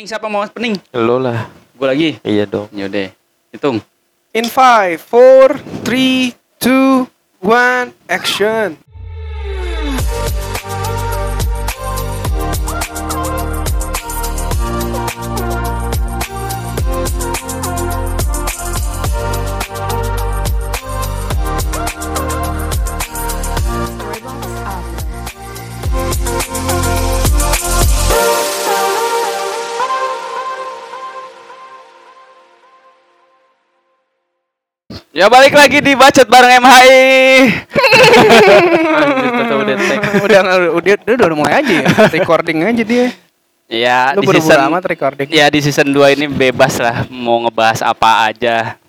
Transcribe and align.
Pening 0.00 0.16
siapa 0.16 0.32
mau 0.32 0.48
pening? 0.48 0.80
Lo 0.96 1.20
lah. 1.20 1.52
Gue 1.76 1.84
lagi. 1.84 2.10
Iya 2.24 2.48
dong. 2.48 2.72
Yaudah. 2.72 3.12
Hitung. 3.52 3.84
In 4.32 4.48
5, 4.48 4.96
4, 4.96 5.60
3, 5.84 6.32
2, 6.56 7.04
1, 7.44 7.92
action. 8.08 8.80
Ya 35.20 35.28
balik 35.28 35.52
lagi 35.52 35.84
di 35.84 35.92
bacot 35.92 36.24
bareng 36.24 36.64
MHI. 36.64 36.96
Udah 40.24 40.40
udah 40.40 40.72
udah 40.80 40.96
udah 40.96 41.12
udah 41.28 41.36
mulai 41.36 41.60
aja 41.60 41.72
ya. 41.84 41.88
Recording 42.08 42.64
aja 42.64 42.80
dia. 42.80 43.12
Ya 43.68 44.16
Lu 44.16 44.24
di 44.24 44.40
season 44.40 44.72
amat 44.72 44.88
recording. 44.88 45.28
Ya 45.28 45.52
di 45.52 45.60
season 45.60 45.92
2 45.92 46.16
ini 46.16 46.24
bebas 46.24 46.80
lah 46.80 47.04
mau 47.12 47.36
ngebahas 47.44 47.84
apa 47.84 48.32
aja. 48.32 48.80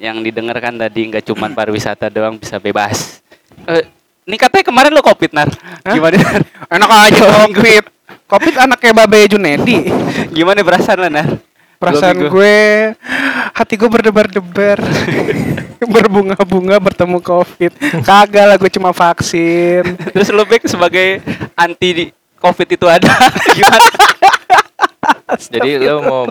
Yang 0.00 0.32
didengar 0.32 0.56
kan 0.64 0.80
tadi 0.80 1.12
nggak 1.12 1.28
cuman 1.28 1.52
pariwisata 1.60 2.08
doang 2.08 2.40
bisa 2.40 2.56
bebas. 2.56 3.20
Eh, 3.68 3.84
ini 4.24 4.40
katanya 4.40 4.64
kemarin 4.72 4.96
lo 4.96 5.04
covid 5.04 5.36
nar. 5.36 5.52
Hah? 5.84 5.92
Gimana? 5.92 6.16
Nar? 6.16 6.40
Enak 6.80 6.88
aja 6.88 7.24
Covid. 7.52 7.84
Covid 8.24 8.54
anaknya 8.64 8.92
Babe 8.96 9.28
Junedi. 9.28 9.92
Gimana 10.32 10.64
perasaan 10.64 11.04
lo 11.04 11.08
nar? 11.12 11.36
Perasaan 11.76 12.16
gue 12.32 12.56
hati 13.52 13.74
gue 13.76 13.86
berdebar-debar. 13.86 14.78
Berbunga-bunga 15.94 16.80
bertemu 16.80 17.18
Covid. 17.20 17.72
Kagak 18.02 18.44
lah 18.48 18.56
gue 18.56 18.70
cuma 18.72 18.90
vaksin. 18.90 19.84
Terus 20.10 20.32
lo 20.32 20.42
back 20.42 20.66
sebagai 20.66 21.20
anti 21.52 21.88
di 21.92 22.04
covid 22.36 22.68
itu 22.68 22.86
ada 22.86 23.12
gimana? 23.54 23.90
Jadi 25.36 25.70
lo 25.78 26.00
mau 26.00 26.22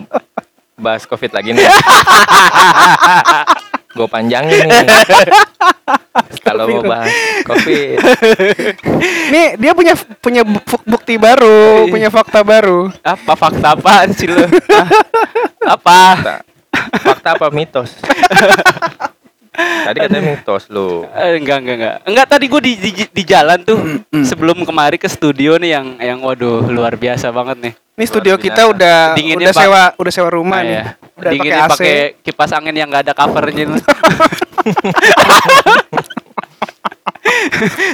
bahas 0.76 1.06
covid 1.06 1.32
lagi 1.32 1.54
nih? 1.54 1.62
Gue 3.96 4.04
panjangin 4.04 4.68
nih. 4.68 4.86
Kalau 6.44 6.68
mau 6.68 6.84
bahas 6.84 7.08
covid, 7.48 7.96
Nih 9.32 9.56
dia 9.56 9.72
punya 9.72 9.96
punya 10.20 10.42
bu- 10.44 10.84
bukti 10.84 11.16
baru, 11.16 11.88
punya 11.88 12.12
fakta 12.12 12.44
baru. 12.44 12.92
Apa 13.00 13.32
fakta 13.32 13.72
apaan 13.72 14.12
sih 14.12 14.28
lo? 14.28 14.44
Hah? 14.44 14.88
apa? 15.64 16.00
Fakta 16.92 17.32
apa 17.32 17.48
mitos? 17.48 17.96
Tadi 19.56 19.96
katanya 19.98 20.22
mitos 20.26 20.68
lo. 20.68 21.08
Eh, 21.08 21.36
enggak 21.36 21.58
enggak 21.58 21.74
enggak 21.74 21.94
enggak 22.04 22.26
tadi 22.28 22.44
gue 22.44 22.60
di, 22.60 22.72
di 22.76 22.90
di 23.06 23.22
jalan 23.24 23.56
tuh 23.58 23.78
sebelum 24.20 24.60
kemari 24.60 24.94
ke 24.94 25.06
studio 25.06 25.56
nih 25.56 25.70
yang 25.72 25.86
yang 25.96 26.18
waduh 26.20 26.60
luar 26.62 26.94
biasa 26.94 27.30
banget 27.30 27.56
nih 27.60 27.72
Ini 27.96 28.04
studio 28.04 28.34
biasa. 28.34 28.44
kita 28.44 28.60
udah 28.68 28.96
Dinginnya 29.14 29.42
udah 29.42 29.54
sewa 29.56 29.82
udah 29.96 30.12
sewa 30.12 30.28
rumah 30.28 30.54
Ah, 30.54 30.60
nih. 30.60 30.74
ya. 30.74 30.84
Udah 31.16 31.30
Dinginnya 31.32 31.64
pakai 31.70 31.94
kipas 32.20 32.50
angin 32.52 32.74
yang 32.74 32.86
nggak 32.86 33.02
ada 33.02 33.14
covernya 33.14 33.62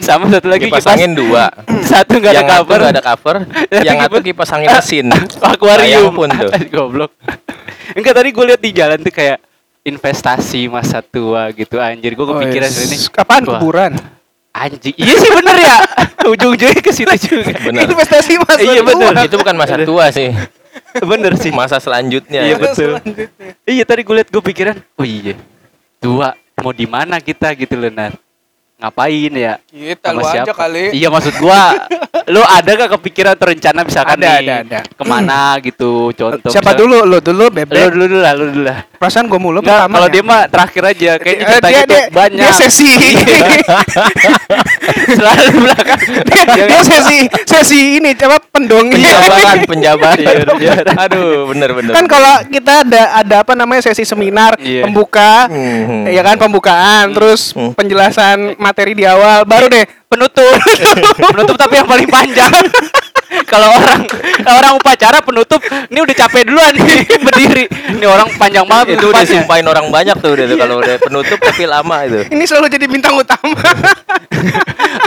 sama 0.02 0.24
satu 0.28 0.48
lagi 0.48 0.66
Kipas 0.66 0.86
angin 0.86 1.12
dua. 1.12 1.48
satu 1.86 2.16
nggak 2.16 2.32
ada 2.32 2.44
cover 2.50 2.78
nggak 2.80 2.92
ada 2.92 3.04
cover, 3.04 3.34
yang 3.78 3.96
satu 4.00 4.16
Kipas- 4.18 4.26
kipas 4.26 4.50
angin 4.50 4.68
mesin. 4.68 5.06
akuarium 5.40 6.10
pun 6.10 6.28
tuh. 6.28 6.50
goblok 6.68 7.10
enggak 7.92 8.14
tadi 8.14 8.28
gue 8.30 8.44
lihat 8.46 8.60
di 8.60 8.70
jalan 8.70 8.98
tuh 8.98 9.10
kayak 9.10 9.38
investasi 9.82 10.66
masa 10.66 11.00
tua 11.00 11.50
gitu 11.50 11.76
anjir 11.76 12.12
gue 12.12 12.26
kepikiran 12.28 12.68
Oh, 12.68 12.82
ini 12.82 12.96
yes. 12.96 13.10
Wah, 13.10 13.58
kuburan? 13.58 13.92
anjing 14.52 14.94
iya 14.94 15.14
sih 15.16 15.30
bener 15.32 15.56
ya 15.56 15.76
ujung-ujungnya 16.32 16.78
ke 16.78 16.92
situ 16.92 17.08
juga 17.26 17.56
Bener. 17.58 17.88
Investasi 17.88 18.36
masa 18.38 18.60
Iya, 18.60 18.78
tua. 18.78 18.88
bener. 18.92 19.12
Itu 19.24 19.36
bukan 19.36 19.56
masa 19.56 19.74
tua 19.80 20.06
sih, 20.08 20.28
bener 21.00 21.32
sih 21.34 21.50
masa 21.50 21.76
selanjutnya. 21.76 22.44
Iya 22.44 22.56
betul. 22.56 22.94
Selanjutnya. 22.94 23.48
Iya 23.64 23.82
tadi 23.82 24.00
gue 24.02 24.14
liat 24.14 24.28
gue 24.28 24.42
pikiran, 24.44 24.76
oh 24.94 25.02
iya, 25.02 25.34
tua 25.98 26.36
mau 26.58 26.70
di 26.70 26.84
mana 26.84 27.18
kita 27.18 27.50
gitu 27.54 27.74
loh 27.74 27.90
Nar. 27.90 28.14
Ngapain 28.82 29.30
ya? 29.32 29.54
Kita 29.62 30.10
Sama 30.10 30.18
lu 30.18 30.22
aja 30.26 30.32
siapa? 30.42 30.54
kali. 30.58 30.84
Iya 30.90 31.06
maksud 31.06 31.34
gua, 31.38 31.62
lu 32.26 32.42
ada 32.42 32.70
gak 32.74 32.90
kepikiran 32.98 33.32
atau 33.32 33.46
rencana 33.46 33.80
misalkan 33.86 34.18
Ada, 34.18 34.26
nih 34.26 34.34
ada, 34.42 34.54
ada. 34.58 34.80
ke 34.82 35.04
mana 35.06 35.40
gitu? 35.62 36.10
Contoh. 36.10 36.50
Siapa 36.50 36.74
misalkan- 36.74 36.80
dulu? 36.82 36.98
Lu 37.06 37.18
dulu 37.22 37.44
Lu 37.46 37.54
bebek. 37.54 37.94
dulu 37.94 38.04
dulu 38.10 38.18
lah, 38.18 38.32
lu 38.34 38.44
dulu 38.50 38.62
lah. 38.66 38.82
Perasaan 39.02 39.26
gua 39.26 39.34
mulu 39.36 39.58
Enggak, 39.58 39.82
pertama 39.82 39.94
kalau 39.96 40.06
ya. 40.06 40.12
dia 40.12 40.22
mah 40.22 40.40
terakhir 40.46 40.82
aja, 40.86 41.10
kayaknya 41.18 41.42
Eh, 41.42 41.50
ceritanya 41.50 41.74
dia, 41.74 41.82
tuh 41.82 41.98
dia, 41.98 42.14
banyak. 42.14 42.38
dia 42.38 42.50
sesi 42.54 42.90
Selalu 45.12 45.46
belakang. 45.60 46.00
dia, 46.22 46.42
dia 46.64 46.80
sesi 46.82 47.18
sesi 47.42 47.80
ini 47.98 48.14
coba 48.14 48.38
pendongeng 48.44 48.94
Penjabaran, 48.94 49.56
penjabaran. 49.70 50.46
Iya. 50.54 50.74
Aduh, 51.00 51.50
bener 51.50 51.70
bener. 51.72 51.92
kan 51.92 52.04
kalau 52.06 52.34
kita 52.46 52.72
ada 52.84 53.02
ada 53.16 53.36
apa 53.42 53.52
namanya 53.52 53.82
sesi 53.82 54.04
seminar 54.04 54.54
Iya. 54.56 54.86
pembuka 54.86 55.50
Hmm. 55.50 56.06
ya 56.06 56.22
kan 56.22 56.38
pembukaan 56.38 57.10
terus 57.10 57.50
Hmm. 57.52 57.74
penjelasan 57.74 58.54
materi 58.56 58.94
di 58.94 59.02
awal 59.02 59.42
baru 59.42 59.66
deh 59.66 59.82
penutup 60.06 60.54
penutup 61.32 61.56
tapi 61.56 61.74
yang 61.74 61.88
paling 61.88 62.06
panjang 62.06 62.52
kalau 63.52 63.68
orang 63.72 64.00
orang 64.44 64.72
upacara 64.76 65.18
penutup 65.24 65.60
ini 65.88 65.98
udah 66.02 66.16
capek 66.16 66.42
duluan 66.48 66.72
nih 66.76 67.06
berdiri. 67.26 67.64
Ini 67.96 68.06
orang 68.06 68.28
panjang 68.36 68.66
banget 68.68 68.98
itu 68.98 69.06
udah 69.08 69.24
sumpahin 69.24 69.66
orang 69.66 69.86
banyak 69.88 70.16
tuh 70.20 70.30
udah 70.36 70.44
tuh 70.48 70.58
kalau 70.62 70.76
udah 70.80 70.96
penutup 71.00 71.38
tapi 71.40 71.62
lama 71.64 71.96
itu. 72.04 72.20
ini 72.30 72.44
selalu 72.44 72.66
jadi 72.72 72.86
bintang 72.90 73.14
utama. 73.16 73.56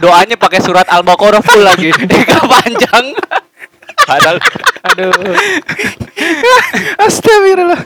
Doanya 0.04 0.36
pakai 0.36 0.60
surat 0.64 0.88
al-baqarah 0.90 1.42
full 1.44 1.62
lagi 1.64 1.92
Eka 1.92 2.40
panjang. 2.46 3.06
Padahal 4.06 4.38
aduh. 4.86 5.14
Astagfirullah. 7.02 7.82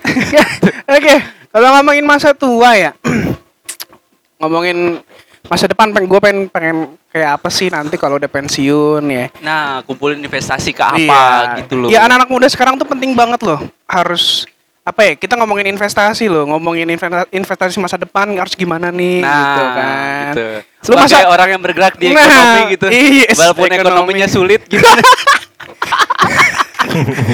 Oke 0.89 1.39
kalau 1.49 1.67
ngomongin 1.77 2.05
masa 2.05 2.31
tua 2.37 2.77
ya 2.77 2.91
ngomongin 4.41 5.01
masa 5.41 5.65
depan 5.65 5.89
pengen 5.89 6.07
gue 6.07 6.19
pengen 6.19 6.39
pengen 6.45 6.77
kayak 7.07 7.31
apa 7.33 7.47
sih 7.47 7.67
nanti 7.67 7.95
kalau 7.95 8.15
udah 8.15 8.27
pensiun 8.27 9.03
ya 9.05 9.25
nah 9.39 9.79
kumpulin 9.81 10.19
investasi 10.19 10.69
ke 10.69 10.83
apa 10.83 10.99
Iya. 10.99 11.23
gitu 11.61 11.73
loh 11.77 11.87
Ya 11.87 12.03
anak-anak 12.03 12.27
muda 12.27 12.47
sekarang 12.47 12.75
tuh 12.75 12.85
penting 12.85 13.13
banget 13.13 13.39
loh. 13.41 13.57
Harus 13.85 14.43
apa 14.81 15.03
ya? 15.03 15.13
Kita 15.13 15.33
ngomongin 15.35 15.69
investasi 15.69 16.25
loh, 16.25 16.43
ngomongin 16.45 16.85
investa- 16.87 17.29
investasi 17.29 17.77
masa 17.77 17.95
depan 17.95 18.25
harus 18.33 18.51
gimana 18.51 18.89
nih 18.89 19.21
nah 19.21 19.37
gitu 19.37 19.63
kan. 19.69 20.25
gitu. 20.27 20.45
Lu 20.59 20.83
Sebagai 20.83 21.05
masa- 21.15 21.29
orang 21.29 21.47
yang 21.49 21.61
bergerak 21.61 21.93
di 21.95 22.05
Nah, 22.09 22.19
ekonomi 22.19 22.61
gitu 22.69 22.85
yes, 22.89 23.35
walaupun 23.35 23.65
ekonomi. 23.65 23.79
ekonominya 23.79 24.27
sulit 24.27 24.61
gitu 24.65 24.81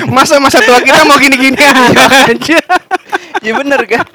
Masa 0.10 0.36
masa 0.38 0.60
tua 0.60 0.80
kita 0.80 1.04
mau 1.04 1.16
gini-gini 1.16 1.56
aja. 2.28 2.60
ya 3.40 3.52
bener 3.54 3.82
kan 3.86 4.06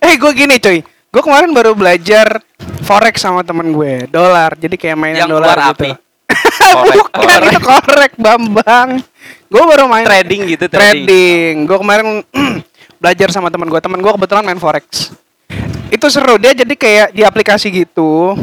eh, 0.00 0.14
gue 0.14 0.32
gini 0.32 0.56
coy. 0.58 0.78
Gue 0.82 1.22
kemarin 1.22 1.50
baru 1.50 1.72
belajar 1.72 2.42
forex 2.84 3.14
sama 3.18 3.40
temen 3.40 3.72
gue, 3.72 4.04
dolar. 4.06 4.54
Jadi 4.54 4.76
kayak 4.76 4.94
mainin 4.94 5.24
Yang 5.24 5.30
dolar 5.32 5.56
gitu. 5.56 5.72
api. 5.74 5.90
Korek, 6.64 6.96
Bukan 6.96 7.20
korek. 7.20 7.46
itu 7.46 7.60
korek 7.60 8.12
Bambang. 8.16 8.88
Gue 9.46 9.62
baru 9.62 9.84
main 9.86 10.02
trading 10.02 10.42
gitu 10.48 10.66
trading, 10.66 11.04
trading. 11.04 11.54
Gue 11.64 11.78
kemarin 11.78 12.06
belajar 13.00 13.28
sama 13.30 13.48
teman 13.48 13.66
gue. 13.66 13.78
Teman 13.78 13.98
gue 13.98 14.12
kebetulan 14.12 14.42
main 14.42 14.58
forex. 14.58 15.12
Itu 15.88 16.06
seru 16.08 16.36
dia 16.36 16.50
jadi 16.52 16.74
kayak 16.74 17.08
di 17.12 17.22
aplikasi 17.22 17.70
gitu. 17.70 18.34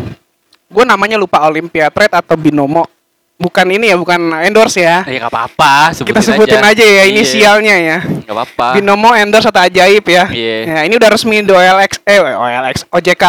Gue 0.68 0.84
namanya 0.84 1.19
lupa 1.19 1.44
Olympia 1.44 1.90
Trade 1.90 2.16
atau 2.16 2.35
Binomo. 2.35 2.88
Bukan 3.35 3.66
ini 3.73 3.90
ya, 3.90 3.97
bukan 3.97 4.22
endorse 4.46 4.78
ya. 4.79 5.02
ya 5.02 5.18
nggak 5.18 5.34
apa-apa 5.34 5.97
sebutin 5.97 6.13
Kita 6.13 6.22
sebutin 6.22 6.62
aja, 6.62 6.84
ya 6.85 6.94
Iya. 7.02 7.03
inisialnya 7.09 7.75
ya. 7.75 7.97
nggak 8.06 8.35
apa-apa 8.38 8.68
Binomo 8.78 9.17
endorse 9.17 9.49
atau 9.49 9.66
ajaib 9.66 10.05
ya. 10.05 10.29
Iya. 10.29 10.58
Ya, 10.64 10.79
ini 10.85 10.94
udah 10.96 11.09
resmi 11.09 11.41
di 11.41 11.49
OLX 11.49 11.91
eh 12.05 12.22
OLX 12.22 12.85
OJK. 12.87 13.26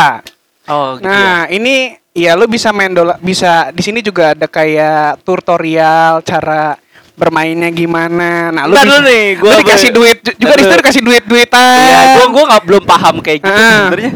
Oh 0.69 0.99
gitu 0.99 1.07
ya. 1.07 1.11
Nah, 1.11 1.39
ini 1.49 1.75
ya 2.13 2.37
lu 2.37 2.45
bisa 2.45 2.71
main 2.71 2.93
dolar 2.93 3.17
bisa 3.19 3.73
di 3.73 3.81
sini 3.81 4.05
juga 4.05 4.37
ada 4.37 4.45
kayak 4.45 5.25
tutorial 5.25 6.21
cara 6.21 6.77
bermainnya 7.13 7.69
gimana. 7.69 8.49
Nah, 8.51 8.65
lu, 8.65 8.75
Ntar 8.75 8.85
bisa- 8.89 9.05
nih, 9.05 9.25
gua 9.37 9.51
lu 9.53 9.57
dikasih 9.63 9.91
duit 9.91 10.19
ju- 10.21 10.37
juga 10.37 10.55
di 10.57 10.63
situ 10.65 10.75
dikasih 10.81 11.03
duit-duitan. 11.03 11.77
Iya, 11.79 12.01
gua 12.17 12.27
gua 12.33 12.45
nggak 12.53 12.63
belum 12.67 12.85
paham 12.85 13.15
kayak 13.21 13.39
gitu 13.41 13.53
Ah. 13.53 13.71
sebenarnya. 13.89 14.13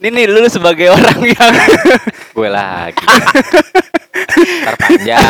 Ini 0.00 0.08
nih 0.16 0.24
lu 0.32 0.40
sebagai 0.48 0.88
orang 0.88 1.20
yang 1.20 1.52
Gue 2.32 2.48
lagi. 2.48 3.04
Ntar 4.64 4.74
panjang. 4.80 5.20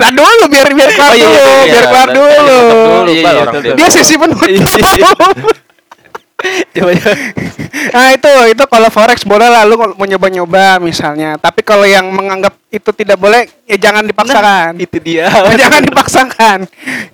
Nah, 0.00 0.08
dulu 0.08 0.42
biar 0.48 0.68
biar 0.72 0.90
kelar 0.96 1.12
Oh, 1.12 1.14
iya, 1.14 1.26
dulu, 1.28 1.36
iya, 1.36 1.52
biar 1.52 1.68
iya, 1.68 1.82
kelar 1.92 2.08
dulu. 2.08 2.58
Iya, 3.12 3.30
iya. 3.60 3.74
Dia 3.76 3.88
sesi 3.92 4.16
penutup. 4.16 4.48
Iya. 4.48 4.64
Coba 6.74 6.90
coba. 6.92 7.12
Nah 7.94 8.06
itu 8.12 8.32
itu 8.52 8.64
kalau 8.68 8.88
forex 8.92 9.24
boleh 9.24 9.48
lah 9.48 9.62
lu 9.64 9.78
mau 9.78 10.06
nyoba-nyoba 10.06 10.78
misalnya. 10.82 11.40
Tapi 11.40 11.64
kalau 11.64 11.88
yang 11.88 12.10
menganggap 12.10 12.54
itu 12.68 12.90
tidak 12.92 13.16
boleh 13.16 13.48
ya 13.64 13.76
jangan 13.78 14.04
dipaksakan. 14.04 14.76
Itu 14.76 14.98
dia. 15.00 15.30
jangan 15.62 15.82
dipaksakan. 15.84 16.58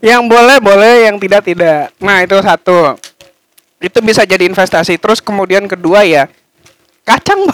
Yang 0.02 0.22
boleh 0.26 0.56
boleh, 0.58 0.94
yang 1.10 1.16
tidak 1.20 1.46
tidak. 1.46 1.94
Nah 2.02 2.24
itu 2.24 2.36
satu. 2.42 2.98
Itu 3.80 3.98
bisa 4.04 4.26
jadi 4.26 4.44
investasi. 4.44 5.00
Terus 5.00 5.22
kemudian 5.22 5.64
kedua 5.70 6.04
ya 6.04 6.26
kacang. 7.04 7.40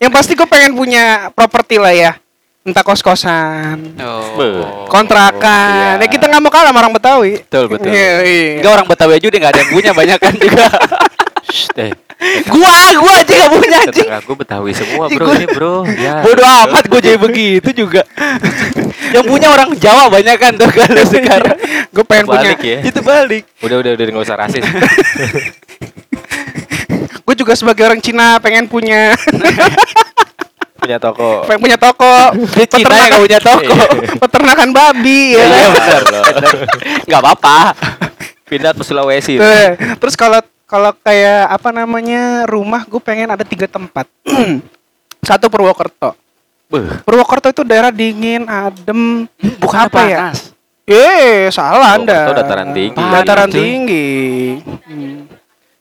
Yang 0.00 0.12
pasti 0.16 0.32
gue 0.32 0.48
pengen 0.48 0.72
punya 0.72 1.28
properti 1.36 1.76
lah 1.76 1.92
ya. 1.92 2.16
Entah 2.60 2.84
kos-kosan, 2.84 3.96
Oh. 3.96 4.84
kontrakan. 4.86 5.96
iya. 5.96 6.04
Ya 6.04 6.08
kita 6.08 6.28
nggak 6.28 6.40
mau 6.40 6.52
kalah 6.52 6.68
sama 6.68 6.78
orang 6.78 6.92
Betawi. 6.92 7.40
Betul, 7.40 7.64
betul. 7.66 7.88
Iya, 7.88 8.12
iya. 8.20 8.48
Enggak 8.60 8.72
orang 8.74 8.86
Betawi 8.86 9.12
aja 9.16 9.26
udah 9.26 9.38
nggak 9.40 9.52
ada 9.52 9.60
yang 9.60 9.70
punya 9.70 9.90
banyak 9.90 10.18
kan 10.18 10.34
juga. 10.36 10.66
Shh, 11.42 11.72
eh. 11.80 11.92
gua 12.46 12.68
gua 12.94 13.12
aja 13.16 13.32
nggak 13.32 13.50
punya 13.50 13.76
anjing. 13.80 14.04
Tetangga 14.04 14.20
gue 14.20 14.36
Betawi 14.36 14.70
semua 14.70 15.08
bro 15.08 15.24
gua- 15.24 15.34
ini 15.34 15.46
bro. 15.48 15.74
Ya. 15.88 16.20
Bodoh 16.20 16.44
amat 16.68 16.84
gue 16.84 17.00
jadi 17.00 17.16
begitu 17.18 17.68
juga. 17.74 18.04
yang 19.10 19.24
punya 19.24 19.48
orang 19.48 19.72
Jawa 19.74 20.12
banyak 20.12 20.36
kan 20.36 20.52
tuh 20.52 20.68
kalau 20.70 21.04
sekarang. 21.08 21.56
Gue 21.88 22.04
pengen 22.04 22.24
punya. 22.28 22.44
Balik 22.44 22.60
ya. 22.60 22.78
Itu 22.84 23.00
balik. 23.00 23.48
Udah 23.58 23.76
udah 23.80 23.90
udah 23.96 24.04
nggak 24.04 24.24
usah 24.28 24.36
rasis. 24.36 24.64
Gue 27.24 27.34
juga 27.34 27.56
sebagai 27.56 27.82
orang 27.82 27.98
Cina 27.98 28.36
pengen 28.36 28.66
punya 28.66 29.16
Punya 30.80 30.96
toko. 30.96 31.44
pengen 31.44 31.60
punya 31.60 31.78
toko. 31.78 32.14
Dia 32.56 32.66
Cina 32.66 32.96
yang 32.96 33.20
punya 33.20 33.40
toko. 33.40 33.74
peternakan 34.24 34.68
babi 34.72 35.36
ya. 35.36 35.44
Iya 35.44 35.66
kan? 35.68 35.70
benar 35.76 36.02
loh. 36.08 36.24
Nggak 37.04 37.20
apa-apa. 37.20 37.56
Pindah 38.48 38.72
ke 38.72 38.82
Sulawesi. 38.82 39.36
Tuh, 39.36 39.70
Terus 40.00 40.14
kalau 40.16 40.40
kalau 40.64 40.94
kayak 41.04 41.50
apa 41.50 41.68
namanya 41.74 42.46
rumah 42.48 42.86
gue 42.88 43.02
pengen 43.02 43.28
ada 43.30 43.44
tiga 43.44 43.68
tempat. 43.68 44.08
Satu 45.28 45.52
Purwokerto. 45.52 46.16
Beuh. 46.70 47.02
Purwokerto 47.04 47.50
itu 47.50 47.62
daerah 47.66 47.92
dingin, 47.92 48.46
adem. 48.46 49.26
Bukan 49.60 49.78
apa 49.90 50.00
ya? 50.06 50.18
Eh, 50.88 51.50
salah 51.52 51.98
Anda. 51.98 52.30
Purwokerto 52.30 52.40
dataran 52.40 52.68
tinggi. 52.72 53.02
Dataran 53.02 53.48
Cuy. 53.50 53.58
tinggi. 53.58 54.08
Hmm. 54.88 55.39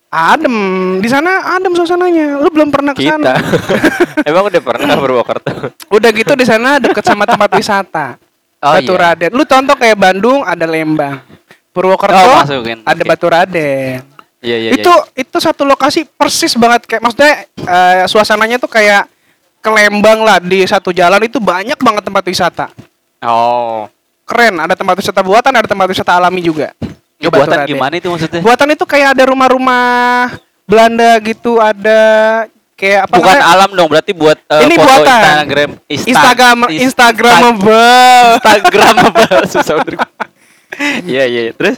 Adem. 0.10 0.56
Di 0.98 1.10
sana 1.10 1.54
adem 1.54 1.74
suasananya. 1.78 2.42
Lu 2.42 2.50
belum 2.50 2.74
pernah 2.74 2.98
ke 2.98 3.06
Kita. 3.06 3.14
sana. 3.14 3.34
Emang 4.30 4.50
udah 4.50 4.62
pernah 4.62 4.98
Purwokerto? 4.98 5.70
Udah 5.94 6.10
gitu 6.10 6.34
di 6.34 6.46
sana 6.46 6.82
deket 6.82 7.06
sama 7.06 7.30
tempat 7.30 7.50
wisata. 7.54 8.18
Oh, 8.60 8.74
Batu 8.74 8.92
iya. 8.92 9.14
Raden. 9.14 9.32
Lu 9.38 9.46
contoh 9.46 9.76
kayak 9.78 9.96
Bandung 9.96 10.42
ada 10.42 10.66
Lembang. 10.66 11.22
Purwokerto 11.70 12.18
Oh, 12.18 12.42
masukin. 12.42 12.82
ada 12.82 12.98
Oke. 12.98 13.08
Batu 13.08 13.28
Raden. 13.30 14.02
Iya 14.40 14.56
iya. 14.56 14.70
itu 14.72 14.94
itu 15.20 15.38
satu 15.38 15.68
lokasi 15.68 16.08
persis 16.08 16.56
banget 16.56 16.88
kayak 16.88 17.04
maksudnya 17.04 17.44
eh, 17.60 18.08
suasananya 18.08 18.56
tuh 18.56 18.72
kayak 18.72 19.04
ke 19.60 19.68
Lembang 19.68 20.24
lah 20.24 20.40
di 20.40 20.64
satu 20.64 20.96
jalan 20.96 21.20
itu 21.22 21.38
banyak 21.38 21.76
banget 21.76 22.02
tempat 22.02 22.24
wisata. 22.24 22.66
Oh. 23.22 23.86
Keren, 24.24 24.58
ada 24.58 24.74
tempat 24.74 24.96
wisata 24.96 25.20
buatan, 25.20 25.52
ada 25.52 25.68
tempat 25.68 25.86
wisata 25.86 26.16
alami 26.16 26.40
juga. 26.40 26.72
Ya, 27.20 27.28
buatan 27.28 27.68
gimana 27.68 27.94
itu 27.94 28.08
maksudnya? 28.08 28.40
Buatan 28.40 28.68
itu 28.72 28.84
kayak 28.84 29.12
ada 29.12 29.24
rumah-rumah 29.28 29.84
Belanda 30.64 31.20
gitu, 31.20 31.60
ada 31.60 32.00
kayak 32.74 33.06
apa 33.06 33.16
Bukan 33.20 33.36
namanya? 33.36 33.52
alam 33.52 33.70
dong, 33.76 33.88
berarti 33.88 34.12
buat 34.14 34.38
eh, 34.40 34.62
Ini 34.64 34.76
foto 34.76 34.88
buatan. 34.88 35.20
Instagram, 35.20 35.70
Insta- 35.86 36.08
Instagram 36.08 36.58
Insta- 36.58 36.80
Instagramable. 36.80 38.24
Instagram 38.40 38.96
apa? 39.04 39.22
Susah 39.52 39.76
bener. 39.82 40.00
Iya 41.04 41.24
iya. 41.26 41.42
iya. 41.46 41.54
Terus 41.54 41.78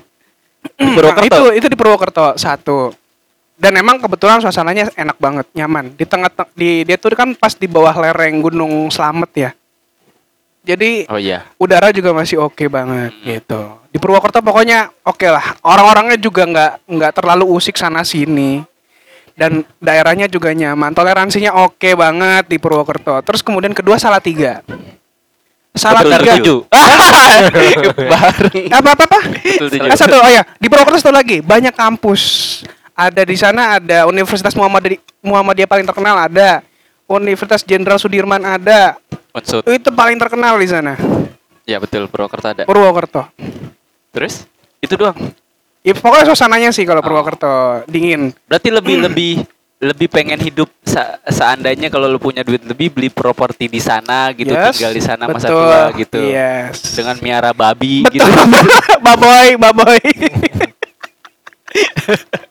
Nah, 0.78 0.94
Purwokerto. 0.94 1.26
itu 1.26 1.44
itu 1.58 1.68
di 1.68 1.78
Purwokerto 1.78 2.38
satu. 2.38 2.94
Dan 3.58 3.78
emang 3.78 3.98
kebetulan 3.98 4.42
suasananya 4.42 4.94
enak 4.94 5.18
banget, 5.18 5.46
nyaman. 5.54 5.90
Di 5.92 6.06
tengah 6.06 6.30
di 6.54 6.82
dia 6.82 6.98
tuh 6.98 7.14
kan 7.14 7.34
pas 7.34 7.54
di 7.54 7.66
bawah 7.66 7.94
lereng 7.96 8.42
Gunung 8.42 8.90
Slamet 8.90 9.32
ya. 9.34 9.50
Jadi 10.62 11.10
Oh 11.10 11.18
iya. 11.18 11.50
udara 11.58 11.90
juga 11.90 12.14
masih 12.14 12.38
oke 12.38 12.70
banget 12.70 13.10
gitu. 13.26 13.82
Di 13.90 13.98
Purwokerto 13.98 14.46
pokoknya 14.46 14.94
oke 15.02 15.26
lah. 15.26 15.58
Orang-orangnya 15.66 16.22
juga 16.22 16.46
nggak 16.46 16.72
nggak 16.86 17.12
terlalu 17.18 17.50
usik 17.50 17.82
sana 17.82 18.06
sini. 18.06 18.62
Dan 19.34 19.66
daerahnya 19.82 20.30
juga 20.30 20.54
nyaman. 20.54 20.94
Toleransinya 20.94 21.66
oke 21.66 21.98
banget 21.98 22.46
di 22.46 22.62
Purwokerto. 22.62 23.26
Terus 23.26 23.42
kemudian 23.42 23.74
kedua 23.74 23.98
Salatiga. 23.98 24.62
Salatiga. 25.74 26.38
tujuh. 26.38 26.62
Bareng. 28.12 28.68
Apa 28.70 28.90
apa 28.94 29.04
apa? 29.10 29.20
Betul. 29.42 29.88
Eh, 29.88 29.98
satu 29.98 30.20
oh 30.22 30.30
ya 30.30 30.46
di 30.62 30.70
Purwokerto 30.70 31.02
satu 31.02 31.14
lagi 31.16 31.42
banyak 31.42 31.74
kampus. 31.74 32.22
Ada 32.94 33.26
di 33.26 33.34
sana 33.34 33.82
ada 33.82 34.06
Universitas 34.06 34.54
Muhammadiyah 34.54 35.02
Muhammadiyah 35.26 35.66
paling 35.66 35.90
terkenal 35.90 36.22
ada. 36.22 36.62
Universitas 37.10 37.66
Jenderal 37.66 37.98
Sudirman 37.98 38.46
ada. 38.46 38.96
Itu 39.68 39.90
paling 39.96 40.20
terkenal 40.20 40.60
di 40.60 40.68
sana. 40.68 40.94
Ya 41.64 41.80
betul 41.80 42.08
Purwokerto 42.12 42.48
ada. 42.52 42.64
Purwokerto. 42.68 43.28
Terus 44.12 44.44
itu 44.84 44.94
doang. 45.00 45.16
Ya 45.82 45.98
pokoknya 45.98 46.30
suasananya 46.30 46.70
sih 46.70 46.84
kalau 46.84 47.00
Purwokerto 47.00 47.88
dingin. 47.88 48.36
Berarti 48.46 48.70
lebih 48.70 48.96
lebih 49.08 49.34
lebih 49.82 50.08
pengen 50.14 50.38
hidup 50.38 50.70
seandainya 51.26 51.90
kalau 51.90 52.06
lu 52.06 52.22
punya 52.22 52.46
duit 52.46 52.62
lebih 52.62 52.94
beli 52.94 53.10
properti 53.10 53.66
di 53.66 53.82
sana 53.82 54.30
gitu 54.30 54.54
Yes, 54.54 54.78
tinggal 54.78 54.94
di 54.94 55.02
sana 55.02 55.24
masa 55.26 55.50
tua 55.50 55.90
gitu. 55.98 56.22
Yes. 56.22 56.94
Dengan 56.94 57.18
miara 57.18 57.50
babi 57.50 58.06
Betul. 58.06 58.22
gitu. 58.22 58.32
baboy, 59.06 59.58
baboy. 59.58 60.02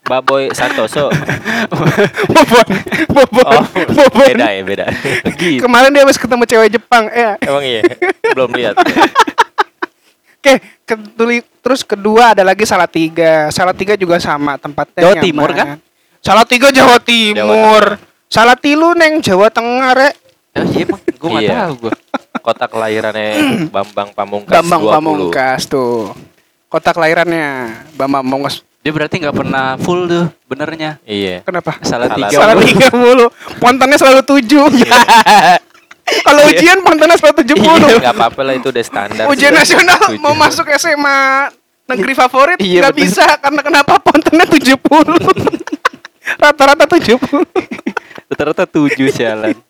Baboy 0.03 0.51
Santoso. 0.51 1.13
Bobon. 2.31 2.69
Bobon. 3.09 3.45
Oh, 3.47 3.65
Bobon. 3.87 4.27
beda 4.27 4.47
ya 4.49 4.63
beda. 4.63 4.87
gitu. 5.41 5.63
Kemarin 5.63 5.91
dia 5.91 6.03
habis 6.03 6.17
ketemu 6.17 6.43
cewek 6.45 6.69
Jepang. 6.73 7.05
Eh, 7.09 7.35
Emang 7.41 7.63
iya. 7.63 7.83
Belum 8.35 8.51
lihat. 8.53 8.75
Oke, 10.41 10.57
keduli, 10.83 11.45
terus 11.61 11.85
kedua 11.85 12.33
ada 12.33 12.41
lagi 12.41 12.65
Salatiga. 12.65 13.53
Salatiga 13.53 13.93
juga 13.95 14.17
sama 14.17 14.57
tempatnya. 14.57 15.05
Jawa 15.05 15.15
nyaman. 15.15 15.25
Timur 15.25 15.51
kan? 15.53 15.69
Salatiga 16.19 16.69
Jawa 16.73 16.97
Timur. 16.99 17.85
Salatilu 18.27 18.95
neng 18.95 19.21
Jawa 19.21 19.51
Tengah 19.51 19.93
rek. 19.93 20.15
Oh, 20.51 20.67
iya 20.67 20.83
emang 20.83 21.01
gue 21.07 21.31
Iya. 21.41 21.51
tahu 21.55 21.73
gue. 21.87 21.95
Kota 22.41 22.65
kelahirannya 22.67 23.29
Bambang 23.75 24.11
Pamungkas 24.11 24.51
Bambang 24.51 24.83
20. 24.83 24.95
Pamungkas 24.97 25.61
tuh. 25.67 26.11
Kota 26.67 26.91
kelahirannya 26.91 27.47
Bambang 27.95 28.25
Pamungkas. 28.25 28.65
Dia 28.81 28.93
berarti 28.97 29.21
nggak 29.21 29.37
pernah 29.37 29.77
full 29.77 30.09
tuh 30.09 30.25
benernya. 30.49 30.97
Iya. 31.05 31.45
Kenapa? 31.45 31.77
Salah 31.85 32.09
Salah 32.09 32.17
tiga. 32.17 32.29
Jauh. 32.33 32.41
Salatiga 32.41 32.89
mulu. 32.97 33.27
Pontennya 33.61 33.99
selalu 34.01 34.23
tujuh. 34.25 34.65
Kalau 36.27 36.43
ujian 36.49 36.79
pontennya 36.83 37.17
selalu 37.21 37.35
tujuh 37.45 37.57
puluh. 37.61 37.89
Enggak 38.01 38.17
apa-apa 38.17 38.41
lah 38.41 38.55
itu 38.57 38.73
udah 38.73 38.85
standar. 38.85 39.25
Ujian 39.29 39.53
nasional 39.53 40.01
Tujuh. 40.11 40.19
mau 40.19 40.33
masuk 40.35 40.67
SMA 40.75 41.53
negeri 41.91 42.13
favorit 42.15 42.59
Iya, 42.63 42.87
nggak 42.87 42.97
bisa 42.97 43.27
karena 43.43 43.61
kenapa 43.67 43.99
pontennya 43.99 44.47
70 44.47 44.79
rata-rata 46.39 46.87
70 46.87 47.19
Rata-rata 48.31 48.65
tujuh 48.71 49.11
sialan. 49.11 49.59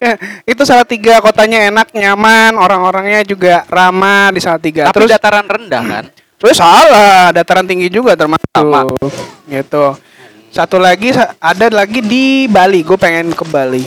Ya, 0.00 0.16
itu 0.48 0.64
salah 0.64 0.88
tiga 0.88 1.20
kotanya 1.20 1.68
enak 1.68 1.92
nyaman 1.92 2.56
orang-orangnya 2.56 3.20
juga 3.20 3.68
ramah 3.68 4.32
di 4.32 4.40
salah 4.40 4.56
tiga 4.56 4.88
Tapi 4.88 4.96
terus 4.96 5.12
dataran 5.12 5.44
rendah 5.44 5.84
kan? 5.84 6.04
Terus 6.38 6.56
salah 6.56 7.34
dataran 7.34 7.66
tinggi 7.66 7.90
juga 7.90 8.14
termasuk 8.14 8.46
Sama. 8.54 8.86
gitu 9.44 9.98
satu 10.48 10.78
lagi 10.78 11.12
ada 11.36 11.66
lagi 11.68 12.00
di 12.00 12.46
Bali 12.46 12.80
gue 12.80 12.94
pengen 12.94 13.34
ke 13.34 13.44
Bali 13.44 13.84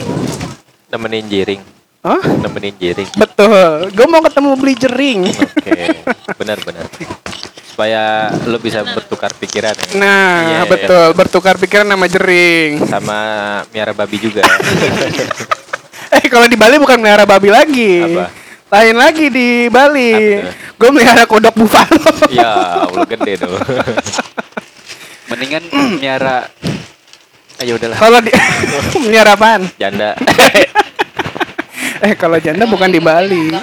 Nemenin 0.92 1.24
jiring. 1.24 1.62
Hah? 2.04 2.20
Nemenin 2.20 2.76
jiring. 2.76 3.08
betul 3.16 3.88
gue 3.90 4.06
mau 4.06 4.20
ketemu 4.20 4.50
beli 4.60 4.74
jering 4.76 5.20
Oke. 5.32 6.04
Benar-benar. 6.36 6.86
Supaya 7.72 8.28
lo 8.44 8.60
bisa 8.60 8.84
bertukar 8.84 9.32
pikiran 9.32 9.72
ya. 9.72 9.88
nah 9.96 10.36
Iya, 10.44 10.52
iya. 10.52 10.62
betul 10.68 11.06
bertukar 11.16 11.56
pikiran 11.56 11.88
sama 11.88 12.06
jering 12.12 12.84
Sama 12.86 13.20
miara 13.72 13.96
babi 13.96 14.20
juga. 14.20 14.44
Eh 16.12 16.28
kalau 16.28 16.44
di 16.44 16.60
Bali 16.60 16.76
bukan 16.76 17.00
melihara 17.00 17.24
babi 17.24 17.48
lagi. 17.48 18.04
Apa? 18.04 18.41
Lain 18.72 18.96
lagi 18.96 19.28
di 19.28 19.68
Bali. 19.68 20.40
Gue 20.80 20.90
melihara 20.96 21.28
kodok 21.28 21.52
buffalo. 21.60 22.08
ya, 22.32 22.88
Allah 22.88 23.04
gede 23.04 23.44
tuh. 23.44 23.52
Mendingan 25.30 25.64
miara 26.00 26.48
Ayo 27.60 27.76
udahlah. 27.78 28.00
kalau 28.00 28.20
di 28.24 28.32
melihara 29.04 29.36
apaan? 29.36 29.68
Janda. 29.76 30.16
Eh 32.02 32.18
kalau 32.18 32.42
janda 32.42 32.66
bukan 32.66 32.90
di 32.90 32.98
Bali. 32.98 33.54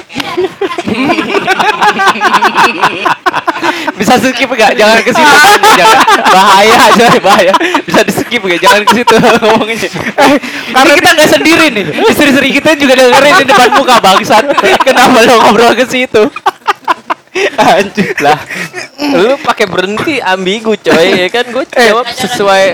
Bisa 3.98 4.14
skip 4.22 4.50
gak? 4.54 4.78
Jangan 4.78 5.02
ke 5.02 5.10
situ. 5.10 5.34
Jangan. 5.74 5.98
Bahaya 6.22 6.76
aja, 6.86 7.06
bahaya. 7.18 7.52
Bisa 7.82 8.00
di 8.06 8.12
skip 8.14 8.42
gak? 8.46 8.62
Jangan 8.62 8.82
ke 8.86 8.92
situ 8.94 9.14
ngomongnya. 9.42 9.90
Karena 10.70 10.92
kita 10.94 11.10
nggak 11.18 11.30
sendiri 11.34 11.66
nih. 11.74 11.84
Istri-istri 12.06 12.48
kita 12.62 12.78
juga 12.78 12.94
dengerin 12.94 13.34
di 13.42 13.44
depan 13.50 13.68
muka 13.74 13.98
bangsat. 13.98 14.44
Kenapa 14.86 15.18
lo 15.26 15.34
ngobrol 15.42 15.74
ke 15.74 15.84
situ? 15.90 16.30
Anjir 17.56 18.14
lah. 18.18 18.38
Lu 18.98 19.38
pakai 19.38 19.64
berhenti 19.64 20.18
ambigu 20.18 20.74
coy, 20.74 21.06
ya 21.16 21.28
kan 21.28 21.46
gue 21.46 21.64
Eh, 21.70 21.86
jawab 21.86 22.06
sesuai 22.08 22.64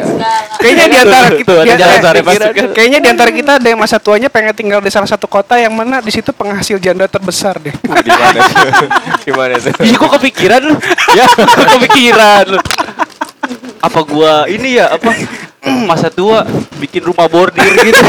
Kayaknya 0.57 0.87
di 0.87 0.97
antara 0.99 1.29
kita 1.31 1.53
ada 1.53 1.65
di- 1.65 1.77
jalan 1.77 1.93
eh, 1.93 2.01
sore 2.01 2.21
pasukan. 2.21 2.65
kayaknya 2.73 2.99
di 2.99 3.09
antara 3.09 3.31
kita 3.31 3.53
ada 3.57 3.67
yang 3.67 3.77
masa 3.77 3.97
tuanya 3.99 4.29
pengen 4.29 4.53
tinggal 4.53 4.81
di 4.81 4.89
salah 4.89 5.05
satu 5.05 5.25
kota 5.25 5.55
yang 5.55 5.71
mana 5.71 5.99
di 5.99 6.09
situ 6.09 6.31
penghasil 6.31 6.77
janda 6.77 7.05
terbesar 7.05 7.57
deh. 7.59 7.75
di 7.75 8.11
mana 8.11 8.39
tuh? 8.41 8.89
Di 9.21 9.33
mana 9.33 9.55
tuh? 9.57 9.73
Ih, 9.81 9.93
kok 9.95 10.11
kepikiran 10.15 10.61
lu? 10.63 10.75
ya, 11.19 11.25
kok 11.27 11.45
kepikiran 11.77 12.45
lu. 12.49 12.59
Apa 13.79 14.01
gua 14.01 14.49
ini 14.49 14.77
ya 14.77 14.89
apa 14.91 15.13
masa 15.85 16.09
tua 16.09 16.49
bikin 16.79 17.05
rumah 17.05 17.29
bordir 17.29 17.69
gitu. 17.85 18.01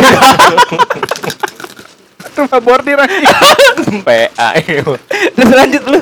Rumah 2.36 2.60
bordir 2.60 2.96
lagi. 2.96 3.24
PA. 4.08 4.50
Terus 5.32 5.52
lanjut 5.52 5.84
lu. 5.86 6.00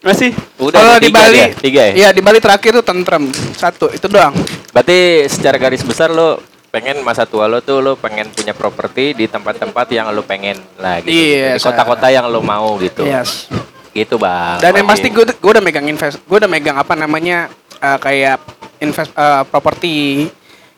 Masih 0.00 0.32
Udah 0.56 0.80
Kalau 0.80 0.96
di 0.96 1.12
tiga 1.12 1.20
Bali, 1.20 1.40
tiga 1.60 1.82
ya. 1.92 1.92
Iya 1.92 2.08
di 2.16 2.20
Bali 2.24 2.38
terakhir 2.40 2.80
tuh 2.80 2.84
tentrem 2.84 3.28
satu 3.52 3.92
itu 3.92 4.08
doang. 4.08 4.32
Berarti 4.72 5.28
secara 5.28 5.60
garis 5.60 5.84
besar 5.84 6.08
lo 6.08 6.40
pengen 6.70 7.02
masa 7.04 7.26
tua 7.28 7.50
lo 7.50 7.60
tuh 7.60 7.84
lo 7.84 7.92
pengen 8.00 8.30
punya 8.32 8.56
properti 8.56 9.12
di 9.12 9.28
tempat-tempat 9.28 9.86
yang 9.92 10.08
lo 10.08 10.24
pengen 10.24 10.56
lah 10.80 11.04
gitu. 11.04 11.12
Iya, 11.12 11.58
Di 11.58 11.60
kota-kota 11.60 12.08
yang 12.08 12.32
lo 12.32 12.40
mau 12.40 12.80
gitu. 12.80 13.04
Yes. 13.04 13.52
Gitu, 13.90 14.16
Bang. 14.16 14.62
Dan 14.62 14.72
yang 14.80 14.88
pasti 14.88 15.10
gue 15.10 15.26
gue 15.26 15.50
udah 15.50 15.64
megang 15.64 15.84
invest, 15.84 16.22
gue 16.22 16.36
udah 16.38 16.48
megang 16.48 16.78
apa 16.78 16.94
namanya 16.96 17.50
eh, 17.82 17.98
kayak 17.98 18.38
invest 18.78 19.10
eh, 19.12 19.42
properti, 19.50 20.30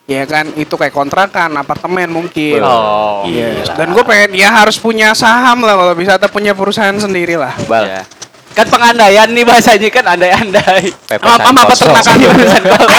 ya 0.09 0.25
kan 0.25 0.49
itu 0.57 0.73
kayak 0.73 0.91
kontrakan, 0.91 1.53
apartemen 1.55 2.09
mungkin. 2.09 2.59
Oh. 2.59 3.23
Yes. 3.29 3.69
Gila. 3.69 3.75
Dan 3.77 3.87
gue 3.93 4.03
pengen 4.03 4.29
ya 4.35 4.49
harus 4.49 4.81
punya 4.81 5.13
saham 5.13 5.61
lah 5.61 5.77
kalau 5.77 5.93
bisa 5.93 6.17
atau 6.17 6.27
punya 6.27 6.51
perusahaan 6.57 6.97
sendiri 6.97 7.37
lah. 7.37 7.53
Bal. 7.69 7.85
Ya. 7.85 8.03
Kan 8.53 8.69
pengandaian 8.69 9.27
nih 9.33 9.43
bahasanya 9.43 9.89
kan 9.89 10.05
andai-andai. 10.13 10.93
Sama, 11.09 11.41
sama 11.41 11.61
peternakan 11.65 12.15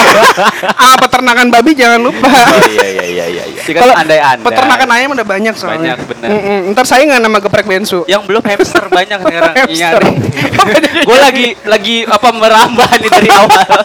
ah 0.83 0.95
peternakan 0.99 1.47
babi 1.47 1.71
jangan 1.71 1.99
lupa. 2.03 2.27
Oh 2.27 2.67
iya 2.67 2.87
iya 2.91 3.05
iya 3.07 3.25
iya. 3.31 3.43
iya. 3.47 3.61
Kan 3.63 3.95
andai-andai. 3.95 4.43
peternakan 4.43 4.87
ayam 4.91 5.09
udah 5.15 5.27
banyak 5.27 5.55
soalnya. 5.55 5.95
Banyak, 5.95 6.11
bener. 6.11 6.27
Mm-mm. 6.27 6.59
Ntar 6.75 6.85
saya 6.85 7.07
nggak 7.07 7.21
nama 7.23 7.37
geprek 7.39 7.65
bensu. 7.65 8.03
yang 8.05 8.27
belum 8.27 8.43
hamster 8.43 8.83
banyak 8.91 9.17
sekarang. 9.23 9.53
Hamster. 9.55 10.03
Gue 11.07 11.17
lagi 11.23 11.47
lagi 11.63 11.95
apa 12.03 12.29
merambah 12.35 12.89
nih 12.99 13.09
dari 13.09 13.29
awal. 13.31 13.69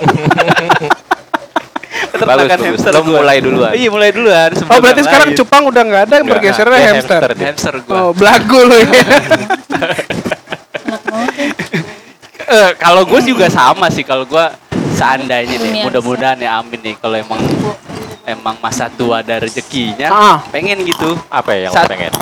Bagus, 2.20 2.52
bagus. 2.52 2.84
Lo 2.92 3.00
mulai 3.04 3.38
duluan. 3.40 3.72
Iya 3.72 3.88
mulai 3.88 4.10
duluan. 4.12 4.52
sebelum 4.52 4.72
Oh 4.72 4.78
berarti 4.80 5.02
sekarang 5.04 5.28
lain. 5.32 5.38
cupang 5.40 5.62
udah 5.68 5.82
nggak 5.84 6.02
ada, 6.08 6.16
bergesernya 6.24 6.78
hamster. 6.80 7.22
hamster. 7.22 7.44
hamster 7.44 7.74
gua. 7.84 7.96
Oh 7.96 8.10
belagu 8.12 8.60
lu 8.60 8.76
ya. 8.76 8.92
Eh, 12.50 12.70
kalau 12.74 13.02
gue 13.04 13.20
juga 13.24 13.46
sama 13.46 13.86
sih 13.88 14.02
kalau 14.02 14.24
gue 14.24 14.44
seandainya 14.92 15.54
nih 15.54 15.70
Dunia 15.72 15.84
mudah-mudahan 15.84 16.34
ya 16.36 16.58
amin 16.58 16.80
nih 16.80 16.94
kalau 16.96 17.14
emang 17.14 17.38
emang 18.24 18.58
masa 18.58 18.90
tua 18.90 19.20
ada 19.20 19.38
rezekinya 19.38 20.08
Ah. 20.08 20.36
pengen 20.48 20.82
gitu 20.82 21.14
Apa 21.28 21.50
ya 21.52 21.60
yang 21.64 21.72
Saat- 21.72 21.86
lo 21.86 21.94
pengen? 21.94 22.12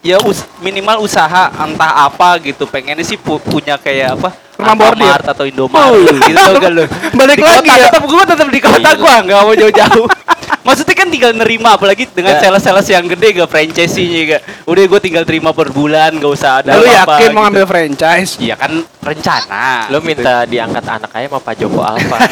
ya 0.00 0.20
us- 0.20 0.44
minimal 0.58 1.00
usaha 1.00 1.48
entah 1.56 1.92
apa 2.04 2.36
gitu 2.38 2.62
pengennya 2.64 3.02
sih 3.02 3.16
pu- 3.16 3.40
punya 3.40 3.74
kayak 3.76 4.14
apa 4.14 4.30
Rumah 4.54 4.72
bordir. 4.72 5.02
Alfamart 5.02 5.26
atau 5.26 5.44
Indomaret 5.44 6.16
gitu 6.22 6.32
tau 6.32 6.52
gak 6.54 6.72
lu 6.72 6.84
Balik 7.12 7.36
di 7.36 7.42
lagi 7.42 7.60
kota, 7.62 7.74
ya. 7.74 7.84
tetap 7.88 8.02
gue 8.04 8.22
tetap 8.24 8.46
di 8.46 8.60
kota 8.62 8.76
Gila. 8.78 8.92
gue 8.94 9.14
nggak 9.24 9.40
mau 9.42 9.54
jauh-jauh 9.54 10.06
maksudnya 10.66 10.96
kan 10.98 11.06
tinggal 11.06 11.30
nerima 11.30 11.78
apalagi 11.78 12.10
dengan 12.10 12.34
Ya. 12.34 12.42
sales-sales 12.42 12.88
yang 12.90 13.06
gede 13.06 13.38
gak 13.38 13.46
franchise-nya 13.46 14.22
gak 14.26 14.42
udah 14.66 14.82
gue 14.82 15.00
tinggal 15.00 15.22
terima 15.22 15.54
per 15.54 15.70
bulan 15.70 16.10
gak 16.18 16.32
usah 16.34 16.60
ada 16.60 16.74
Lu 16.74 16.82
apa-apa 16.82 17.22
yakin 17.22 17.30
mau 17.30 17.30
gitu. 17.30 17.38
ngambil 17.46 17.64
franchise? 17.64 18.30
Iya 18.42 18.54
kan 18.58 18.72
rencana. 18.98 19.86
Lo 19.88 20.02
minta 20.02 20.42
diangkat 20.42 20.82
anak 20.82 21.10
aja 21.14 21.26
sama 21.30 21.38
Pak 21.38 21.54
Joko 21.56 21.80
Alfa. 21.80 22.18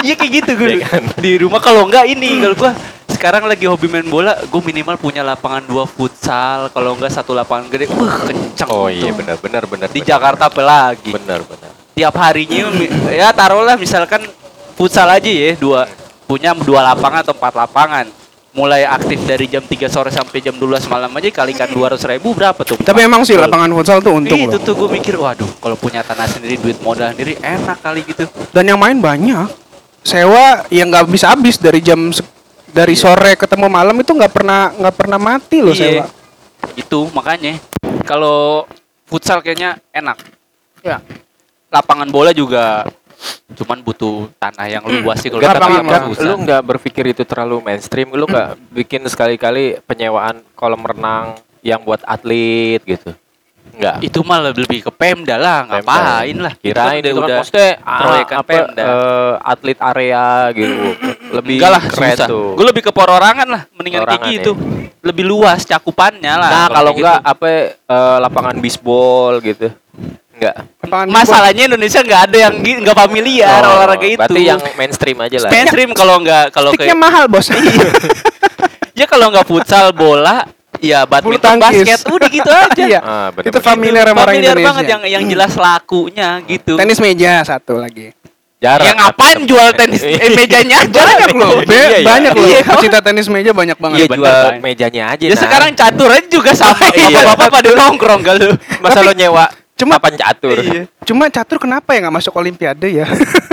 Iya 0.00 0.14
kayak 0.14 0.32
gitu 0.42 0.50
gue. 0.56 0.68
Iya 0.76 0.86
kan? 0.86 1.02
Di 1.18 1.40
rumah 1.40 1.58
kalau 1.58 1.88
enggak 1.88 2.04
ini 2.06 2.40
kalau 2.40 2.56
gua 2.56 2.72
sekarang 3.10 3.44
lagi 3.44 3.64
hobi 3.64 3.88
main 3.88 4.06
bola, 4.06 4.32
gue 4.38 4.62
minimal 4.62 4.96
punya 4.96 5.20
lapangan 5.20 5.64
dua 5.64 5.84
futsal, 5.84 6.68
kalau 6.70 6.96
enggak 6.96 7.12
satu 7.12 7.32
lapangan 7.32 7.68
gede, 7.68 7.88
wah 7.92 8.16
kencang. 8.22 8.68
oh 8.70 8.88
iya 8.88 9.12
benar 9.12 9.36
benar 9.40 9.64
benar. 9.66 9.88
Di 9.88 10.00
benar. 10.00 10.08
Jakarta 10.08 10.42
apa 10.48 10.62
lagi? 10.62 11.10
Benar 11.12 11.40
benar. 11.44 11.70
Tiap 11.92 12.14
harinya 12.16 12.70
ya 13.12 13.28
taruhlah 13.34 13.76
misalkan 13.76 14.24
futsal 14.72 15.08
aja 15.10 15.28
ya 15.28 15.52
dua 15.56 15.84
punya 16.30 16.54
dua 16.54 16.94
lapangan 16.94 17.26
atau 17.26 17.34
empat 17.34 17.54
lapangan. 17.58 18.06
Mulai 18.50 18.82
aktif 18.82 19.22
dari 19.30 19.46
jam 19.46 19.62
3 19.62 19.86
sore 19.86 20.10
sampai 20.10 20.42
jam 20.42 20.50
12 20.50 20.90
malam 20.90 21.06
aja 21.14 21.30
kalikan 21.30 21.70
200 21.70 22.02
ribu 22.10 22.34
berapa 22.34 22.58
tuh? 22.66 22.82
Tapi 22.82 23.06
emang 23.06 23.22
sih 23.22 23.38
lapangan 23.38 23.70
futsal 23.70 24.02
tuh 24.02 24.18
untung 24.18 24.42
itu 24.42 24.58
loh. 24.58 24.58
tuh 24.58 24.74
gue 24.74 24.88
mikir, 24.90 25.14
waduh, 25.14 25.46
kalau 25.62 25.78
punya 25.78 26.02
tanah 26.02 26.26
sendiri, 26.26 26.58
duit 26.58 26.74
modal 26.82 27.14
sendiri, 27.14 27.38
enak 27.38 27.78
kali 27.78 28.02
gitu. 28.02 28.26
Dan 28.50 28.74
yang 28.74 28.82
main 28.82 28.98
banyak. 28.98 29.46
Sewa 30.02 30.66
yang 30.66 30.90
nggak 30.90 31.06
bisa 31.14 31.30
habis 31.30 31.62
dari 31.62 31.78
jam 31.78 32.10
dari 32.74 32.98
sore 32.98 33.38
ketemu 33.38 33.70
malam 33.70 33.94
itu 34.02 34.10
nggak 34.10 34.32
pernah 34.34 34.74
nggak 34.74 34.94
pernah 34.98 35.18
mati 35.22 35.62
loh 35.62 35.70
sewa. 35.70 36.02
Iya. 36.02 36.04
Itu 36.74 37.06
makanya 37.14 37.54
kalau 38.02 38.66
futsal 39.06 39.46
kayaknya 39.46 39.78
enak. 39.94 40.18
Ya. 40.82 40.98
Lapangan 41.70 42.10
bola 42.10 42.34
juga 42.34 42.82
cuman 43.52 43.82
butuh 43.82 44.30
tanah 44.40 44.66
yang 44.70 44.84
luas 44.86 45.20
sih 45.20 45.28
kalau 45.28 45.42
kata 45.42 45.60
tapi 45.60 45.74
kan 45.84 46.02
lu 46.08 46.34
nggak 46.46 46.62
berpikir 46.64 47.04
itu 47.12 47.22
terlalu 47.26 47.60
mainstream. 47.60 48.08
Lu 48.14 48.24
nggak 48.24 48.56
bikin 48.72 49.04
sekali-kali 49.10 49.82
penyewaan 49.84 50.40
kolam 50.56 50.80
renang 50.80 51.36
yang 51.60 51.84
buat 51.84 52.00
atlet 52.08 52.80
gitu. 52.84 53.12
Enggak. 53.70 53.96
itu 54.02 54.18
mah 54.26 54.38
lebih 54.50 54.82
ke 54.82 54.92
Pemda 54.92 55.38
lah, 55.38 55.64
ngapain 55.64 56.36
lah. 56.36 56.52
Kirain 56.58 57.00
itu, 57.00 57.14
Itu 57.14 57.16
kan 57.16 57.24
udah 57.24 57.38
maksudnya 57.40 57.70
proyekan 57.80 58.36
ah, 58.36 58.42
apa 58.42 58.50
Pemda. 58.50 58.82
eh, 58.82 59.32
atlet 59.40 59.78
area 59.80 60.26
gitu. 60.52 60.84
Lebih 61.38 61.56
Enggak 61.62 61.72
lah, 61.72 61.82
keren 61.86 62.10
susah. 62.18 62.28
tuh. 62.28 62.48
Gue 62.58 62.66
lebih 62.66 62.82
ke 62.82 62.92
pororangan 62.92 63.46
lah, 63.46 63.62
mendingan 63.70 64.02
kayak 64.02 64.22
gitu. 64.26 64.52
Lebih 65.00 65.24
luas 65.24 65.62
cakupannya 65.62 66.34
lah. 66.34 66.50
Nah, 66.50 66.66
kalau 66.66 66.92
enggak 66.92 67.18
gitu. 67.22 67.30
apa 67.30 67.48
eh, 67.78 68.18
lapangan 68.20 68.56
bisbol 68.58 69.38
gitu. 69.40 69.70
Enggak. 70.40 70.56
Masalahnya 71.06 71.62
Indonesia 71.66 72.00
nggak 72.00 72.20
ada 72.26 72.36
yang 72.40 72.54
nggak 72.56 72.96
familiar 72.98 73.60
Oh, 73.60 73.76
olahraga 73.76 74.06
itu. 74.06 74.16
Berarti 74.16 74.40
yang 74.42 74.60
mainstream 74.74 75.16
aja 75.20 75.36
lah. 75.38 75.50
mainstream 75.50 75.90
kalau 75.92 76.16
nggak 76.18 76.44
kalau 76.48 76.70
kayak 76.72 76.96
mahal 76.96 77.24
bos. 77.26 77.52
ya 78.98 79.04
kalau 79.04 79.28
nggak 79.28 79.44
futsal 79.44 79.92
bola 79.92 80.48
ya 80.78 81.04
badminton 81.04 81.56
basket 81.56 82.00
udah 82.06 82.28
gitu 82.30 82.48
aja 82.48 82.82
Iya. 82.82 83.00
Ah, 83.00 83.28
bener, 83.30 83.48
itu 83.48 83.58
familiar 83.60 84.04
sama 84.06 84.16
orang 84.18 84.28
familiar 84.30 84.48
Indonesia. 84.50 84.68
banget 84.70 84.84
yang 84.88 85.02
yang 85.06 85.24
jelas 85.26 85.52
lakunya 85.54 86.28
gitu 86.42 86.72
Tenis 86.74 86.98
meja 86.98 87.32
satu 87.42 87.76
lagi. 87.76 88.16
Jarang. 88.56 88.84
yang 88.84 88.96
ngapain 88.98 89.40
jual 89.44 89.72
tenis 89.72 90.04
eh, 90.04 90.36
mejanya 90.36 90.76
aja 90.84 91.00
Banyak 91.02 91.32
loh, 91.32 91.64
Be- 91.64 91.72
Iya, 91.72 91.88
iya. 91.90 92.04
banyak 92.06 92.32
loh. 92.34 92.44
Iya. 92.46 92.60
Pecinta 92.66 93.00
tenis 93.00 93.26
meja 93.26 93.52
banyak 93.52 93.72
banget. 93.74 93.98
Iya 93.98 94.08
jual 94.14 94.36
mejanya 94.60 95.02
aja. 95.10 95.24
ya 95.24 95.28
nah. 95.30 95.40
sekarang 95.40 95.70
catur 95.72 96.08
aja 96.10 96.28
juga 96.28 96.52
sama 96.52 96.76
Iya. 96.86 97.08
bapak-bapak 97.24 97.48
pada 97.50 97.68
nongkrong 97.74 98.20
gak 98.20 98.34
lu 98.36 98.48
masa 98.80 99.00
lo 99.00 99.12
nyewa 99.12 99.48
Cuma- 99.80 99.96
papan 99.96 100.14
catur. 100.14 100.56
Iya. 100.56 100.82
Cuma 101.02 101.24
catur 101.26 101.58
kenapa 101.58 101.88
ya 101.90 102.04
nggak 102.04 102.14
masuk 102.14 102.32
Olimpiade 102.34 102.88
ya? 102.94 103.06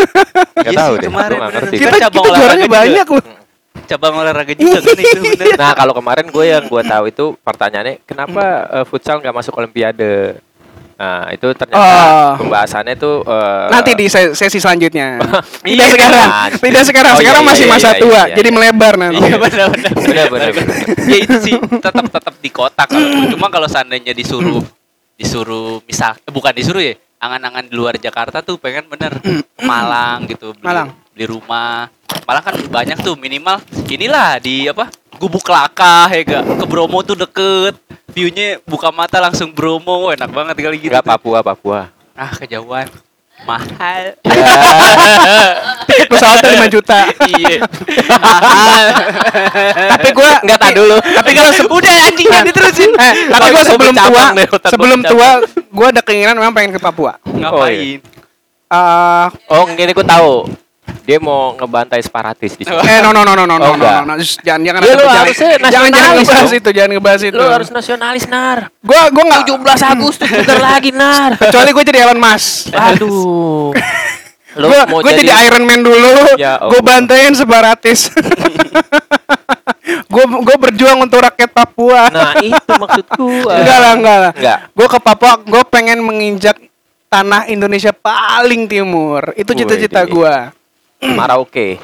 Enggak 0.58 0.68
Iya 0.68 0.78
tahu 0.78 0.94
deh. 0.96 1.08
kemarin 1.08 1.38
nggak 1.38 1.54
ngerti. 1.54 1.74
Kita- 1.74 1.88
kita 1.88 1.98
cabang 2.02 2.12
kita 2.14 2.20
olahraga 2.22 2.38
juaranya 2.44 2.66
juga. 2.66 2.78
banyak 2.78 3.08
loh. 3.10 3.24
cabang 3.88 4.14
olahraga 4.18 4.54
juga 4.54 4.78
kan 4.78 4.98
itu 4.98 5.20
bener 5.32 5.56
Nah, 5.56 5.72
kalau 5.74 5.94
kemarin 5.94 6.26
gue 6.28 6.46
yang 6.46 6.64
gue 6.66 6.82
tahu 6.84 7.04
itu 7.08 7.26
pertanyaannya 7.40 7.96
kenapa 8.04 8.44
eh, 8.74 8.86
futsal 8.86 9.18
nggak 9.18 9.32
masuk 9.34 9.54
Olimpiade? 9.56 10.44
Nah, 10.98 11.30
itu 11.30 11.46
ternyata 11.54 11.78
Oh. 11.78 12.32
pembahasannya 12.42 12.96
tuh 12.96 13.22
eh, 13.22 13.66
Nanti 13.70 13.92
di 13.94 14.06
se- 14.08 14.34
sesi 14.34 14.58
selanjutnya. 14.58 15.22
Tidak 15.62 15.72
Iya, 15.78 15.86
sekarang. 15.88 16.26
kan. 16.28 16.50
Tidak 16.58 16.84
sekarang. 16.84 17.12
Oh, 17.12 17.16
iya, 17.16 17.22
sekarang 17.22 17.44
iya, 17.44 17.50
masih 17.54 17.64
iya, 17.64 17.72
masa 17.72 17.90
iya, 17.90 18.02
tua. 18.02 18.22
iya. 18.24 18.36
Jadi 18.36 18.50
melebar 18.50 18.94
nanti. 18.98 19.22
Iya 19.22 19.38
benar 19.38 19.68
benar. 19.70 19.92
Benar, 19.94 20.26
benar, 20.28 20.50
benar. 20.52 20.76
ya 21.06 21.18
itu 21.20 21.36
sih 21.40 21.54
tetap 21.56 22.06
tetap 22.10 22.34
di 22.38 22.50
kota 22.50 22.84
kalau 22.84 23.08
cuma 23.30 23.48
kalau 23.48 23.68
seandainya 23.68 24.12
disuruh 24.12 24.60
disuruh 25.18 25.82
misal 25.84 26.14
eh, 26.14 26.32
bukan 26.32 26.54
disuruh 26.54 26.80
ya 26.80 26.94
angan-angan 27.18 27.66
di 27.66 27.74
luar 27.74 27.98
Jakarta 27.98 28.46
tuh 28.46 28.62
pengen 28.62 28.86
bener 28.86 29.18
ke 29.18 29.42
Malang 29.66 30.30
gitu 30.30 30.54
beli, 30.54 30.64
Malang. 30.64 30.88
beli 31.18 31.26
rumah 31.26 31.90
Malang 32.30 32.44
kan 32.46 32.56
banyak 32.70 32.98
tuh 33.02 33.18
minimal 33.18 33.58
inilah 33.90 34.38
di 34.38 34.70
apa 34.70 34.94
gubuk 35.18 35.50
laka 35.50 36.06
ya 36.14 36.22
gak 36.22 36.44
ke 36.62 36.66
Bromo 36.70 37.02
tuh 37.02 37.18
deket 37.18 37.74
viewnya 38.14 38.62
buka 38.70 38.94
mata 38.94 39.18
langsung 39.18 39.50
Bromo 39.50 40.14
enak 40.14 40.30
banget 40.30 40.56
kali 40.62 40.78
gitu 40.78 40.94
Enggak 40.94 41.06
tuh. 41.06 41.12
Papua, 41.18 41.40
Papua. 41.42 41.80
ah 42.14 42.32
kejauhan 42.38 42.86
mahal. 43.46 44.02
Tiket 45.88 46.08
pesawatnya 46.10 46.50
5 46.66 46.74
juta. 46.74 46.98
iya. 47.30 47.58
Mahal. 48.10 48.86
Tapi 49.94 50.08
gua 50.12 50.32
nggak 50.42 50.60
tahu 50.60 50.74
dulu. 50.74 50.98
tapi 51.00 51.30
kalau 51.34 51.52
udah 51.76 51.94
anjing 52.08 52.28
jangan 52.28 52.46
diterusin. 52.48 52.92
Eh, 52.94 53.14
tapi 53.30 53.50
Otak 53.52 53.66
sebelum 53.68 53.96
tua, 53.96 54.24
sebelum 54.68 55.00
tua, 55.04 55.30
gua 55.70 55.88
ada 55.92 56.02
keinginan 56.02 56.36
memang 56.36 56.54
pengen 56.56 56.76
ke 56.76 56.82
Papua. 56.82 57.20
ngapain? 57.24 58.00
Eh, 58.68 59.26
Oh, 59.48 59.64
ini 59.66 59.92
gue 59.92 60.04
tahu. 60.06 60.34
Dia 61.08 61.24
mau 61.24 61.56
ngebantai 61.56 62.04
separatis 62.04 62.60
di 62.60 62.68
sini. 62.68 62.76
Eh 62.84 63.00
no 63.00 63.16
no 63.16 63.24
no 63.24 63.32
no 63.32 63.48
no 63.48 63.56
no 63.56 63.64
Oh, 63.64 63.76
no, 63.80 63.88
no, 64.04 64.12
no. 64.12 64.14
Shh, 64.20 64.44
jangan 64.44 64.60
jangan 64.60 64.80
Ya, 64.84 64.94
lu 65.00 65.08
harusnya 65.08 65.50
jangan 65.72 65.90
jangan 65.96 66.12
ngebahas 66.20 66.52
itu 66.52 66.70
jangan 66.76 66.90
ngebahas 67.00 67.22
itu. 67.24 67.40
Lu 67.40 67.48
harus 67.48 67.70
nasionalis 67.72 68.26
nar. 68.28 68.68
Gua 68.84 69.08
gua 69.16 69.24
nggak 69.24 69.44
17 69.48 69.94
Agustus 69.96 70.28
bentar 70.28 70.60
lagi 70.60 70.92
nar. 70.92 71.40
kecuali 71.40 71.70
gue 71.72 71.84
jadi 71.88 72.00
Elon 72.04 72.20
Musk. 72.20 72.76
Aduh. 72.76 73.72
Lu 74.58 74.74
Gue 74.74 74.80
mau 74.90 75.00
gue 75.06 75.14
jadi, 75.22 75.30
Iron 75.48 75.64
Man 75.70 75.86
dulu. 75.86 76.34
Ya 76.36 76.58
gue 76.58 76.82
Allah. 76.82 76.82
bantain 76.84 77.32
separatis. 77.38 78.10
Gue 80.08 80.24
gue 80.24 80.58
berjuang 80.60 81.00
untuk 81.04 81.24
rakyat 81.24 81.52
Papua. 81.52 82.12
Nah, 82.12 82.36
itu 82.42 82.72
maksud 82.76 83.06
gua. 83.16 83.54
enggak 83.60 83.78
lah 83.80 83.92
enggak 83.96 84.18
lah. 84.20 84.32
Enggak. 84.36 84.58
Gue 84.74 84.88
ke 84.88 85.00
Papua, 85.00 85.34
gue 85.40 85.64
pengen 85.68 86.00
menginjak 86.04 86.58
tanah 87.08 87.48
Indonesia 87.48 87.92
paling 87.96 88.68
timur. 88.68 89.32
Itu 89.40 89.56
cita-cita 89.56 90.04
gue. 90.04 90.36
Marauke. 91.00 91.78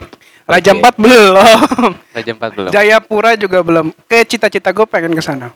Raja. 0.44 0.72
Empat 0.72 0.96
belum. 0.98 1.92
Raja 2.12 2.32
empat 2.32 2.52
belum. 2.52 2.70
Jayapura 2.70 3.32
juga 3.34 3.60
belum. 3.60 3.96
Kayak 4.06 4.26
cita-cita 4.28 4.70
gue 4.70 4.86
pengen 4.86 5.12
ke 5.12 5.22
sana. 5.22 5.54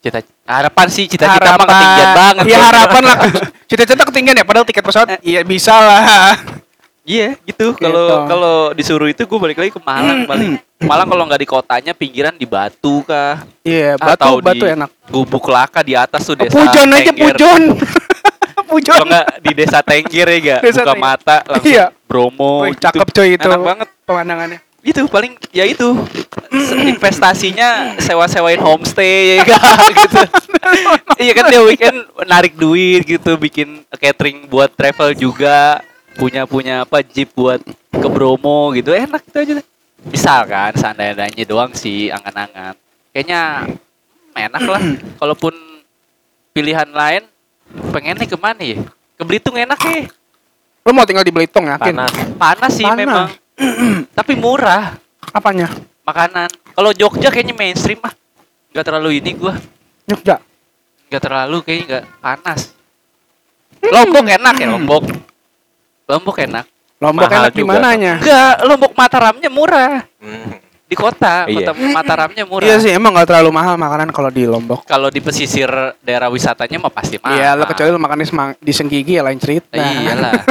Cita 0.00 0.24
harapan 0.46 0.86
sih 0.88 1.04
cita-cita 1.04 1.44
mah 1.52 1.66
ketinggian 1.66 2.10
banget. 2.14 2.44
Iya 2.46 2.58
harapan 2.62 3.02
lah. 3.04 3.18
Cita-cita 3.66 4.02
ketinggian 4.02 4.32
ya. 4.34 4.44
Padahal 4.44 4.64
tiket 4.64 4.80
pesawat 4.80 5.20
iya 5.20 5.44
bisa 5.44 5.76
lah. 5.76 6.40
Iya 7.02 7.36
gitu. 7.42 7.74
Kalau 7.74 8.00
Gitu. 8.00 8.16
kalau 8.26 8.56
disuruh 8.72 9.08
itu 9.08 9.22
gue 9.22 9.38
balik 9.38 9.58
lagi 9.58 9.70
ke 9.70 9.80
Malang 9.80 10.24
paling. 10.24 10.56
Malang 10.80 11.04
kalau 11.04 11.24
nggak 11.26 11.40
di 11.40 11.48
kotanya 11.48 11.92
pinggiran 11.92 12.32
di 12.32 12.48
Batu 12.48 13.04
kah? 13.04 13.44
Iya 13.60 14.00
Atau 14.00 14.40
batu 14.40 14.56
batu 14.56 14.64
di 14.64 14.72
enak. 14.72 14.90
Gubuk 15.06 15.44
Laka 15.46 15.80
di 15.80 15.92
atas 15.92 16.24
tuh 16.24 16.32
desa. 16.34 16.54
Pujon 16.54 16.88
aja 16.88 17.04
Tengger. 17.04 17.36
pujon. 17.36 17.62
pujon. 18.64 18.94
Kalau 18.94 19.04
nggak 19.04 19.26
di 19.38 19.52
desa 19.52 19.78
Tengger 19.80 20.26
ya 20.26 20.38
gak? 20.40 20.60
Desa 20.62 20.80
Buka 20.80 20.92
Tengger. 20.92 21.02
mata 21.02 21.36
langsung 21.44 21.68
Iya. 21.68 21.86
Bromo. 22.10 22.66
Wih, 22.66 22.74
gitu. 22.74 22.90
cakep 22.90 23.08
coy 23.14 23.28
itu. 23.38 23.46
Enak 23.46 23.62
banget. 23.62 23.88
pemandangannya. 24.02 24.58
Itu 24.82 25.06
paling 25.06 25.38
ya 25.54 25.62
itu 25.62 25.94
investasinya 26.90 27.94
sewa-sewain 28.02 28.58
homestay 28.58 29.38
ya 29.38 29.44
kan 29.44 29.60
gitu. 30.02 30.20
iya 31.20 31.32
kan 31.36 31.52
dia 31.52 31.60
weekend 31.62 32.08
narik 32.24 32.56
duit 32.56 33.04
gitu, 33.04 33.36
bikin 33.36 33.84
catering 34.00 34.48
buat 34.48 34.72
travel 34.72 35.12
juga, 35.14 35.84
punya 36.16 36.48
punya 36.48 36.88
apa 36.88 37.04
jeep 37.04 37.30
buat 37.36 37.60
ke 37.92 38.08
Bromo 38.10 38.72
gitu. 38.72 38.90
Enak 38.90 39.22
itu 39.22 39.36
aja 39.38 39.52
deh. 39.60 39.66
Misal 40.08 40.48
kan 40.48 40.72
seandainya 40.72 41.44
doang 41.44 41.76
sih 41.76 42.08
angan-angan. 42.08 42.74
Kayaknya 43.12 43.68
hmm, 43.68 44.44
enak 44.48 44.64
lah. 44.64 44.82
Kalaupun 45.20 45.54
pilihan 46.56 46.88
lain 46.88 47.28
pengennya 47.92 48.24
ke 48.24 48.38
mana 48.40 48.64
ya? 48.64 48.80
Ke 49.20 49.22
Belitung 49.28 49.60
enak 49.60 49.76
ya. 49.84 50.08
Lo 50.84 50.90
mau 50.96 51.04
tinggal 51.04 51.24
di 51.24 51.32
Belitung 51.32 51.68
yakin? 51.68 51.94
Panas. 51.94 52.14
Panas 52.36 52.72
sih 52.72 52.86
Panas. 52.86 52.98
memang. 52.98 53.28
Tapi 54.18 54.32
murah 54.36 54.96
Apanya? 55.30 55.68
makanan. 56.04 56.48
Kalau 56.74 56.90
Jogja 56.96 57.28
kayaknya 57.30 57.54
mainstream 57.54 58.00
mah. 58.00 58.10
Nggak 58.72 58.84
terlalu 58.86 59.20
ini 59.20 59.30
gua. 59.36 59.54
Jogja. 60.08 60.40
Nggak 61.10 61.22
terlalu 61.22 61.56
kayaknya 61.62 61.84
nggak 61.86 62.04
panas. 62.18 62.60
Lombok 63.80 64.26
enak 64.28 64.54
ya 64.60 64.66
Lombok. 64.68 65.04
Lombok 66.08 66.36
enak. 66.44 66.64
Lombok 67.00 67.32
Mahal 67.32 67.48
enak 67.48 67.52
di 67.56 67.64
mananya? 67.64 68.14
Enggak, 68.20 68.54
Lombok 68.68 68.92
Mataramnya 68.92 69.48
murah. 69.48 70.04
Hmm. 70.20 70.59
Di 70.90 70.98
kota, 70.98 71.46
Iya. 71.46 71.70
kota 71.70 71.72
Mataramnya 71.78 72.42
murah. 72.44 72.66
Iya 72.66 72.76
sih, 72.76 72.90
emang 72.90 73.14
gak 73.14 73.30
terlalu 73.30 73.50
mahal 73.52 73.74
makanan 73.76 74.10
kalau 74.10 74.26
di 74.26 74.42
Lombok. 74.42 74.82
Kalau 74.82 75.06
di 75.06 75.18
pesisir 75.18 75.70
daerah 76.00 76.26
wisatanya 76.26 76.76
mah 76.76 76.90
pasti 76.90 77.14
mahal. 77.16 77.30
Iya, 77.32 77.54
lo 77.54 77.62
kecuali 77.64 77.88
lo 77.88 78.00
makan 78.00 78.18
di, 78.18 78.26
Semang- 78.26 78.58
di 78.58 78.72
Senggigi 78.72 79.14
ya 79.14 79.22
lain 79.22 79.38
cerita. 79.38 79.70
Nah, 79.72 79.86
iyalah. 79.96 80.32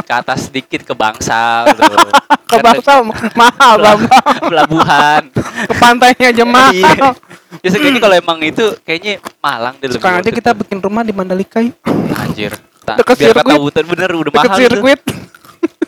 ke 0.00 0.14
atas 0.16 0.46
sedikit 0.46 0.82
ke 0.82 0.94
Bangsal 0.94 1.70
tuh. 1.72 1.90
Ke 2.50 2.58
Bangsal 2.58 3.06
mahal, 3.38 3.78
Bambang. 3.78 4.38
Pelabuhan. 4.42 5.22
Ke 5.66 5.74
pantainya 5.76 6.26
aja 6.30 6.42
mahal. 6.44 6.70
Iya. 6.72 7.14
Ya 7.62 7.68
kayaknya 7.72 8.00
kalau 8.00 8.16
emang 8.16 8.38
itu 8.40 8.64
kayaknya 8.80 9.12
Malang 9.38 9.74
deh 9.76 9.86
lebih 9.86 9.98
Sekarang 9.98 10.18
aja 10.18 10.30
kita 10.32 10.50
bikin 10.54 10.78
rumah 10.78 11.02
di 11.02 11.10
Mandalika 11.10 11.58
yuk. 11.58 11.74
anjir. 12.12 12.54
Ta- 12.80 12.94
Deket 12.94 13.16
biar 13.16 13.30
kata 13.32 13.42
sirkuit. 13.44 13.58
hutan 13.60 13.84
bener 13.86 14.10
udah 14.12 14.30
Deket 14.32 14.42
mahal 14.44 14.58
itu. 14.58 14.66
sirkuit. 14.66 15.00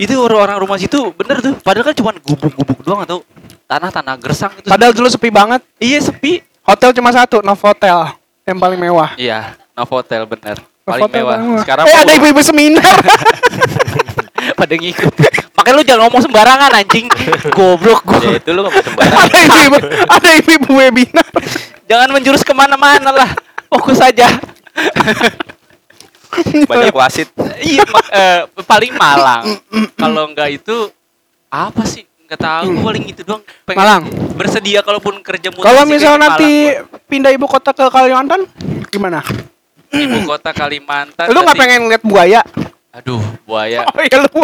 Itu 0.00 0.14
orang-orang 0.25 0.56
rumah 0.56 0.78
situ 0.80 1.12
bener 1.12 1.44
tuh. 1.44 1.54
Padahal 1.61 1.92
kan 1.92 1.94
cuma 1.96 2.11
gubuk-gubuk 2.16 2.80
doang 2.80 3.04
atau 3.04 3.20
tanah-tanah 3.68 4.14
gersang 4.20 4.52
itu. 4.56 4.68
Padahal 4.68 4.92
dulu 4.96 5.08
sepi 5.08 5.28
banget. 5.28 5.61
iya 5.80 6.00
sepi. 6.00 6.40
Hotel 6.62 6.94
cuma 6.94 7.11
satu, 7.11 7.42
Novotel. 7.42 8.14
Yang 8.46 8.58
paling 8.62 8.78
mewah. 8.78 9.11
Iya, 9.18 9.58
Novotel 9.75 10.22
bener. 10.25 10.62
Paling 10.87 11.02
Novotel 11.04 11.22
mewah. 11.26 11.37
paling. 11.38 11.58
Sekarang 11.66 11.84
eh 11.90 11.96
ada 11.99 12.12
ibu-ibu 12.14 12.40
seminar. 12.40 12.87
pada 14.58 14.75
ngikut. 14.75 15.14
Makanya 15.58 15.75
lu 15.78 15.82
jangan 15.86 16.00
ngomong 16.08 16.23
sembarangan 16.23 16.71
anjing. 16.75 17.06
Goblok 17.50 18.00
gua. 18.06 18.19
Ya 18.23 18.38
itu 18.38 18.50
lu 18.50 18.60
nggak 18.67 18.84
sembarangan. 18.86 19.26
ada 19.26 19.38
ibu-ibu, 19.43 19.76
ada 20.06 20.30
ibu-ibu 20.38 20.71
webinar. 20.78 21.26
Jangan 21.86 22.08
menjurus 22.14 22.43
ke 22.47 22.52
mana-mana 22.54 23.10
lah. 23.10 23.30
Fokus 23.71 23.99
aja. 24.02 24.26
Banyak 26.71 26.95
wasit. 26.97 27.28
iya, 27.60 27.84
eh, 28.12 28.40
paling 28.64 28.92
Malang. 28.97 29.60
Kalau 29.95 30.32
enggak 30.32 30.49
itu 30.52 30.88
apa 31.52 31.84
sih? 31.84 32.08
Enggak 32.25 32.40
tahu. 32.40 32.64
Gua 32.80 32.92
paling 32.92 33.04
itu 33.12 33.21
doang. 33.23 33.42
Pengen 33.68 33.78
Malang. 33.78 34.02
Bersedia 34.32 34.80
kalaupun 34.80 35.21
kerja 35.21 35.52
mutasi. 35.52 35.66
Kalau 35.68 35.82
misal 35.84 36.16
nanti 36.16 36.73
Malang 36.73 37.04
pindah 37.12 37.30
ibu 37.36 37.45
kota 37.45 37.76
ke 37.76 37.84
Kalimantan, 37.92 38.49
gimana? 38.88 39.21
ibu 39.92 40.18
kota 40.25 40.56
Kalimantan. 40.56 41.28
Lu 41.28 41.45
nggak 41.45 41.58
pengen 41.60 41.92
lihat 41.92 42.00
buaya? 42.00 42.40
Aduh, 42.92 43.21
buaya. 43.45 43.84
Oh 43.92 44.00
iya 44.00 44.16
lu. 44.21 44.28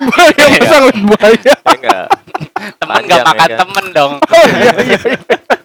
Buaya 0.00 0.44
masa 0.56 0.76
ngeliat 0.80 1.00
buaya? 1.04 1.36
Ya 1.40 1.56
enggak. 1.72 2.06
temen 2.80 3.00
nggak 3.08 3.24
makan 3.24 3.48
ya 3.48 3.56
kan? 3.56 3.58
temen 3.64 3.84
dong. 3.92 4.12
Oh 4.20 4.44
iya 4.44 4.72
iya. 4.80 4.98
iya. 5.00 5.55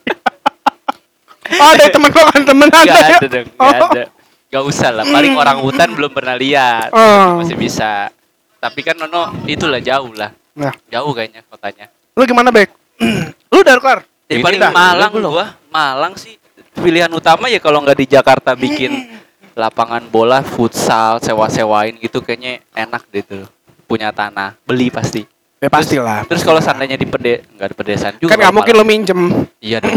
Oh, 1.62 1.70
ada 1.70 1.86
temen 1.88 2.10
gua 2.10 2.26
kan 2.28 2.42
temen 2.42 2.68
ada 2.68 2.82
Gak 2.82 2.98
ya? 2.98 3.06
ada 3.16 3.28
dong, 3.30 3.48
Oh. 3.54 3.70
gak 3.70 3.82
ada. 3.88 4.04
Gak 4.52 4.64
usah 4.66 4.90
lah, 4.92 5.06
paling 5.06 5.34
orang 5.34 5.58
hutan 5.60 5.90
belum 5.92 6.12
pernah 6.12 6.36
lihat. 6.36 6.90
Oh. 6.92 7.40
Masih 7.40 7.56
bisa. 7.56 8.12
Tapi 8.58 8.80
kan 8.82 8.94
Nono 8.96 9.32
itulah 9.46 9.80
jauh 9.80 10.12
lah. 10.12 10.34
Nah, 10.52 10.76
Jauh 10.88 11.12
kayaknya 11.12 11.42
kotanya. 11.46 11.88
lu 12.12 12.26
gimana, 12.26 12.52
Bek? 12.52 12.68
lu 13.52 13.58
udah 13.58 13.78
kelar? 13.78 14.00
Jadi 14.28 14.38
Ini 14.38 14.44
paling 14.44 14.60
dah, 14.60 14.72
Malang 14.72 15.12
belum. 15.12 15.32
gua, 15.32 15.48
Malang 15.68 16.14
sih 16.16 16.36
pilihan 16.74 17.10
utama 17.10 17.48
ya 17.48 17.60
kalau 17.60 17.80
nggak 17.80 17.96
di 17.96 18.08
Jakarta 18.08 18.52
bikin 18.52 18.92
lapangan 19.62 20.04
bola 20.06 20.40
futsal 20.42 21.20
sewa-sewain 21.20 21.96
gitu 21.98 22.20
kayaknya 22.20 22.60
enak 22.74 23.04
deh 23.08 23.22
tuh. 23.22 23.46
Punya 23.86 24.12
tanah, 24.12 24.56
beli 24.64 24.88
pasti. 24.88 25.24
Ya 25.62 25.70
pastilah. 25.70 26.26
Terus 26.26 26.42
kalau 26.42 26.58
seandainya 26.58 26.98
di 26.98 27.06
pede 27.06 27.46
nggak 27.54 27.70
di 27.70 27.76
pedesaan 27.78 28.14
juga. 28.18 28.34
Kan 28.34 28.42
nggak 28.42 28.56
mungkin 28.58 28.74
lo 28.74 28.84
minjem. 28.84 29.20
Iya 29.62 29.78
dong. 29.78 29.94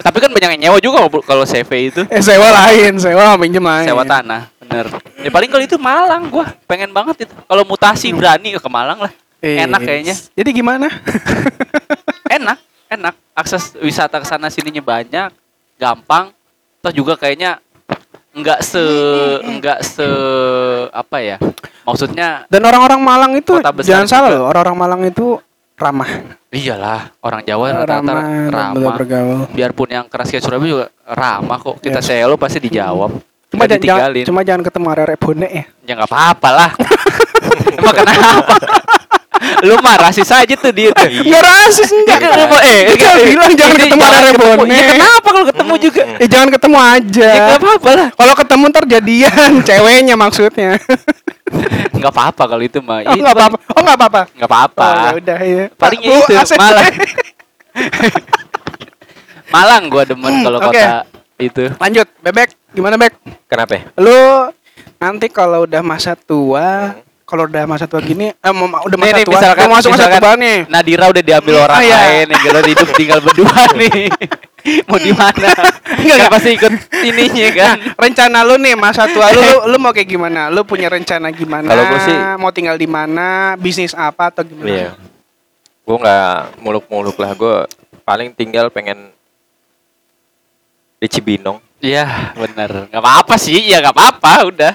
Tapi 0.00 0.16
kan 0.18 0.32
banyak 0.32 0.50
yang 0.56 0.62
nyewa 0.72 0.78
juga 0.80 1.04
kalau 1.20 1.44
CV 1.44 1.92
itu. 1.92 2.02
Eh, 2.08 2.24
sewa 2.24 2.48
lain, 2.48 2.96
sewa 2.96 3.36
minjem 3.36 3.60
lain. 3.60 3.86
sewa 3.92 4.08
tanah 4.08 4.52
bener 4.72 4.86
ya 5.20 5.30
paling 5.30 5.50
kalau 5.52 5.64
itu 5.68 5.76
Malang 5.76 6.22
gua 6.32 6.48
pengen 6.64 6.90
banget 6.96 7.28
itu 7.28 7.32
kalau 7.44 7.62
mutasi 7.68 8.08
berani 8.16 8.56
ke 8.56 8.70
Malang 8.72 9.04
lah 9.04 9.12
Eh, 9.42 9.58
enak 9.58 9.82
kayaknya 9.82 10.14
Jadi 10.38 10.50
gimana? 10.54 10.86
enak 12.38 12.62
enak 12.86 13.14
akses 13.34 13.74
wisata 13.82 14.22
ke 14.22 14.26
sana 14.30 14.46
sininya 14.46 14.78
banyak 14.78 15.34
gampang 15.76 16.30
terus 16.78 16.94
juga 16.94 17.18
kayaknya 17.18 17.58
enggak 18.32 18.60
se 18.60 18.82
enggak 19.42 19.78
se 19.80 20.08
apa 20.88 21.16
ya 21.18 21.36
maksudnya 21.82 22.48
Dan 22.48 22.62
orang-orang 22.62 23.00
Malang 23.00 23.32
itu 23.34 23.60
jangan 23.82 24.06
salah 24.06 24.28
loh, 24.30 24.44
orang-orang 24.46 24.76
Malang 24.76 25.02
itu 25.04 25.36
ramah. 25.74 26.08
iyalah 26.48 27.10
orang 27.18 27.42
Jawa 27.42 27.66
rata-rata 27.74 28.12
ramah, 28.12 28.24
ramah 28.48 28.94
bergaul. 28.96 29.38
biarpun 29.50 29.88
yang 29.90 30.04
keras 30.06 30.30
kayak 30.30 30.44
Surabaya 30.44 30.70
juga 30.70 30.86
ramah 31.04 31.58
kok 31.58 31.76
kita 31.80 31.98
selo 31.98 32.36
pasti 32.36 32.58
dijawab 32.58 33.10
Cuma 33.52 33.68
jangan, 33.68 33.76
jangan, 33.76 33.80
ditinggalin 34.08 34.24
cuma 34.24 34.40
jangan 34.42 34.62
ketemu 34.64 34.86
area 34.88 35.16
bonek 35.20 35.50
ya. 35.52 35.64
Ya 35.84 35.92
nggak 35.92 36.08
apa-apa 36.08 36.48
lah. 36.50 36.70
Emang 37.76 37.92
kenapa? 37.92 38.54
Lu 39.66 39.74
mah 39.82 39.96
rasis 39.98 40.30
aja 40.30 40.54
tuh 40.54 40.70
dia 40.70 40.90
tuh. 40.94 41.06
Enggak 41.06 41.42
rasis 41.42 41.90
enggak. 41.90 42.18
Ya, 42.18 42.28
kenapa? 42.30 42.56
Eh, 42.62 42.80
Dia 42.94 43.10
eh, 43.10 43.26
bilang 43.30 43.52
jangan 43.54 43.74
ini 43.74 43.84
ketemu 43.90 44.02
ketemu. 44.02 44.52
bonek. 44.56 44.74
Ya 44.74 44.84
kenapa 44.94 45.28
kalau 45.28 45.46
ketemu 45.50 45.74
juga? 45.78 46.02
Eh 46.18 46.28
jangan 46.30 46.48
ketemu 46.54 46.78
aja. 46.78 47.26
Ya 47.26 47.40
nggak 47.42 47.58
apa-apa 47.58 47.90
lah. 47.94 48.08
Kalau 48.14 48.34
ketemu 48.38 48.64
ntar 48.70 48.84
jadian 48.86 49.50
ceweknya 49.68 50.14
maksudnya. 50.14 50.70
Nggak 51.92 52.12
apa-apa 52.16 52.42
kalau 52.48 52.64
itu 52.64 52.80
mah. 52.80 53.04
Oh 53.04 53.14
enggak 53.14 53.36
apa-apa. 53.36 53.56
Oh 53.76 53.80
enggak 53.84 53.96
apa-apa. 54.00 54.20
Nggak 54.34 54.48
apa-apa. 54.50 54.82
Oh, 54.82 54.94
ya 54.96 55.10
udah 55.20 55.38
ya. 55.44 55.64
Paling 55.76 56.00
Bu, 56.00 56.14
itu 56.16 56.32
ACC. 56.34 56.56
Malang. 56.56 56.92
Malang 59.54 59.82
gua 59.92 60.02
demen 60.08 60.32
kalau 60.40 60.58
Oke. 60.58 60.72
kota 60.72 61.04
itu. 61.36 61.64
Lanjut, 61.76 62.08
Bebek. 62.24 62.48
Gimana, 62.72 62.96
Bek? 62.96 63.12
Kenapa? 63.46 63.72
ya? 63.76 63.82
Lu 64.00 64.48
nanti 64.96 65.28
kalau 65.28 65.68
udah 65.68 65.82
masa 65.84 66.16
tua, 66.16 66.96
kalau 67.32 67.48
udah 67.48 67.64
masa 67.64 67.88
tua 67.88 67.98
gini, 67.98 68.28
eh 68.28 68.52
mau 68.52 68.68
udah 68.68 68.92
Nih, 68.92 69.00
masa 69.00 69.16
nih, 69.16 69.24
tua, 69.24 69.32
misalkan, 69.34 69.64
mau 69.64 69.74
masuk 69.74 69.90
masa 69.90 70.20
tua 70.20 70.34
nih. 70.36 70.56
Nadira 70.68 71.04
udah 71.08 71.22
diambil 71.24 71.54
orang 71.58 71.76
Ah, 71.76 71.82
iya. 71.82 71.96
lain 71.96 72.26
yang 72.28 72.40
jalan 72.44 72.64
hidup 72.68 72.88
tinggal 72.92 73.18
berdua 73.18 73.56
nih. 73.80 74.12
mau 74.84 74.94
di 74.94 75.10
mana? 75.10 75.48
Enggak, 75.48 75.72
Kan 75.88 76.04
enggak. 76.12 76.30
pasti 76.30 76.50
ikut 76.52 76.72
ininya 77.02 77.48
kan. 77.50 77.66
Nah, 77.72 77.76
rencana 77.98 78.38
lu 78.42 78.54
nih 78.54 78.76
masa 78.76 79.08
tua 79.08 79.32
lu, 79.32 79.40
lu, 79.40 79.56
lu 79.66 79.76
mau 79.76 79.90
kayak 79.90 80.06
gimana? 80.06 80.46
Lu 80.46 80.60
punya 80.62 80.86
rencana 80.86 81.32
gimana? 81.32 81.64
Kalau 81.64 81.82
gua 81.82 81.98
sih- 81.98 82.20
mau 82.36 82.52
tinggal 82.52 82.76
di 82.76 82.86
mana? 82.86 83.56
Bisnis 83.56 83.90
apa 83.90 84.28
atau 84.28 84.44
gimana? 84.44 84.68
Iya. 84.68 84.90
Gue 85.82 85.96
nggak 85.96 86.36
muluk-muluk 86.60 87.16
lah. 87.16 87.32
Gue 87.32 87.64
paling 88.02 88.30
tinggal 88.30 88.68
pengen 88.68 89.08
di 90.96 91.08
Cibinong. 91.08 91.58
Iya, 91.80 92.36
bener. 92.36 92.86
Gak 92.86 93.02
apa-apa 93.02 93.34
sih, 93.34 93.58
ya 93.58 93.80
gak 93.80 93.90
apa-apa, 93.90 94.46
udah. 94.46 94.72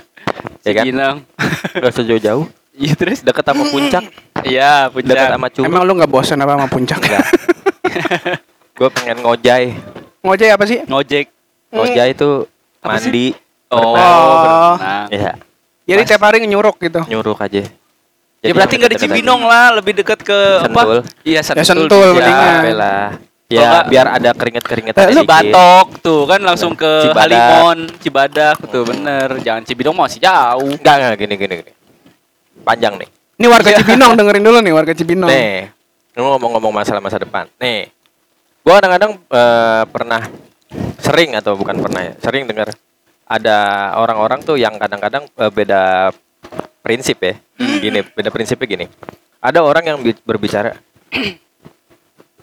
Ya 0.67 0.73
kan? 0.73 0.83
Ciginang. 0.83 1.15
Gak 1.81 1.89
usah 1.89 2.03
jauh-jauh. 2.03 2.45
Iya 2.73 2.93
terus? 2.93 3.23
Deket 3.23 3.41
sama 3.41 3.63
puncak. 3.65 4.03
Iya, 4.43 4.91
puncak. 4.91 5.17
sama 5.31 5.47
Curug. 5.49 5.65
Emang 5.65 5.81
lu 5.81 5.97
nggak 5.97 6.11
bosan 6.11 6.37
apa 6.37 6.53
sama 6.53 6.67
puncak? 6.67 6.99
Gue 8.77 8.89
pengen 8.93 9.17
ngojay. 9.23 9.73
Ngojek 10.21 10.49
apa 10.51 10.63
sih? 10.67 10.79
Ngojek. 10.85 11.25
Ngojay 11.73 12.13
itu 12.13 12.45
Apa 12.77 13.01
sih? 13.01 13.09
mandi. 13.09 13.27
Oh, 13.67 13.97
Oh. 13.97 14.77
berenang. 14.77 15.07
Iya, 15.09 15.31
Jadi 15.87 16.01
tiap 16.05 16.21
hari 16.21 16.45
nyuruk 16.45 16.77
gitu. 16.77 17.01
nyuruh 17.07 17.33
aja. 17.33 17.65
Ya 18.37 18.51
berarti 18.53 18.77
nggak 18.77 18.91
di 18.93 18.99
Cibinong 19.01 19.41
lah, 19.41 19.73
lebih 19.73 19.97
dekat 19.97 20.21
ke 20.21 20.37
Sentul. 20.61 20.77
apa? 20.77 20.81
Iya, 21.25 21.33
Ya, 21.33 21.41
Sentul. 21.41 21.65
Sentul, 21.65 22.07
bisa. 22.13 22.21
mendingan. 22.21 22.61
Ya, 22.61 22.73
lah. 22.77 23.07
Ya, 23.47 23.63
nggak- 23.63 23.87
biar 23.87 24.07
ada 24.11 24.29
keringet-keringet 24.35 24.91
Eh, 24.91 25.15
lu 25.15 25.23
Batok 25.23 26.03
tuh 26.03 26.27
kan 26.27 26.43
langsung 26.43 26.75
ke 26.75 27.07
Cibadak. 27.07 27.31
Halimon, 27.31 27.79
Cibadak 27.97 28.57
tuh 28.67 28.83
bener. 28.83 29.39
Jangan 29.39 29.63
Cibinong 29.63 29.95
masih 29.95 30.19
jauh. 30.19 30.75
Enggak, 30.75 30.95
enggak, 30.99 31.15
gini, 31.15 31.33
gini, 31.39 31.53
gini. 31.63 31.71
Panjang 32.61 32.99
nih. 32.99 33.07
Ini 33.39 33.47
warga 33.47 33.69
Iya. 33.71 33.79
Cibinong 33.79 34.19
dengerin 34.19 34.43
dulu 34.43 34.59
nih 34.59 34.73
warga 34.75 34.91
Cibinong. 34.91 35.29
Nih, 35.31 35.71
lu 36.11 36.27
ngomong-ngomong 36.27 36.75
masalah 36.75 36.99
masa 36.99 37.15
depan. 37.15 37.47
Nih, 37.55 37.87
gua 38.67 38.83
kadang-kadang 38.83 39.15
eh, 39.15 39.83
pernah 39.87 40.21
sering 40.99 41.31
atau 41.31 41.55
bukan 41.55 41.79
pernah 41.79 42.03
ya, 42.03 42.13
sering 42.19 42.43
dengar 42.43 42.75
ada 43.23 43.57
orang-orang 43.95 44.43
tuh 44.43 44.59
yang 44.59 44.75
kadang-kadang 44.75 45.23
eh, 45.23 45.51
beda 45.53 46.11
prinsip 46.83 47.15
ya. 47.21 47.39
Gini, 47.55 48.03
beda 48.03 48.27
prinsipnya 48.27 48.67
gini. 48.67 48.85
Ada 49.39 49.63
orang 49.63 49.83
yang 49.85 49.97
bi- 50.03 50.19
berbicara, 50.19 50.75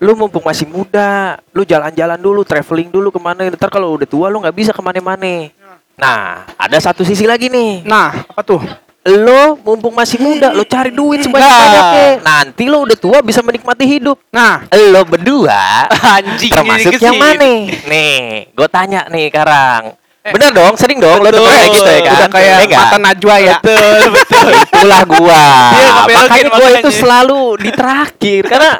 lu 0.02 0.12
mumpung 0.18 0.42
masih 0.42 0.66
muda, 0.66 1.38
lu 1.54 1.62
jalan-jalan 1.62 2.18
dulu, 2.18 2.42
traveling 2.42 2.90
dulu 2.90 3.14
ke 3.14 3.20
mana. 3.22 3.46
Ntar 3.46 3.70
kalau 3.70 3.94
udah 3.94 4.08
tua 4.08 4.26
lu 4.26 4.42
nggak 4.42 4.56
bisa 4.56 4.70
ke 4.74 4.82
mana-mana. 4.82 5.48
Nah, 5.94 6.42
ada 6.58 6.78
satu 6.82 7.06
sisi 7.06 7.22
lagi 7.22 7.46
nih 7.46 7.86
Nah, 7.86 8.26
apa 8.26 8.42
tuh? 8.42 8.58
lo 9.04 9.60
mumpung 9.60 9.92
masih 9.92 10.16
muda 10.16 10.48
lo 10.56 10.64
cari 10.64 10.88
duit 10.88 11.20
sebanyak-banyaknya 11.20 12.24
nanti 12.24 12.64
lo 12.64 12.88
udah 12.88 12.96
tua 12.96 13.20
bisa 13.20 13.44
menikmati 13.44 13.84
hidup 13.84 14.16
Nah, 14.32 14.64
lo 14.72 15.04
berdua 15.04 15.84
Anjing 16.16 16.48
termasuk 16.48 16.96
yang 16.96 17.20
mana 17.20 17.68
nih 17.68 18.48
gue 18.48 18.68
tanya 18.72 19.04
nih 19.12 19.28
sekarang 19.28 19.92
bener 20.24 20.56
dong 20.56 20.72
sering 20.80 21.04
dong 21.04 21.20
lo 21.20 21.28
Betul. 21.28 21.44
denger 21.44 21.52
kayak 21.52 21.68
gitu 21.76 21.90
ya 21.92 22.00
kan 22.00 22.16
udah 22.16 22.28
kayak 22.32 22.56
nggak? 22.64 22.80
mata 22.80 22.96
Najwa 22.96 23.36
ya. 23.36 23.56
Betul, 23.60 24.00
betul. 24.08 24.48
itulah 24.56 25.02
gua 25.04 25.44
Dia 25.76 25.90
makanya 26.08 26.44
gua 26.48 26.68
itu 26.80 26.90
selalu 26.96 27.40
di 27.60 27.70
terakhir 27.76 28.42
karena 28.48 28.72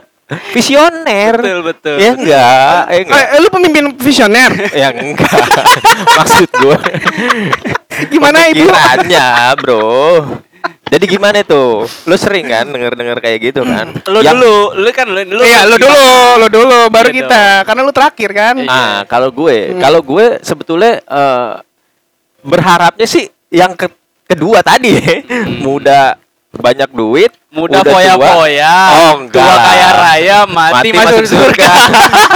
visioner 0.51 1.35
betul, 1.37 1.61
betul. 1.63 1.97
ya 1.97 2.11
enggak 2.13 2.81
ya 2.87 2.99
enggak 2.99 3.25
Eh, 3.27 3.39
lu 3.39 3.49
pemimpin 3.49 3.85
visioner. 3.95 4.51
ya 4.73 4.89
enggak 4.91 5.31
maksud 6.19 6.49
gua 6.55 6.79
Gimana 8.05 8.49
itu? 8.49 8.65
Pemikirannya, 8.65 9.27
bro 9.57 9.93
jadi 10.85 11.05
gimana 11.07 11.39
tuh 11.43 11.85
lo 11.85 12.17
sering 12.17 12.47
kan 12.47 12.65
denger-denger 12.65 13.19
kayak 13.19 13.39
gitu 13.43 13.61
kan 13.63 13.93
Lu 14.07 14.19
Yang- 14.19 14.41
dulu, 14.41 14.57
lu 14.75 14.89
kan 14.91 15.07
lu 15.07 15.21
dulu. 15.23 15.43
Iya, 15.43 15.61
lu 15.65 15.77
dulu, 15.77 16.09
lu 16.39 16.47
dulu, 16.49 16.79
baru 16.89 17.09
Iya 17.09 17.17
kita. 17.21 17.45
Karena 17.63 17.81
lu 17.83 17.93
terakhir 17.93 18.31
kan. 18.33 18.55
Ah, 18.65 19.01
kalau 19.05 19.29
gue, 19.29 19.57
Hmm. 19.69 19.79
kalau 19.79 20.01
gue 20.01 20.41
sebetulnya 20.41 21.01
eh, 21.01 21.53
berharapnya 22.41 23.05
sih 23.05 23.25
yang 23.49 23.75
ke- 23.75 23.93
kedua 24.25 24.61
tadi, 24.61 24.97
muda 25.61 26.17
banyak 26.51 26.89
duit, 26.91 27.33
Muda 27.55 27.87
foya-foya. 27.87 28.75
Oh, 28.91 29.13
enggak 29.23 29.47
Tua 29.47 29.57
kaya 29.57 29.89
raya, 29.95 30.39
mati, 30.45 30.91
masuk, 30.91 31.23
surga. 31.25 31.71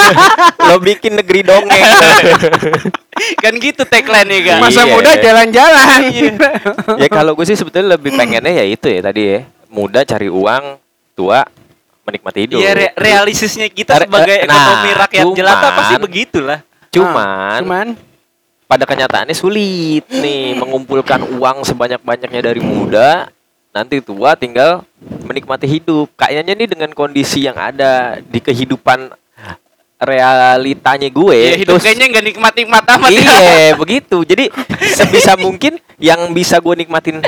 Lo 0.71 0.79
bikin 0.79 1.19
negeri 1.19 1.43
dongeng. 1.43 1.83
kan 3.43 3.53
gitu 3.59 3.83
tagline 3.83 4.31
nya 4.31 4.39
kan. 4.47 4.59
Masa 4.63 4.87
Iya. 4.87 4.95
muda 4.95 5.11
jalan-jalan. 5.19 6.01
ya 7.03 7.09
kalau 7.11 7.35
gue 7.35 7.45
sih 7.45 7.59
sebetulnya 7.59 7.99
lebih 7.99 8.15
pengennya 8.15 8.53
ya 8.53 8.65
itu 8.65 8.87
ya 8.87 9.03
tadi 9.03 9.23
ya, 9.27 9.39
muda 9.67 10.07
cari 10.07 10.31
uang, 10.31 10.79
tua 11.13 11.43
menikmati 12.07 12.39
hidup. 12.47 12.59
Iya, 12.63 12.73
re- 12.73 12.95
realistisnya 12.95 13.67
kita 13.69 13.99
Re- 13.99 14.07
sebagai 14.07 14.37
nah, 14.41 14.55
ekonomi 14.55 14.91
rakyat 14.95 15.25
jelata 15.35 15.59
cuman- 15.61 15.77
pasti 15.77 15.95
begitulah. 15.99 16.59
Cuman, 16.89 17.59
Cuman 17.67 17.89
pada 18.65 18.85
kenyataannya 18.87 19.35
sulit 19.35 20.07
nih 20.09 20.57
mengumpulkan 20.57 21.27
uang 21.37 21.67
sebanyak-banyaknya 21.67 22.41
dari 22.41 22.63
muda 22.63 23.29
nanti 23.79 24.03
tua 24.03 24.35
tinggal 24.35 24.83
menikmati 25.23 25.71
hidup. 25.71 26.11
Kayaknya 26.19 26.59
nih 26.59 26.69
dengan 26.75 26.91
kondisi 26.91 27.47
yang 27.47 27.55
ada 27.55 28.19
di 28.19 28.43
kehidupan 28.43 29.15
realitanya 29.99 31.09
gue 31.09 31.37
Iya, 31.37 31.57
hidup 31.59 31.75
terus- 31.75 31.85
kayaknya 31.85 32.07
nggak 32.09 32.25
nikmat-nikmat 32.29 32.85
amat. 32.89 33.09
ya. 33.09 33.19
iya 33.19 33.49
begitu 33.83 34.17
jadi 34.23 34.45
sebisa 34.89 35.35
mungkin 35.35 35.77
yang 35.97 36.31
bisa 36.31 36.57
gue 36.57 36.75
nikmatin 36.77 37.19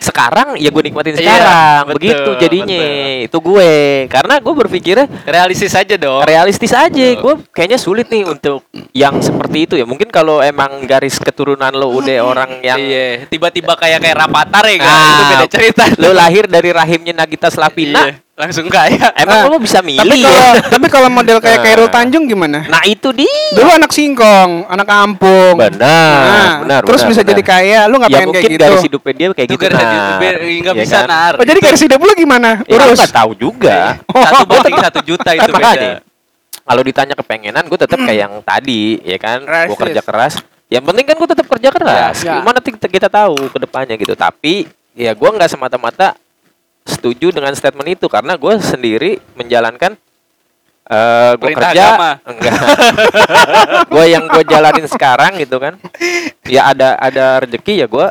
sekarang 0.00 0.54
ya 0.54 0.68
gue 0.68 0.82
nikmatin 0.82 1.12
Iya, 1.12 1.20
sekarang 1.20 1.82
betul, 1.84 1.96
begitu 1.96 2.30
jadinya 2.38 2.78
betul. 2.80 3.26
itu 3.26 3.38
gue 3.42 3.72
karena 4.06 4.34
gue 4.36 4.54
berpikirnya 4.56 5.06
Realistis 5.24 5.74
aja 5.74 5.94
dong. 5.96 6.22
realistis 6.22 6.70
aja 6.70 6.88
Betul. 6.88 7.20
gue 7.20 7.34
kayaknya 7.50 7.76
sulit 7.76 8.06
nih 8.06 8.24
untuk 8.24 8.62
yang 8.92 9.18
seperti 9.18 9.58
itu 9.64 9.74
ya 9.74 9.84
mungkin 9.84 10.08
kalau 10.08 10.38
emang 10.40 10.86
garis 10.86 11.16
keturunan 11.16 11.70
lo 11.72 11.90
udah 11.92 12.18
orang 12.30 12.50
yang 12.60 12.78
Iya, 12.80 13.26
tiba-tiba 13.26 13.74
kayak 13.74 14.00
kayak 14.00 14.16
Rapatar 14.16 14.64
ya 14.64 14.76
kan. 14.78 14.88
Ah, 14.88 15.02
itu 15.04 15.22
beda 15.26 15.46
cerita. 15.48 15.84
lo 15.96 16.10
lahir 16.12 16.44
dari 16.46 16.70
rahimnya 16.70 17.12
Nagita 17.12 17.48
Slavina 17.48 18.06
Iya, 18.06 18.14
langsung 18.40 18.66
kaya. 18.66 19.12
emang 19.14 19.36
Nah, 19.38 19.46
lo 19.46 19.56
bisa 19.56 19.78
milih 19.78 20.00
tapi 20.00 20.16
ya? 20.16 20.26
kalau 20.26 20.52
tapi 20.72 20.86
kalau 20.88 21.08
model 21.08 21.38
kayak 21.38 21.52
Nah. 21.54 21.64
Kairul 21.66 21.88
Tanjung 21.88 22.24
gimana? 22.24 22.64
nah 22.64 22.82
itu 22.82 23.08
dia 23.12 23.28
Dulu 23.52 23.68
anak 23.70 23.90
singkong, 23.90 24.64
anak 24.66 24.86
kampung. 24.86 25.54
benar 25.54 25.76
Nah, 25.78 26.52
benar 26.58 26.80
terus 26.82 26.98
benar, 26.98 27.10
bisa 27.10 27.20
benar. 27.20 27.30
jadi 27.30 27.42
kaya, 27.44 27.80
lu 27.84 27.94
nggak 27.96 28.08
ya 28.08 28.14
pengen 28.14 28.26
mungkin 28.26 28.40
kayak 28.40 28.50
gitu. 28.50 28.64
garis 28.64 28.82
hidupnya 28.82 29.12
dia 29.12 29.26
kayak 29.30 29.44
Itu 29.44 29.52
gitu 29.52 29.64
garis 29.66 29.76
nah 29.76 30.18
Ya 30.62 30.72
bisa 30.74 30.96
kan? 30.96 31.06
nar. 31.06 31.32
Oh, 31.34 31.44
jadi 31.44 31.58
garis 31.60 31.82
hidup 31.82 32.00
lu 32.00 32.12
gimana? 32.14 32.50
Ya, 32.64 32.74
Urus. 32.74 32.98
nggak 32.98 33.12
tahu 33.12 33.30
juga 33.34 33.78
Satu 34.24 34.44
banding 34.44 34.76
satu 34.80 35.00
juta 35.02 35.30
itu 35.32 35.50
makanya. 35.50 35.90
beda. 36.00 36.08
kalau 36.62 36.82
ditanya 36.82 37.14
kepengenan 37.14 37.64
gue 37.66 37.78
tetap 37.78 37.98
kayak 37.98 38.18
yang 38.20 38.34
tadi 38.40 38.82
ya 39.02 39.16
kan 39.16 39.38
gue 39.42 39.76
kerja 39.76 40.00
keras 40.00 40.38
yang 40.68 40.80
penting 40.80 41.02
kan 41.02 41.16
gue 41.18 41.28
tetap 41.28 41.46
kerja 41.48 41.68
keras 41.68 42.16
Ya. 42.20 42.38
gimana 42.38 42.58
kita, 42.58 42.86
kita 42.86 43.08
tahu 43.08 43.50
ke 43.50 43.58
depannya 43.58 43.94
gitu 43.96 44.14
tapi 44.14 44.64
ya 44.92 45.10
gue 45.10 45.28
nggak 45.28 45.50
semata-mata 45.50 46.14
setuju 46.90 47.30
dengan 47.30 47.54
statement 47.54 47.94
itu 47.94 48.06
karena 48.10 48.34
gue 48.34 48.54
sendiri 48.58 49.22
menjalankan 49.38 49.94
eh 50.90 51.32
gue 51.38 51.54
kerja 51.54 51.94
agama. 51.94 52.10
enggak 52.26 52.54
gue 53.94 54.04
yang 54.10 54.24
gue 54.26 54.42
jalanin 54.42 54.86
sekarang 54.90 55.38
gitu 55.38 55.62
kan 55.62 55.78
ya 56.50 56.74
ada 56.74 56.98
ada 56.98 57.46
rezeki 57.46 57.84
ya 57.84 57.86
gue 57.86 58.06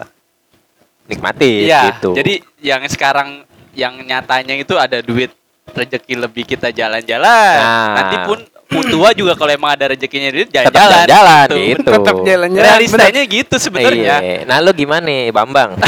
nikmatin 1.12 1.68
Iya, 1.68 1.82
gitu 1.92 2.16
jadi 2.16 2.40
yang 2.64 2.82
sekarang 2.88 3.44
yang 3.76 4.00
nyatanya 4.00 4.56
itu 4.56 4.80
ada 4.80 5.04
duit 5.04 5.36
rezeki 5.74 6.14
lebih 6.18 6.44
kita 6.50 6.74
jalan-jalan. 6.74 7.58
Nah. 7.62 7.94
Nanti 7.98 8.18
pun 8.26 8.40
tua 8.70 9.10
juga 9.18 9.34
kalau 9.34 9.50
emang 9.50 9.74
ada 9.74 9.90
rezekinya 9.90 10.30
duit 10.30 10.54
tetap 10.54 10.70
jalan-jalan. 10.70 11.08
jalan 11.10 11.48
Gitu. 11.50 11.58
gitu 11.74 11.90
Tetap 11.90 12.16
jalan-jalan. 12.22 12.66
Realistanya 12.70 13.22
gitu 13.26 13.56
sebenarnya. 13.58 14.16
Iya. 14.22 14.46
Nah 14.46 14.62
lo 14.62 14.70
gimana 14.78 15.10
Bambang? 15.34 15.74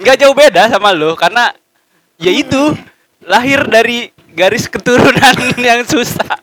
Nggak 0.00 0.16
jauh 0.24 0.34
beda 0.34 0.72
sama 0.72 0.90
lo 0.96 1.12
karena 1.14 1.52
ya 2.16 2.32
itu 2.32 2.74
lahir 3.24 3.64
dari 3.68 4.08
garis 4.32 4.66
keturunan 4.66 5.36
yang 5.68 5.84
susah. 5.84 6.40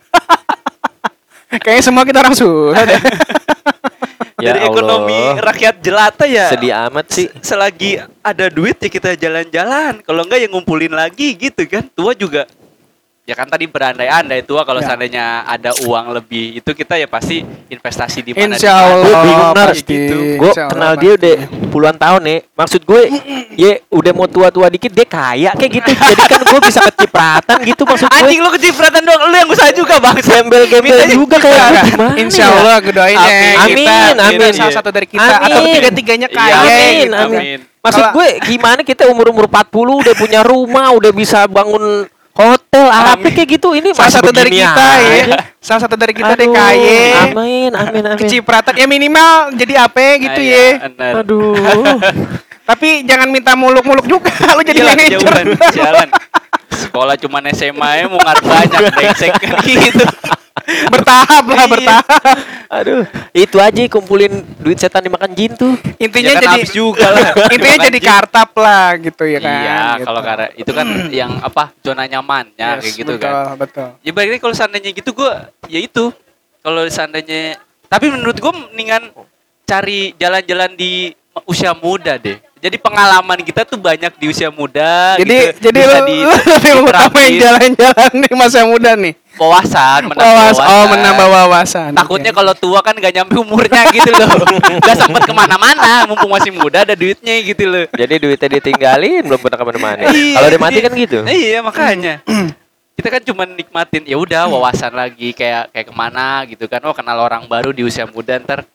Kayaknya 1.48 1.84
semua 1.84 2.04
kita 2.06 2.20
orang 2.22 2.36
susah 2.38 2.84
deh. 2.86 3.02
Ya 4.38 4.54
dari 4.54 4.62
Allah. 4.62 4.70
ekonomi 4.70 5.22
rakyat 5.42 5.76
jelata 5.82 6.30
ya. 6.30 6.54
Sedih 6.54 6.70
amat 6.70 7.10
sih. 7.10 7.26
Selagi 7.42 7.98
ada 8.22 8.54
duit 8.54 8.78
ya 8.78 8.86
kita 8.86 9.18
jalan-jalan. 9.18 10.06
Kalau 10.06 10.22
enggak 10.22 10.38
ya 10.38 10.46
ngumpulin 10.46 10.94
lagi 10.94 11.34
gitu 11.34 11.66
kan. 11.66 11.90
Tua 11.90 12.14
juga 12.14 12.46
ya 13.28 13.36
kan 13.36 13.44
tadi 13.44 13.68
berandai-andai 13.68 14.40
tua 14.42 14.64
kalau 14.64 14.80
Ya. 14.80 14.88
seandainya 14.88 15.26
ada 15.44 15.76
uang 15.84 16.16
lebih 16.16 16.64
itu 16.64 16.72
kita 16.72 16.96
ya 16.96 17.12
pasti 17.12 17.44
investasi 17.68 18.24
di 18.24 18.32
mana 18.32 18.56
Insya. 18.56 18.72
Allah 18.72 19.04
Gua 19.04 19.20
bingung, 19.20 19.52
Nar. 19.52 19.70
Gitu. 19.76 20.18
Gue 20.40 20.52
kenal 20.56 20.92
pasti. 20.96 21.02
dia 21.04 21.12
udah 21.14 21.36
puluhan 21.68 21.98
tahun 21.98 22.22
nih. 22.24 22.40
Maksud 22.56 22.82
gue, 22.82 23.02
ya 23.54 23.72
udah 23.90 24.12
mau 24.16 24.26
tua-tua 24.26 24.72
dikit 24.72 24.90
dia 24.90 25.04
kaya 25.04 25.52
kayak 25.52 25.72
gitu. 25.76 25.92
Jadi 25.92 26.24
kan 26.24 26.40
gue 26.42 26.60
bisa 26.64 26.80
kecipratan 26.82 27.58
gitu 27.68 27.84
maksud 27.84 28.08
gue. 28.08 28.16
Anjing 28.16 28.40
lu 28.40 28.50
kecipratan 28.50 29.02
dong, 29.04 29.20
lu 29.22 29.36
yang 29.36 29.50
usaha 29.52 29.72
juga 29.76 30.00
bang. 30.00 30.16
Gembel-gembel 30.18 31.00
juga 31.12 31.36
kayak 31.38 31.60
gitu. 31.84 32.00
Gimana 32.00 32.16
Insya 32.16 32.42
ya? 32.42 32.56
Allah 32.56 32.76
gue 32.80 32.94
doain 32.96 33.12
ya 33.12 33.28
Amin. 33.28 33.76
kita 33.76 33.92
Amin, 33.92 34.16
amin. 34.40 34.52
salah 34.56 34.74
satu 34.74 34.90
dari 34.90 35.04
kita 35.06 35.20
Amin. 35.36 35.52
atau 35.52 35.60
ketiga-tiganya 35.68 36.28
Iya, 36.32 36.38
kaya 36.40 36.56
amin, 36.56 36.96
gitu. 37.04 37.12
amin. 37.14 37.40
Amin. 37.44 37.60
Maksud 37.78 38.06
gue 38.10 38.28
gimana 38.46 38.80
kita 38.84 39.04
umur-umur 39.08 39.48
40 39.48 39.68
udah 40.00 40.14
punya 40.14 40.40
rumah, 40.44 40.92
udah 40.92 41.12
bisa 41.12 41.44
bangun 41.46 42.08
Hotel 42.38 42.86
apa 42.86 43.18
Amin. 43.18 43.34
kayak 43.34 43.50
gitu 43.50 43.74
ini 43.74 43.90
Salah 43.92 44.14
satu 44.14 44.30
dari 44.30 44.54
kita 44.54 44.70
ya. 44.70 45.26
aja. 45.26 45.36
Salah 45.58 45.82
satu 45.82 45.96
dari 45.98 46.14
kita 46.14 46.38
Aduh, 46.38 46.54
DKY. 46.54 46.86
Amin, 47.26 47.72
amin, 47.74 48.04
amin. 48.06 48.20
Kecipratan 48.20 48.78
ya 48.78 48.86
minimal 48.86 49.58
jadi 49.58 49.74
apa 49.82 50.22
gitu 50.22 50.38
Ah, 50.38 50.46
ya. 50.46 50.68
Aduh. 51.18 51.58
Tapi 52.70 53.02
jangan 53.02 53.28
minta 53.28 53.56
muluk-muluk 53.56 54.06
juga 54.06 54.30
lu 54.54 54.62
jadi 54.62 54.84
Iyalah, 54.84 54.94
manajer. 54.94 55.18
kejauhan, 55.18 55.46
Jalan. 55.72 56.10
Sekolah 56.68 57.16
cuma 57.18 57.40
SMA 57.50 57.90
ya 57.96 58.06
mau 58.06 58.20
ngarep 58.20 58.44
banyak 58.44 58.82
brengsek 58.94 59.32
gitu. 59.64 60.06
Bertahap 60.68 61.44
lah, 61.46 61.58
Iya. 61.58 61.72
bertahap. 61.72 62.38
Aduh, 62.68 63.04
itu 63.32 63.58
aja 63.58 63.80
kumpulin 63.88 64.34
duit 64.60 64.76
setan 64.76 65.00
dimakan 65.00 65.32
jin 65.32 65.56
tuh. 65.56 65.80
Intinya 65.96 66.36
Ya 66.36 66.38
kan 66.38 66.44
jadi 66.44 66.62
juga 66.68 67.08
lah. 67.08 67.32
intinya 67.56 67.78
jadi 67.88 68.00
jin. 68.00 68.08
kartap 68.08 68.52
lah 68.54 68.88
gitu 68.98 69.24
ya 69.24 69.40
kan. 69.40 69.54
Iya, 69.54 69.80
gitu. 69.96 70.06
kalau 70.06 70.22
karena 70.22 70.48
itu 70.54 70.72
kan 70.72 70.88
yang 71.24 71.32
apa 71.40 71.64
zona 71.80 72.04
nyamannya 72.04 72.68
Yes, 72.76 72.82
kayak 72.84 72.96
gitu 72.98 73.14
betul, 73.16 73.24
kan. 73.24 73.56
Betul. 73.56 73.88
Ya 74.04 74.12
lagi 74.12 74.40
kalau 74.40 74.56
seandainya 74.56 74.92
gitu 74.92 75.10
gue 75.14 75.32
ya 75.68 75.80
itu. 75.80 76.06
Kalau 76.60 76.84
seandainya 76.86 77.56
tapi 77.88 78.12
menurut 78.12 78.36
gue 78.36 78.52
mendingan 78.52 79.08
cari 79.64 80.12
jalan-jalan 80.16 80.76
di 80.76 81.16
usia 81.44 81.72
muda 81.72 82.20
deh. 82.20 82.36
Jadi 82.58 82.76
pengalaman 82.76 83.40
kita 83.40 83.64
tuh 83.64 83.78
banyak 83.78 84.12
di 84.18 84.28
usia 84.28 84.50
muda. 84.50 85.16
Jadi 85.16 85.38
gitu. 85.54 85.70
jadi 85.70 85.80
Bisa 85.80 85.94
lu, 85.94 86.08
di- 86.10 86.26
lebih 86.26 86.74
utamain 86.84 87.32
jalan-jalan 87.38 88.12
di 88.18 88.32
masa 88.34 88.60
muda 88.66 88.92
nih. 88.98 89.14
Wawasan, 89.40 90.02
menambah 90.10 90.26
Wawas, 90.26 90.58
wawasan. 90.58 90.68
oh 90.68 90.84
menambah 90.90 91.28
wawasan. 91.30 91.92
Takutnya 91.94 92.32
Oke. 92.34 92.38
kalau 92.42 92.54
tua 92.54 92.80
kan 92.82 92.94
gak 92.94 93.14
nyampe 93.14 93.34
umurnya 93.38 93.82
gitu 93.94 94.10
loh. 94.12 94.30
Gak 94.88 94.98
sempet 94.98 95.24
ke 95.24 95.34
mana-mana, 95.34 96.04
mumpung 96.06 96.30
masih 96.30 96.52
muda 96.52 96.84
ada 96.84 96.94
duitnya 96.94 97.34
gitu 97.42 97.64
loh. 97.64 97.86
Jadi 97.94 98.14
duitnya 98.18 98.50
ditinggalin 98.58 99.22
belum 99.24 99.40
pernah 99.40 99.58
ke 99.58 99.66
mana-mana. 99.66 100.02
Iya, 100.10 100.36
Kalau 100.36 100.48
dia 100.50 100.60
mati 100.60 100.80
kan 100.82 100.92
gitu. 100.94 101.18
Iya 101.24 101.60
makanya. 101.62 102.16
kita 102.98 103.14
kan 103.14 103.22
cuma 103.22 103.46
nikmatin 103.46 104.10
ya 104.10 104.18
udah 104.18 104.50
wawasan 104.50 104.90
lagi 104.90 105.30
kayak 105.30 105.70
kayak 105.70 105.86
ke 105.86 105.94
mana 105.94 106.42
gitu 106.50 106.66
kan. 106.66 106.82
Oh 106.82 106.98
kenal 106.98 107.22
orang 107.22 107.46
baru 107.46 107.70
di 107.70 107.86
usia 107.86 108.10
muda 108.10 108.42
ntar 108.42 108.66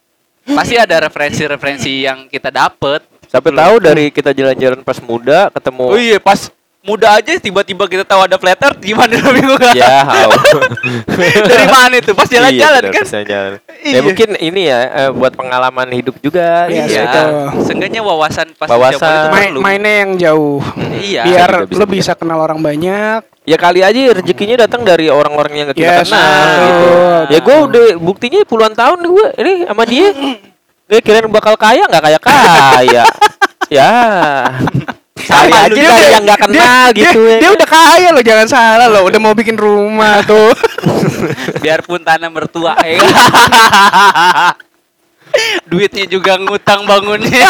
pasti 0.46 0.78
ada 0.78 1.02
referensi-referensi 1.02 2.06
yang 2.06 2.30
kita 2.30 2.54
dapet. 2.54 3.02
Sampai 3.26 3.50
tahu 3.50 3.74
dari 3.80 4.12
kita 4.12 4.30
jalan-jalan 4.30 4.84
pas 4.84 5.00
muda 5.00 5.50
ketemu 5.50 5.84
Oh 5.88 5.98
iya 5.98 6.20
pas 6.20 6.52
muda 6.82 7.14
aja 7.14 7.38
tiba-tiba 7.38 7.86
kita 7.86 8.02
tahu 8.02 8.26
ada 8.26 8.34
flat 8.34 8.58
earth 8.58 8.78
gimana 8.78 9.14
bingung 9.38 9.54
kan? 9.54 9.70
Ya, 9.70 10.02
hau. 10.02 10.30
Dari 11.50 11.66
mana 11.66 11.94
itu? 11.96 12.10
Pas 12.10 12.26
jalan-jalan 12.26 12.82
Iya, 12.82 12.90
kan? 12.90 13.04
pas 13.04 13.14
jalan. 13.24 13.52
Iya. 13.82 13.98
Ya 13.98 14.00
mungkin 14.00 14.28
ini 14.38 14.62
ya 14.64 14.78
eh, 14.86 15.10
buat 15.10 15.34
pengalaman 15.34 15.90
hidup 15.90 16.14
juga 16.18 16.70
Iya, 16.70 16.86
Iya, 16.86 17.02
ya. 17.02 17.22
seenggaknya 17.62 17.98
wawasan 17.98 18.54
pas 18.54 18.66
Wawasan. 18.66 18.94
itu 18.94 19.28
Main, 19.28 19.50
perlu. 19.50 19.58
mainnya 19.60 19.94
yang 20.02 20.10
jauh. 20.16 20.62
Iya. 20.92 21.22
Biar 21.26 21.50
Bisa, 21.50 21.66
bisa, 21.66 21.78
lu 21.78 21.84
bisa. 21.84 21.94
bisa 21.94 22.12
kenal 22.14 22.38
orang 22.38 22.58
banyak. 22.58 23.20
Ya 23.42 23.58
kali 23.58 23.82
aja 23.82 23.98
rezekinya 24.14 24.54
datang 24.60 24.86
dari 24.86 25.10
orang-orang 25.10 25.54
yang 25.54 25.68
kita 25.70 25.82
Yes, 25.98 26.06
kenal 26.06 26.22
betul. 26.22 26.62
gitu. 26.62 26.90
Ya 27.26 27.38
gue 27.40 27.56
udah 27.60 27.86
buktinya 27.98 28.38
puluhan 28.42 28.70
tahun 28.72 29.02
gue 29.02 29.26
ini 29.38 29.52
sama 29.66 29.82
dia. 29.82 30.08
Gue 30.86 31.00
kirain 31.00 31.26
bakal 31.26 31.54
kaya 31.54 31.82
nggak 31.82 32.02
kaya 32.02 32.18
kaya. 32.18 33.02
ya. 33.66 33.90
Sama 35.24 35.56
aja 35.60 35.68
dari 35.68 35.78
juga. 35.78 36.06
yang 36.08 36.22
nggak 36.22 36.40
kenal 36.40 36.86
dia, 36.88 37.02
gitu 37.04 37.20
dia, 37.20 37.30
ya. 37.30 37.38
dia 37.38 37.50
udah 37.52 37.68
kaya 37.68 38.08
loh, 38.10 38.22
jangan 38.22 38.46
salah 38.46 38.86
loh. 38.86 39.02
Udah 39.04 39.18
mau 39.18 39.32
bikin 39.32 39.54
rumah 39.54 40.20
tuh. 40.28 40.52
biarpun 41.58 42.00
tanah 42.00 42.28
mertua 42.28 42.74
ya. 42.84 42.98
duitnya 45.64 46.04
juga 46.04 46.36
ngutang 46.36 46.84
bangunnya 46.84 47.48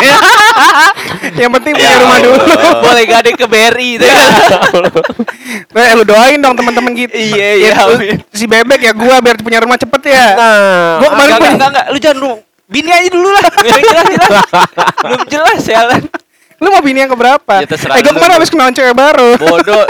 yang 1.40 1.50
penting 1.52 1.74
punya 1.74 1.90
Ya 1.90 1.98
rumah 1.98 2.18
dulu. 2.20 2.38
Allah. 2.38 2.78
boleh 2.78 3.04
gade 3.04 3.30
ke 3.32 3.42
BRI 3.44 3.98
itu 3.98 4.06
kan 4.06 4.30
Eh, 5.74 5.90
lu 5.92 6.04
doain 6.04 6.38
dong 6.38 6.54
teman-teman 6.54 6.94
kita. 6.94 7.10
Iya, 7.10 7.48
Ya, 7.58 7.72
iya. 7.98 8.16
Si 8.30 8.46
bebek 8.46 8.78
ya 8.80 8.92
gua 8.92 9.18
biar 9.18 9.34
punya 9.36 9.58
rumah 9.58 9.74
cepet 9.74 10.02
ya. 10.06 10.26
Nah, 10.32 10.90
Gua 11.00 11.08
kemarin 11.10 11.32
enggak, 11.32 11.50
enggak, 11.50 11.70
enggak, 11.70 11.86
lu 11.88 11.98
jangan 11.98 12.18
lu 12.18 12.30
bini 12.64 12.88
aja 12.88 13.08
dulu 13.10 13.28
lah 13.28 13.44
belum 15.02 15.20
jelas 15.28 15.60
ya 15.60 15.82
Lu 16.62 16.70
mau 16.70 16.78
bini 16.78 16.98
yang 17.00 17.10
keberapa? 17.10 17.54
Ya, 17.58 17.66
terserah 17.66 17.98
eh, 17.98 18.00
lu. 18.00 18.14
kemarin 18.14 18.34
habis 18.34 18.48
kenalan 18.48 18.70
cewek 18.70 18.94
baru. 18.94 19.34
bodoh 19.36 19.84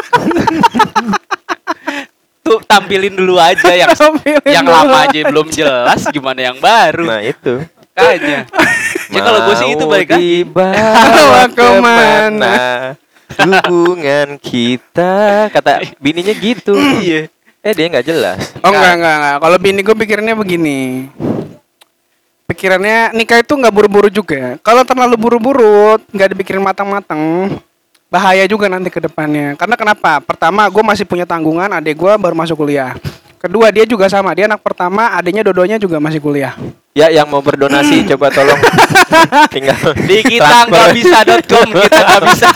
tuh 2.42 2.58
tampilin 2.64 3.12
dulu 3.12 3.38
aja 3.38 3.70
yang 3.70 3.92
Tampilin 3.94 4.42
yang 4.44 4.64
dulu. 4.64 4.74
lama 4.74 4.96
aja 5.04 5.20
belum 5.24 5.46
jelas 5.48 6.00
gimana 6.08 6.40
yang 6.42 6.58
baru 6.58 7.06
Nah 7.06 7.20
itu. 7.22 7.62
kayaknya 7.92 8.48
ya 9.06 9.20
kalau 9.20 9.40
gue 9.44 9.54
sih 9.54 9.68
itu 9.70 9.84
Mau 9.84 9.92
balik 9.92 10.08
lagi 10.10 10.32
Bawa 10.42 11.44
ke 11.46 11.66
mana? 11.78 12.52
ke 13.28 13.38
mana 13.38 13.60
hubungan 13.62 14.40
kita 14.40 15.12
kata 15.52 15.70
bininya 15.98 16.32
gitu 16.32 16.72
iya 16.98 17.28
eh 17.60 17.72
dia 17.72 17.86
nggak 17.86 18.06
jelas 18.06 18.40
Oh 18.58 18.72
enggak 18.72 18.96
enggak 18.96 19.14
enggak. 19.14 19.36
Kalau 19.38 19.56
bini 19.56 19.80
gue 19.80 19.94
pikirnya 19.94 20.34
begini. 20.34 20.80
Pikirannya 22.52 23.16
nikah 23.16 23.40
itu 23.40 23.56
nggak 23.56 23.72
buru-buru 23.72 24.12
juga. 24.12 24.60
Kalau 24.60 24.84
terlalu 24.84 25.16
buru-buru, 25.16 25.96
nggak 26.12 26.36
dipikirin 26.36 26.60
matang-matang, 26.60 27.48
bahaya 28.12 28.44
juga 28.44 28.68
nanti 28.68 28.92
ke 28.92 29.00
depannya. 29.00 29.56
Karena 29.56 29.72
kenapa? 29.72 30.20
Pertama, 30.20 30.68
gue 30.68 30.84
masih 30.84 31.08
punya 31.08 31.24
tanggungan, 31.24 31.72
adik 31.72 31.96
gue 31.96 32.12
baru 32.20 32.36
masuk 32.36 32.60
kuliah. 32.60 32.92
Kedua, 33.40 33.72
dia 33.72 33.88
juga 33.88 34.04
sama. 34.12 34.36
Dia 34.36 34.52
anak 34.52 34.60
pertama, 34.60 35.16
adiknya 35.16 35.48
dodonya 35.48 35.80
juga 35.80 35.96
masih 35.96 36.20
kuliah. 36.20 36.52
Ya 36.92 37.08
yang 37.08 37.24
mau 37.24 37.40
berdonasi 37.40 38.04
coba 38.06 38.28
tolong 38.28 38.60
tinggal 39.54 39.76
di 39.98 40.20
kita 40.22 40.68
nggak 40.68 40.88
bisa.com 40.92 41.68
kita 41.82 42.00
nggak 42.00 42.22
bisa 42.28 42.48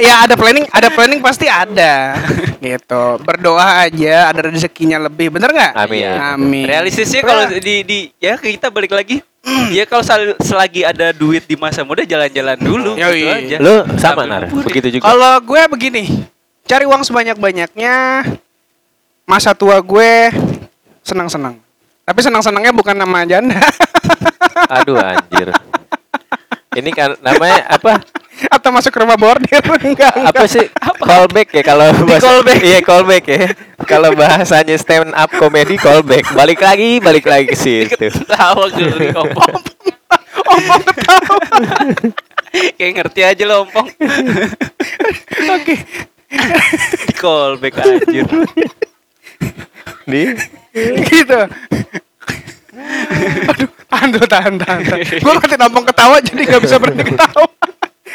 Ya 0.00 0.24
ada 0.24 0.32
planning, 0.32 0.64
ada 0.72 0.88
planning 0.88 1.20
pasti 1.20 1.44
ada. 1.44 2.16
gitu. 2.56 3.20
Berdoa 3.20 3.84
aja, 3.84 4.32
ada 4.32 4.48
rezekinya 4.48 4.96
lebih. 4.98 5.28
Bener 5.28 5.52
nggak? 5.52 5.72
Amin. 5.76 6.00
Iya. 6.00 6.12
Amin. 6.32 6.64
Realistisnya 6.64 7.20
kalau 7.20 7.44
di 7.52 7.84
di 7.84 7.98
ya 8.16 8.34
kita 8.34 8.72
balik 8.72 8.90
lagi. 8.90 9.20
ya 9.70 9.84
kalau 9.84 10.00
sel- 10.00 10.40
selagi 10.40 10.88
ada 10.88 11.12
duit 11.12 11.44
di 11.44 11.52
masa 11.52 11.84
muda 11.84 12.00
jalan-jalan 12.00 12.56
dulu 12.56 12.96
Yoi. 12.96 13.12
gitu 13.12 13.28
aja. 13.28 13.56
lu 13.60 13.76
sama 13.92 14.24
Sambil 14.24 14.24
nar 14.24 14.42
mumpuni. 14.48 14.64
begitu 14.64 14.88
juga 14.88 15.04
Kalau 15.04 15.34
gue 15.44 15.62
begini, 15.68 16.02
cari 16.64 16.84
uang 16.88 17.02
sebanyak-banyaknya, 17.04 17.94
masa 19.22 19.52
tua 19.52 19.76
gue 19.78 20.32
senang-senang. 21.02 21.60
Tapi 22.04 22.20
senang-senangnya 22.20 22.72
bukan 22.76 22.96
nama 22.96 23.24
janda. 23.24 23.58
aduh 24.76 24.96
anjir 24.96 25.50
ini 26.74 26.90
kan 26.90 27.14
namanya 27.22 27.70
apa 27.70 28.02
Atau 28.50 28.74
masuk 28.74 28.90
ke 28.90 28.98
rumah 28.98 29.14
bordir. 29.14 29.62
Enggak, 29.62 29.78
enggak. 29.86 30.10
apa 30.10 30.44
sih 30.50 30.66
callback 30.98 31.54
ya 31.54 31.62
kalau 31.62 31.86
bahasa 32.02 32.26
callback. 32.26 32.60
iya 32.66 32.78
callback 32.82 33.24
ya 33.30 33.46
kalau 33.86 34.10
bahasanya 34.10 34.74
stand 34.74 35.14
up 35.14 35.30
comedy 35.38 35.78
callback 35.78 36.26
balik 36.34 36.58
lagi 36.58 36.98
balik 36.98 37.30
lagi 37.30 37.54
ke 37.54 37.56
situ 37.56 38.10
Tawa 38.26 38.66
geli 38.74 39.14
ompong. 39.14 39.54
Ompong 40.50 40.82
ketawa. 40.82 41.38
Kayak 42.78 42.92
ngerti 42.98 43.20
aja 43.22 43.42
lo 43.46 43.54
ompong. 43.70 43.86
Oke. 45.54 45.74
Callback 47.14 47.74
anjir. 47.86 48.26
nih 50.10 50.34
gitu. 51.10 51.40
Aduh, 53.54 53.68
tahan 53.86 54.08
dulu, 54.10 54.26
tahan, 54.26 54.54
tahan. 54.58 54.80
tahan. 54.82 55.00
Gue 55.22 55.32
ngerti 55.38 55.56
ompong 55.56 55.86
ketawa 55.86 56.16
jadi 56.18 56.42
gak 56.50 56.62
bisa 56.66 56.76
berhenti 56.82 57.14
ketawa. 57.14 57.48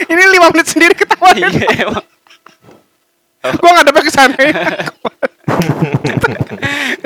Ini 0.10 0.22
lima 0.32 0.48
menit 0.52 0.68
sendiri 0.68 0.94
ketawa. 0.96 1.32
Iya 1.36 1.88
emang. 1.88 2.06
gue 3.40 3.70
nggak 3.72 3.88
dapat 3.88 4.04
ke 4.04 4.12
sana 4.12 4.36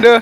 aduh 0.01 0.17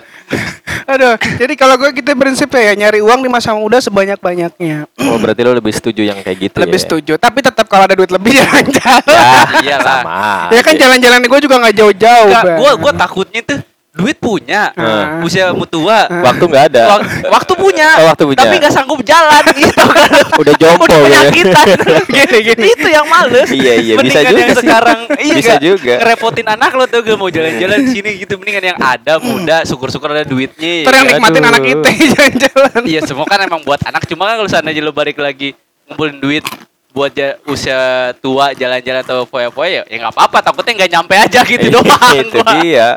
aduh 0.83 1.15
jadi 1.39 1.53
kalau 1.55 1.79
gue 1.79 1.87
kita 1.95 2.11
prinsip 2.19 2.51
ya 2.51 2.75
nyari 2.75 2.99
uang 2.99 3.23
di 3.23 3.31
masa 3.31 3.55
muda 3.55 3.79
sebanyak 3.79 4.19
banyaknya 4.19 4.91
oh 5.07 5.15
berarti 5.15 5.41
lo 5.47 5.55
lebih 5.55 5.71
setuju 5.71 6.03
yang 6.03 6.19
kayak 6.19 6.51
gitu 6.51 6.59
lebih 6.59 6.79
ya? 6.79 6.83
setuju 6.83 7.13
tapi 7.15 7.39
tetap 7.39 7.63
kalau 7.71 7.87
ada 7.87 7.95
duit 7.95 8.11
lebih 8.11 8.35
jangan 8.35 8.65
jalan 8.75 9.23
ya 9.63 9.79
Iyalah. 9.79 10.03
sama 10.03 10.19
ya 10.51 10.61
kan 10.67 10.73
aja. 10.75 10.81
jalan-jalan 10.83 11.19
gue 11.23 11.39
juga 11.47 11.55
nggak 11.63 11.75
jauh-jauh 11.79 12.31
gua 12.59 12.71
gua 12.75 12.91
takutnya 12.91 13.41
tuh 13.47 13.70
duit 13.91 14.15
punya, 14.15 14.71
Ah. 14.71 15.19
usia 15.19 15.51
mutua, 15.51 16.07
waktu 16.07 16.39
nggak 16.41 16.65
ada 16.71 16.83
Wak- 16.89 17.03
waktu 17.29 17.53
punya, 17.53 17.89
Oh, 17.99 18.07
waktu 18.07 18.23
punya. 18.23 18.39
tapi 18.39 18.55
nggak 18.55 18.71
sanggup 18.71 19.03
jalan 19.03 19.43
gitu 19.59 19.83
kan. 19.83 20.11
udah 20.33 20.53
jompo 20.55 20.83
Udah 20.83 20.95
gitu 20.95 20.95
ya. 20.95 21.03
penyakitan. 21.27 21.67
Gini, 22.15 22.37
gini. 22.41 22.65
Itu 22.71 22.87
yang 22.87 23.03
males. 23.05 23.49
Iya, 23.51 23.73
iya, 23.75 23.93
bisa 23.93 23.99
Mendingan 23.99 24.23
juga 24.25 24.39
yang 24.39 24.49
sih. 24.49 24.59
sekarang 24.61 24.99
iya 25.21 25.33
Bisa 25.35 25.51
nggak? 25.51 25.61
juga. 25.61 25.93
Ngerepotin 25.97 26.47
anak 26.49 26.71
lo 26.71 26.85
tuh 26.85 26.99
gak 27.01 27.17
mau 27.17 27.27
jalan-jalan 27.27 27.79
sini 27.85 28.11
gitu 28.17 28.33
mendingan 28.35 28.65
yang 28.65 28.79
ada 28.79 29.13
muda, 29.17 29.57
syukur-syukur 29.63 30.07
ada 30.09 30.23
duitnya. 30.23 30.71
Yang 30.81 30.87
ya 30.87 30.95
kan? 30.95 31.03
nikmatin 31.11 31.35
Aduh. 31.37 31.49
anak 31.49 31.61
kita 31.61 31.89
jalan-jalan 31.91 32.81
Iya 32.85 32.99
semua 33.03 33.25
kan 33.25 33.39
emang 33.41 33.61
buat 33.61 33.81
anak 33.81 34.03
cuma 34.05 34.23
kan 34.25 34.35
kalau 34.37 34.49
seandainya 34.49 34.81
lo 34.81 34.91
balik 34.91 35.17
lagi 35.17 35.51
ngumpulin 35.85 36.15
duit 36.17 36.47
buat 36.91 37.11
ja- 37.11 37.39
usia 37.45 37.79
tua 38.19 38.51
jalan-jalan 38.51 38.99
atau 38.99 39.23
foya-foya 39.23 39.69
ya 39.71 39.83
ya 39.87 39.95
nggak 39.97 40.11
apa-apa 40.11 40.37
takutnya 40.43 40.73
nggak 40.77 40.91
nyampe 40.91 41.15
aja 41.15 41.39
gitu 41.41 41.67
doang 41.71 41.87
Iya, 41.87 42.21
itu 42.21 42.37
gua. 42.37 42.51
dia 42.57 42.87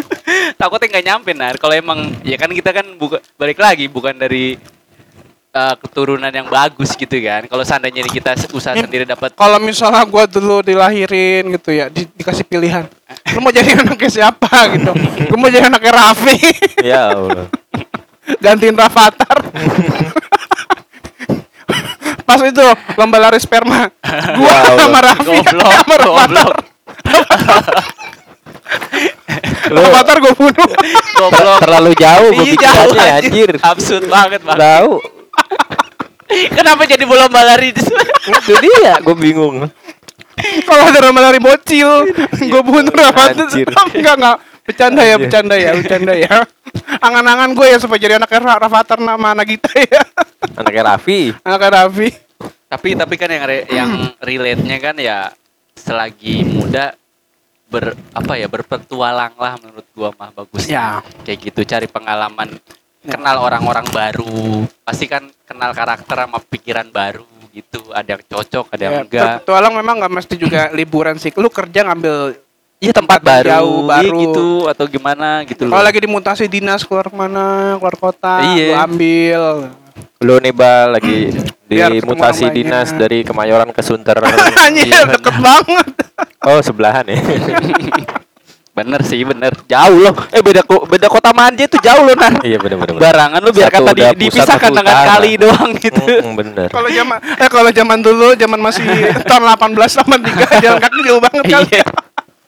takutnya 0.60 0.88
nggak 0.90 1.06
nyampe 1.06 1.30
nar 1.32 1.54
kalau 1.56 1.72
emang 1.72 1.98
ya 2.22 2.34
kan 2.34 2.48
kita 2.48 2.72
kan 2.72 2.86
buka, 2.94 3.20
balik 3.34 3.56
lagi 3.56 3.84
bukan 3.86 4.16
dari 4.16 4.56
eh, 5.50 5.74
keturunan 5.78 6.28
yang 6.28 6.48
bagus 6.48 6.92
gitu 6.92 7.14
kan. 7.20 7.46
Kalau 7.46 7.62
seandainya 7.62 8.02
kita 8.02 8.34
usaha 8.50 8.74
sendiri 8.74 9.06
dapat 9.06 9.30
Kalau 9.34 9.62
misalnya 9.62 10.02
gua 10.02 10.26
dulu 10.26 10.58
dilahirin 10.60 11.46
gitu 11.52 11.70
ya, 11.70 11.86
di- 11.86 12.10
dikasih 12.10 12.42
pilihan. 12.42 12.90
Lu 13.30 13.38
mau 13.38 13.54
jadi 13.54 13.76
anaknya 13.76 14.10
siapa 14.10 14.50
gitu. 14.74 14.90
Gua 15.30 15.38
mau 15.38 15.46
jadi 15.46 15.70
anaknya 15.70 15.92
Raffi. 15.92 16.38
Ya 16.82 17.06
Allah. 17.08 17.46
Gantiin 18.42 18.74
Rafathar. 18.74 19.38
Pas 22.24 22.40
itu 22.40 22.64
lomba 22.96 23.16
lari 23.20 23.36
sperma. 23.36 23.88
Gua 24.38 24.48
Ya 24.48 24.60
Allah. 24.64 24.76
sama 24.78 24.98
Raffi 24.98 25.24
goblok, 25.26 25.70
sama 25.70 25.94
Rafathar. 25.94 26.24
goblok, 26.24 26.56
Lu 29.70 29.80
Rafathar 29.80 30.16
gua 30.20 30.32
bunuh. 30.32 30.68
goblok. 31.14 31.58
terlalu 31.60 31.92
jauh 31.94 32.30
Iya, 32.34 32.54
jauh 32.58 32.92
anjir. 32.92 33.12
anjir. 33.20 33.50
Absurd 33.60 34.04
banget, 34.06 34.40
Bang. 34.40 34.56
Tahu. 34.56 34.92
Kenapa 36.50 36.82
jadi 36.84 37.04
bola 37.04 37.28
lari 37.28 37.70
di 37.70 37.82
Itu 38.24 38.52
dia, 38.58 38.98
gue 38.98 39.14
bingung. 39.14 39.68
Kalau 40.64 40.82
ada 40.82 40.98
lomba 41.00 41.20
lari 41.22 41.38
bocil, 41.38 42.08
gua 42.48 42.62
bunuh 42.62 42.90
Rafathar. 42.90 43.48
Enggak 43.92 44.14
enggak. 44.16 44.36
Bercanda 44.64 45.02
ya, 45.02 45.16
bercanda 45.16 45.54
ya, 45.54 45.70
bercanda 45.72 46.12
ya. 46.16 46.34
Angan-angan 46.98 47.52
gue 47.52 47.66
ya 47.66 47.76
supaya 47.76 48.00
jadi 48.00 48.14
anaknya 48.16 48.40
Ra- 48.40 48.60
Rafathar 48.60 48.96
nama 48.96 49.36
Nagita 49.36 49.68
ya. 49.76 50.02
Anaknya 50.56 50.82
Raffi. 50.86 51.20
Anaknya 51.40 51.70
Raffi. 51.78 52.08
tapi 52.64 52.88
tapi 52.92 53.14
kan 53.14 53.30
yang 53.30 53.44
re- 53.44 53.68
yang 53.68 53.90
relate-nya 54.18 54.76
kan 54.78 54.96
ya 54.96 55.30
selagi 55.72 56.42
muda 56.42 56.98
ber 57.64 57.94
apa 58.10 58.34
ya 58.34 58.46
berpetualang 58.46 59.30
lah 59.32 59.54
menurut 59.56 59.86
gua 59.92 60.10
mah 60.12 60.34
bagus 60.34 60.66
Ya. 60.66 60.98
kayak 61.22 61.38
gitu 61.44 61.62
cari 61.62 61.86
pengalaman 61.86 62.58
kenal 63.00 63.36
orang-orang 63.38 63.86
baru 63.86 64.66
pasti 64.80 65.06
kan 65.06 65.22
kenal 65.44 65.70
karakter 65.70 66.18
sama 66.18 66.40
pikiran 66.40 66.88
baru 66.88 67.22
gitu 67.50 67.94
ada 67.94 68.10
yang 68.10 68.22
cocok 68.24 68.66
ada 68.68 68.82
yang 68.82 68.94
Ya, 68.94 69.02
enggak 69.04 69.34
Petualang 69.40 69.74
memang 69.76 69.94
nggak 69.98 70.12
mesti 70.12 70.34
juga 70.34 70.60
liburan 70.70 71.14
sih. 71.14 71.30
Lu 71.32 71.46
kerja 71.48 71.86
ngambil 71.86 72.34
iya 72.84 72.92
tempat 72.92 73.18
tempat 73.18 73.20
baru, 73.40 73.48
jauh, 73.48 73.78
iya 73.78 73.88
baru. 73.90 74.18
gitu 74.20 74.46
atau 74.66 74.84
gimana 74.86 75.28
gitu 75.42 75.62
Kalau 75.64 75.80
lagi 75.80 75.98
dimutasi 75.98 76.44
dinas 76.44 76.80
keluar 76.82 77.08
mana, 77.08 77.74
keluar 77.76 77.96
kota, 77.96 78.44
Iya. 78.44 78.66
lu 78.66 78.74
ambil. 78.84 79.42
Lu 80.18 80.34
nih 80.38 80.50
Bal 80.50 80.88
lagi 80.92 81.30
di 81.64 81.74
Biar 81.74 81.90
ketemu 81.90 82.08
mutasi 82.10 82.42
orang 82.42 82.54
dinas 82.54 82.88
dari 82.92 83.18
Kemayoran 83.22 83.68
ke 83.70 83.80
Sunter. 83.80 84.16
Anjir, 84.64 84.84
Iya, 84.84 85.00
deket 85.10 85.36
banget. 85.38 85.86
Oh, 86.42 86.60
sebelahan 86.60 87.04
ya. 87.04 87.16
bener 88.74 89.06
sih 89.06 89.22
bener 89.22 89.54
jauh 89.70 90.02
loh 90.02 90.10
eh 90.28 90.42
beda 90.42 90.66
ko- 90.66 90.82
beda 90.82 91.06
kota 91.06 91.30
manja 91.30 91.62
itu 91.62 91.78
jauh 91.78 92.02
loh 92.02 92.18
nah 92.18 92.42
iya 92.42 92.58
bener 92.58 92.74
bener. 92.74 92.98
barangan 92.98 93.38
lu 93.38 93.54
biar 93.54 93.70
kata 93.70 93.94
di, 93.94 94.02
dipisahkan 94.26 94.66
dengan 94.74 94.96
utara. 94.98 95.08
kali 95.14 95.30
doang 95.38 95.70
gitu 95.78 96.02
Mm, 96.02 96.34
bener. 96.34 96.68
Kalau 96.68 96.90
zaman 96.90 97.18
eh 97.22 97.48
kalau 97.48 97.70
zaman 97.70 97.98
dulu, 98.02 98.34
zaman 98.34 98.58
masih 98.58 98.82
tahun 99.30 99.46
18 99.46 99.78
83 99.78 100.58
jalan 100.58 100.78
kaki 100.82 101.00
jauh 101.00 101.20
banget 101.22 101.44
kan. 101.46 101.62
Iya. 101.62 101.84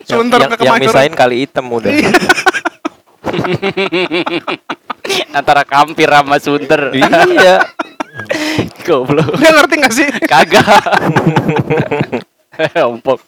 Sunter 0.07 0.39
yang, 0.39 0.51
ke 0.55 0.57
yang 0.63 0.79
Kemayoran. 0.79 0.87
misain 0.87 1.13
kali 1.13 1.37
hitam 1.43 1.67
udah. 1.67 1.91
antara 5.37 5.63
kampir 5.63 6.09
sama 6.09 6.37
sunter 6.41 6.95
iya. 6.95 7.63
goblok 8.87 9.35
Dia 9.39 9.51
ngerti 9.53 9.75
gak 9.77 9.95
sih? 9.95 10.09
kagak 10.25 10.67
ompok 12.91 13.21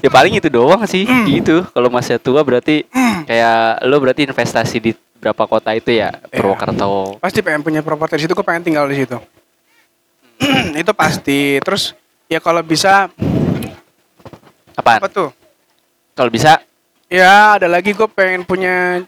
ya 0.00 0.08
paling 0.08 0.32
itu 0.40 0.48
doang 0.48 0.80
sih 0.88 1.04
gitu 1.28 1.66
kalau 1.76 1.92
masih 1.92 2.16
tua 2.16 2.40
berarti 2.40 2.88
kayak 3.28 3.84
lo 3.84 4.00
berarti 4.00 4.24
investasi 4.24 4.76
di 4.80 4.92
berapa 5.20 5.44
kota 5.44 5.76
itu 5.76 5.92
ya 5.92 6.08
Purwokerto 6.32 7.20
Pasti 7.20 7.44
pengen 7.44 7.60
punya 7.60 7.84
properti 7.84 8.16
di 8.16 8.22
situ, 8.24 8.32
gue 8.32 8.40
pengen 8.40 8.64
tinggal 8.64 8.88
di 8.88 9.04
situ. 9.04 9.20
itu 10.80 10.92
pasti. 10.96 11.60
Terus 11.60 11.92
ya 12.24 12.40
kalau 12.40 12.64
bisa 12.64 13.12
apaan 14.80 14.98
apa 14.98 15.08
tuh? 15.08 15.30
kalau 16.12 16.28
bisa 16.28 16.58
Ya 17.06 17.58
ada 17.58 17.66
lagi 17.66 17.90
gue 17.90 18.06
pengen 18.06 18.46
punya 18.46 19.02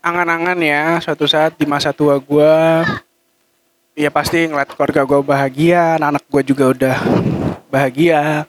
angan-angan 0.00 0.56
ya 0.56 0.96
suatu 0.98 1.28
saat 1.28 1.52
di 1.54 1.68
masa 1.68 1.92
tua 1.92 2.16
gue. 2.16 2.54
Ya 3.92 4.08
pasti 4.08 4.48
ngeliat 4.48 4.72
keluarga 4.72 5.04
gue 5.04 5.20
bahagia, 5.20 6.00
anak-anak 6.00 6.24
gue 6.24 6.42
juga 6.48 6.64
udah 6.72 6.96
bahagia. 7.68 8.48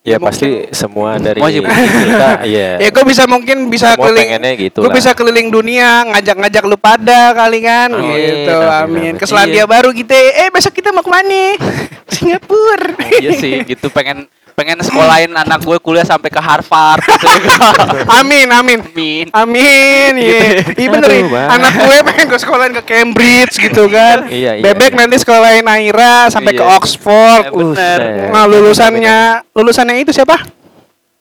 Ya 0.00 0.16
Mungkin- 0.16 0.32
pasti 0.32 0.48
semua 0.72 1.20
dari 1.20 1.44
kita 1.44 2.40
iya. 2.48 2.70
Ya 2.82 2.88
gue 2.88 3.04
bisa 3.04 3.28
mungkin 3.28 3.68
bisa 3.68 3.92
Semua 3.92 4.08
keliling 4.08 4.56
gitu 4.56 4.80
Gue 4.80 4.96
bisa 4.96 5.12
keliling 5.12 5.52
dunia 5.52 6.08
ngajak-ngajak 6.08 6.64
lu 6.64 6.80
pada 6.80 7.36
kali 7.36 7.60
kan 7.60 7.92
Amin, 7.92 8.16
gitu. 8.16 8.48
amin, 8.48 8.64
Amin. 8.64 8.96
amin. 8.96 9.14
Ke 9.20 9.28
Selandia 9.28 9.60
Iya. 9.60 9.64
Baru 9.68 9.92
kita. 9.92 10.16
Eh 10.16 10.48
besok 10.48 10.72
kita 10.72 10.88
mau 10.88 11.04
ke 11.04 11.12
mana? 11.12 11.52
Singapura. 12.16 12.96
iya 13.20 13.36
sih 13.36 13.60
gitu 13.68 13.92
pengen 13.92 14.24
pengen 14.60 14.76
sekolahin 14.84 15.32
anak 15.32 15.64
gue 15.64 15.80
kuliah 15.80 16.04
sampai 16.04 16.28
ke 16.28 16.36
Harvard 16.36 17.00
gitu. 17.00 17.48
amin, 18.20 18.44
amin. 18.52 18.78
Amin. 18.84 19.26
Amin, 19.32 20.12
iya. 20.20 20.60
Iya 20.68 20.88
bener 20.92 21.08
Aduh, 21.08 21.16
nih. 21.16 21.24
Bang. 21.32 21.48
Anak 21.48 21.72
gue 21.80 21.96
pengen 22.04 22.24
gue 22.28 22.38
sekolahin 22.38 22.72
ke 22.76 22.82
Cambridge 22.84 23.54
gitu 23.56 23.88
kan. 23.88 24.28
Iya, 24.28 24.60
iya, 24.60 24.62
Bebek 24.62 24.92
iya. 24.92 24.98
nanti 25.00 25.16
sekolahin 25.16 25.64
Aira 25.64 26.28
sampai 26.28 26.52
ke 26.52 26.60
Iya. 26.60 26.76
Oxford. 26.76 27.44
Eh, 27.48 27.56
bener. 27.56 28.00
Nah, 28.28 28.44
lulusannya 28.44 29.16
lulusannya 29.50 29.96
itu 29.98 30.12
siapa? 30.12 30.36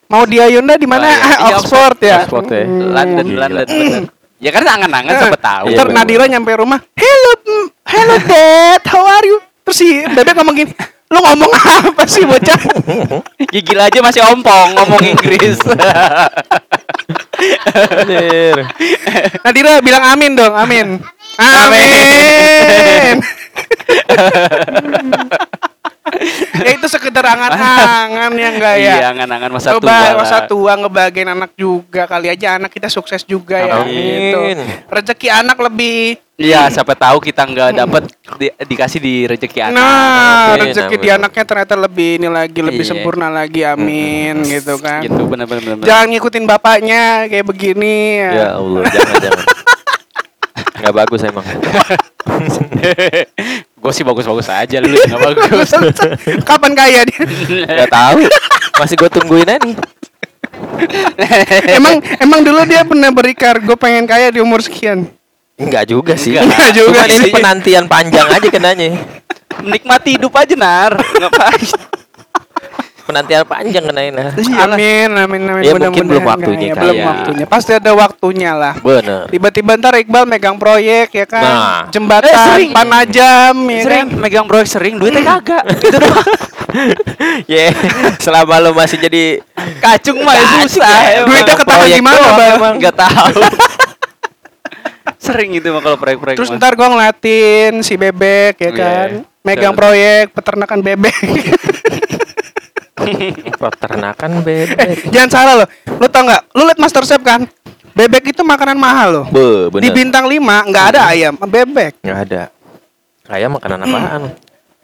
Mau 0.05 0.27
dia 0.27 0.51
Yunda 0.51 0.75
di 0.75 0.83
mana? 0.83 1.07
Oh, 1.07 1.15
iya. 1.15 1.23
Iya, 1.47 1.55
Oxford 1.55 1.97
ya. 2.03 2.17
Oxford 2.27 2.47
ya. 2.51 2.63
Hmm. 2.67 2.91
London 2.91 3.25
Gila. 3.25 3.39
London 3.47 3.65
bener. 3.65 4.03
ya 4.39 4.51
kan 4.51 4.63
angan-angan 4.63 5.11
Eh, 5.11 5.19
sempet 5.21 5.41
tahu 5.41 5.63
Iya, 5.67 5.77
Ntar. 5.79 5.87
Nadira 5.91 6.25
nyampe 6.25 6.51
rumah, 6.55 6.79
hello, 6.95 7.33
mm, 7.39 7.65
hello 7.85 8.15
dad, 8.23 8.81
how 8.83 9.03
are 9.03 9.23
you? 9.23 9.39
Terus 9.63 9.77
si 9.77 9.87
bebek 10.07 10.31
ngomong 10.33 10.55
gini, 10.55 10.71
lu 11.09 11.19
ngomong 11.25 11.51
apa 11.89 12.05
sih 12.05 12.21
bocah? 12.21 12.59
Gigil 13.53 13.79
aja 13.81 13.99
masih 14.05 14.21
ompong 14.29 14.77
ngomong 14.77 15.01
Inggris. 15.01 15.57
Anjir. 17.97 18.57
Nadira 19.41 19.81
bilang 19.81 20.03
amin 20.05 20.37
dong, 20.37 20.53
amin. 20.53 21.01
Amin. 21.39 23.15
ya 26.61 26.71
itu 26.75 26.87
sekedar 26.89 27.25
angan-angan 27.25 28.31
ya 28.37 28.49
enggak 28.53 28.75
ya? 28.77 28.95
Iya, 29.01 29.07
angan-angan 29.15 29.49
masa 29.49 29.69
tua. 29.73 29.77
Coba 29.81 29.93
lah. 29.93 30.13
masa 30.19 30.37
tua 30.45 30.73
ngebahagiain 30.77 31.31
anak 31.31 31.51
juga 31.57 32.05
kali 32.05 32.27
aja 32.29 32.61
anak 32.61 32.69
kita 32.69 32.85
sukses 32.91 33.25
juga 33.25 33.57
ya 33.57 33.81
Amin. 33.81 33.97
gitu. 33.97 34.39
Rezeki 34.93 35.27
anak 35.31 35.57
lebih 35.57 36.21
Iya, 36.39 36.71
siapa 36.71 36.95
tahu 36.95 37.19
kita 37.19 37.43
nggak 37.43 37.69
dapat 37.75 38.03
di- 38.39 38.55
dikasih 38.63 38.99
di 39.03 39.27
rezeki 39.27 39.59
anak. 39.59 39.75
Nah, 39.75 40.55
Amin, 40.55 40.71
rezeki 40.71 40.95
amin. 40.95 41.03
di 41.03 41.09
anaknya 41.11 41.43
ternyata 41.43 41.75
lebih 41.75 42.09
ini 42.15 42.27
lagi 42.31 42.59
lebih 42.63 42.79
Iya. 42.79 42.91
sempurna 42.95 43.27
lagi. 43.27 43.67
Amin 43.67 44.47
gitu 44.47 44.79
kan. 44.79 45.03
Gitu 45.03 45.19
benar-benar. 45.19 45.75
benar. 45.75 45.83
Jangan 45.83 46.05
ngikutin 46.07 46.43
bapaknya 46.47 47.27
kayak 47.27 47.43
begini 47.43 48.23
Ya 48.23 48.55
Allah, 48.55 48.87
jangan 48.87 49.15
jangan. 49.19 49.45
Nggak 50.79 50.95
bagus 50.95 51.21
emang. 51.27 51.43
Gue 53.79 53.91
sih 53.91 54.07
bagus-bagus 54.07 54.47
aja 54.47 54.75
lu 54.79 54.87
nggak 54.95 55.19
bagus. 55.19 55.69
Kapan 56.49 56.71
kaya 56.71 57.03
dia? 57.03 57.19
Nggak 57.67 57.91
tahu. 57.91 58.23
Masih 58.79 58.95
gue 58.95 59.09
tungguin 59.11 59.43
aja 59.43 59.59
nih. 59.59 59.75
emang 61.69 61.99
emang 62.17 62.39
dulu 62.41 62.63
dia 62.63 62.87
pernah 62.87 63.11
berikar 63.11 63.59
gue 63.59 63.75
pengen 63.75 64.07
kaya 64.07 64.31
di 64.31 64.39
umur 64.39 64.63
sekian. 64.63 65.18
Enggak 65.59 65.83
juga 65.85 66.13
sih. 66.15 66.33
Enggak 66.33 66.71
juga 66.71 67.03
Cuman 67.03 67.09
ini 67.11 67.19
sih. 67.21 67.31
penantian 67.31 67.85
panjang 67.85 68.27
aja 68.27 68.47
kenanya. 68.47 68.87
Menikmati 69.59 70.15
hidup 70.15 70.31
aja 70.33 70.55
nar. 70.55 70.95
Ngapain? 70.95 71.67
Penantian 73.03 73.41
panjang 73.41 73.83
kenain 73.83 74.13
nah. 74.13 74.29
Amin, 74.63 75.09
amin, 75.09 75.41
amin. 75.43 75.63
Ya, 75.63 75.73
mungkin 75.73 76.05
belum 76.05 76.23
waktunya 76.23 76.71
belum 76.71 76.93
kaya. 76.93 77.03
waktunya. 77.03 77.45
Pasti 77.45 77.71
ada 77.73 77.91
waktunya 77.91 78.53
lah. 78.53 78.77
Bener. 78.77 79.25
Tiba-tiba 79.27 79.75
ntar 79.75 79.97
Iqbal 79.97 80.23
megang 80.23 80.55
proyek 80.55 81.09
ya 81.11 81.25
kan, 81.25 81.41
Nah. 81.43 81.81
jembatan, 81.89 82.29
Eh, 82.29 82.37
sering. 82.37 82.69
panajam 82.69 83.55
ya 83.65 83.81
sering 83.81 84.05
kan. 84.05 84.21
megang 84.21 84.45
proyek 84.45 84.67
sering 84.69 84.95
duitnya 84.95 85.25
kagak. 85.27 85.63
Gitu 85.81 85.97
doang. 85.97 86.29
Ya, 87.49 87.73
selama 88.21 88.61
lo 88.61 88.71
masih 88.71 89.01
jadi 89.01 89.41
Kacung 89.81 90.21
mah 90.21 90.37
ya 90.37 90.45
susah. 90.61 91.25
Duitnya 91.25 91.55
ketahan 91.57 91.87
gimana, 91.89 92.27
Bang? 92.29 92.55
emang. 92.55 92.73
Nggak 92.77 92.93
tahu. 92.95 93.41
sering 95.29 95.49
gitu 95.53 95.67
mah 95.69 95.81
kalau 95.81 95.97
proyek-proyek. 95.97 96.37
Terus 96.41 96.49
mah. 96.49 96.57
ntar 96.57 96.73
gua 96.73 96.87
ngeliatin 96.89 97.73
si 97.79 97.93
bebek 97.95 98.57
ya 98.57 98.69
Iya. 98.69 98.73
kan, 98.73 99.09
megang 99.45 99.73
Terus. 99.73 99.79
proyek 99.79 100.25
peternakan 100.33 100.79
bebek. 100.81 101.15
peternakan 103.59 104.31
eh, 104.31 104.43
bebek. 104.43 104.97
jangan 105.09 105.29
salah 105.29 105.53
loh. 105.63 105.67
Lu 105.87 106.07
tau 106.11 106.23
nggak? 106.27 106.41
Lu 106.51 106.61
liat 106.67 106.79
Masterchef 106.79 107.21
kan? 107.23 107.47
Bebek 107.95 108.31
itu 108.31 108.41
makanan 108.45 108.77
mahal 108.79 109.07
loh. 109.11 109.25
Be, 109.27 109.81
Di 109.81 109.89
bintang 109.91 110.29
5 110.29 110.39
nggak 110.39 110.85
ada 110.95 111.01
ayam, 111.09 111.33
bebek. 111.35 111.99
Nggak 111.99 112.19
ada. 112.29 112.43
Ayam 113.29 113.55
makanan 113.57 113.79
apaan? 113.85 114.21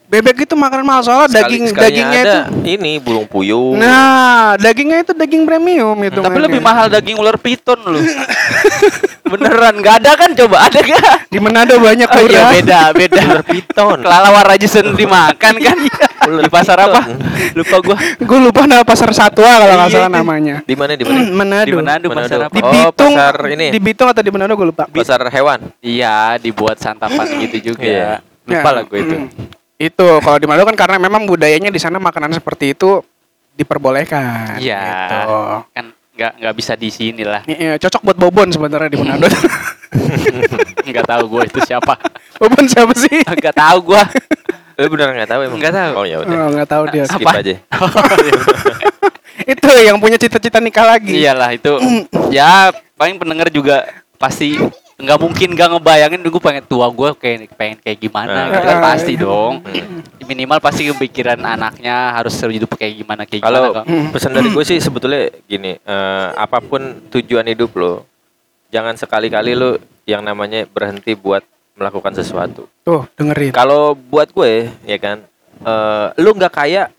Bebek 0.05 0.45
itu 0.45 0.53
makanan 0.53 0.85
mahal 0.85 1.01
soalnya 1.01 1.27
daging 1.33 1.65
Sekali- 1.65 1.81
dagingnya 1.83 2.21
ada 2.21 2.39
itu. 2.45 2.77
ini 2.77 2.91
burung 2.97 3.25
puyuh. 3.25 3.73
Nah, 3.73 4.53
dagingnya 4.55 5.01
itu 5.01 5.11
daging 5.11 5.43
premium 5.43 5.97
itu. 5.99 6.19
Tapi 6.19 6.39
lebih 6.39 6.61
mahal 6.61 6.85
daging 6.87 7.17
ular 7.17 7.35
piton 7.35 7.81
loh. 7.81 7.97
Beneran 9.25 9.73
nggak 9.75 9.95
ada 9.99 10.11
kan 10.15 10.29
coba 10.31 10.69
ada 10.69 10.79
gak? 10.79 11.25
Di 11.27 11.41
Manado 11.41 11.75
banyak 11.75 12.05
Oh 12.05 12.21
iya 12.23 12.41
beda 12.51 12.79
beda. 12.91 13.21
Ular 13.25 13.43
piton. 13.43 13.97
Kelelawar 13.99 14.45
aja 14.47 14.67
sendiri 14.69 15.05
makan 15.05 15.53
kan 15.57 15.77
di 16.37 16.49
pasar 16.49 16.77
apa? 16.79 17.01
Lupa 17.53 17.77
gua. 17.81 17.97
Gue 18.15 18.39
lupa 18.39 18.61
nama 18.65 18.85
pasar 18.85 19.09
Satwa 19.09 19.49
kalau 19.49 19.65
nggak 19.67 19.89
Iya, 19.89 19.95
salah 19.95 20.09
itu. 20.09 20.17
namanya. 20.17 20.55
Di 20.61 20.75
mana 20.77 20.93
di 20.93 21.03
mana? 21.03 21.19
Manado. 21.41 21.65
Di 21.65 21.73
Manado 21.75 22.05
pasar 22.07 22.39
apa? 22.43 22.53
Di 22.53 22.61
Oh, 22.61 22.71
Bitung. 22.71 23.13
pasar 23.13 23.35
ini. 23.49 23.67
Di 23.73 23.79
Bitung 23.81 24.07
atau 24.07 24.21
di 24.21 24.29
Manado 24.29 24.53
gue 24.53 24.67
lupa. 24.67 24.83
Pasar 24.85 25.25
hewan. 25.27 25.59
Iya, 25.81 26.37
dibuat 26.37 26.77
santapan 26.77 27.25
gitu 27.41 27.73
juga. 27.73 27.81
Iya. 27.81 28.13
Lupa 28.45 28.61
Ya, 28.61 28.71
lah 28.71 28.83
gue 28.85 28.99
itu. 29.01 29.15
Mm. 29.75 29.87
Itu 29.91 30.07
kalau 30.23 30.37
di 30.39 30.47
Manado 30.47 30.65
kan 30.67 30.77
karena 30.79 30.97
memang 30.97 31.27
budayanya 31.27 31.69
di 31.71 31.79
sana 31.79 31.99
makanan 31.99 32.31
seperti 32.35 32.71
itu 32.71 33.03
diperbolehkan. 33.55 34.59
Iya. 34.59 34.83
Gitu. 34.83 35.35
Kan 35.75 35.85
nggak 36.15 36.31
nggak 36.39 36.55
bisa 36.55 36.73
di 36.79 36.89
sini 36.91 37.23
lah. 37.27 37.43
Iya, 37.43 37.75
cocok 37.75 38.01
buat 38.07 38.17
Bobon 38.17 38.47
sebenarnya 38.51 38.87
di 38.87 38.99
Manado. 38.99 39.27
Nggak 40.85 41.07
tahu 41.07 41.23
gue 41.27 41.41
itu 41.47 41.59
siapa. 41.63 41.95
Bobon 42.39 42.67
siapa 42.67 42.93
sih? 42.95 43.23
Nggak 43.39 43.55
tahu 43.55 43.93
gue. 43.93 44.03
Lu 44.75 44.91
bener 44.91 45.07
nggak 45.15 45.29
tahu 45.31 45.39
emang? 45.47 45.59
Nggak 45.59 45.75
tahu. 45.75 45.91
Oh 45.95 46.05
ya 46.05 46.17
udah. 46.19 46.35
Oh, 46.35 46.49
nggak 46.51 46.67
tahu 46.67 46.83
dia. 46.91 47.03
Skip 47.07 47.23
Apa? 47.23 47.39
aja. 47.39 47.55
itu 49.55 49.69
yang 49.87 49.97
punya 50.03 50.19
cita-cita 50.19 50.59
nikah 50.59 50.83
lagi. 50.83 51.15
Iyalah 51.15 51.55
itu. 51.55 51.79
ya 52.27 52.75
paling 52.99 53.15
pendengar 53.15 53.47
juga 53.47 53.87
pasti 54.19 54.59
nggak 54.95 55.19
mungkin 55.19 55.49
nggak 55.51 55.69
ngebayangin 55.69 56.19
gue 56.23 56.39
pengen 56.39 56.63
tua 56.63 56.87
gue 56.87 57.09
kayak 57.13 57.51
pengen 57.53 57.77
kayak 57.77 57.99
gimana 57.99 58.31
Ah. 58.31 58.47
gitu 58.47 58.63
kan 58.63 58.77
pasti 58.81 59.13
dong 59.15 59.53
minimal 60.23 60.57
pasti 60.57 60.87
kepikiran 60.87 61.37
anaknya 61.37 62.09
harus 62.11 62.33
hidup 62.41 62.73
kayak 62.73 62.97
gimana 62.97 63.23
kayak 63.23 63.43
Kalau 63.43 63.61
gimana 63.69 63.83
kok. 63.83 63.85
pesan 64.09 64.31
dari 64.33 64.49
gue 64.49 64.63
sih 64.63 64.79
sebetulnya 64.79 65.29
gini, 65.45 65.77
eh, 65.77 66.27
apa 66.33 66.57
pun 66.59 66.81
tujuan 67.09 67.45
hidup 67.45 67.69
lo, 67.75 68.01
jangan 68.67 68.95
sekali-kali 68.95 69.53
lo 69.53 69.77
yang 70.03 70.21
namanya 70.21 70.65
berhenti 70.65 71.13
buat 71.13 71.45
melakukan 71.75 72.15
sesuatu. 72.15 72.65
Tuh, 72.81 73.05
dengerin. 73.13 73.51
Kalau 73.51 73.93
buat 73.93 74.31
gue, 74.31 74.65
ya 74.81 74.97
kan, 74.97 75.21
eh, 75.59 76.07
lu 76.17 76.33
nggak 76.33 76.53
kaya 76.55 76.89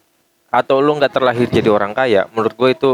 atau 0.46 0.78
lu 0.78 0.94
nggak 0.94 1.10
terlahir 1.10 1.48
jadi 1.48 1.66
orang 1.66 1.90
kaya, 1.90 2.30
menurut 2.30 2.54
gue 2.54 2.70
itu 2.70 2.90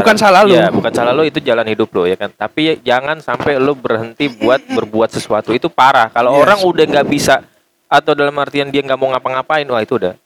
Bukan 0.00 0.16
salah 0.16 0.40
lu. 0.46 0.56
Ya, 0.56 0.72
bukan 0.72 0.88
salah 0.88 1.12
lu 1.12 1.26
itu 1.28 1.36
jalan 1.44 1.68
hidup 1.68 1.92
lo 1.92 2.08
ya 2.08 2.16
kan. 2.16 2.32
Tapi 2.32 2.80
jangan 2.80 3.20
sampai 3.20 3.60
lu 3.60 3.76
berhenti 3.76 4.32
buat 4.32 4.64
berbuat 4.80 5.12
sesuatu 5.12 5.52
itu 5.52 5.68
parah. 5.68 6.08
Kalau 6.08 6.38
Yes. 6.38 6.40
orang 6.48 6.58
udah 6.64 6.84
nggak 6.88 7.06
bisa 7.12 7.44
atau 7.90 8.16
dalam 8.16 8.32
artian 8.40 8.72
dia 8.72 8.80
nggak 8.80 8.96
mau 8.96 9.12
ngapa-ngapain, 9.12 9.68
wah 9.68 9.84
itu 9.84 10.00
udah. 10.00 10.16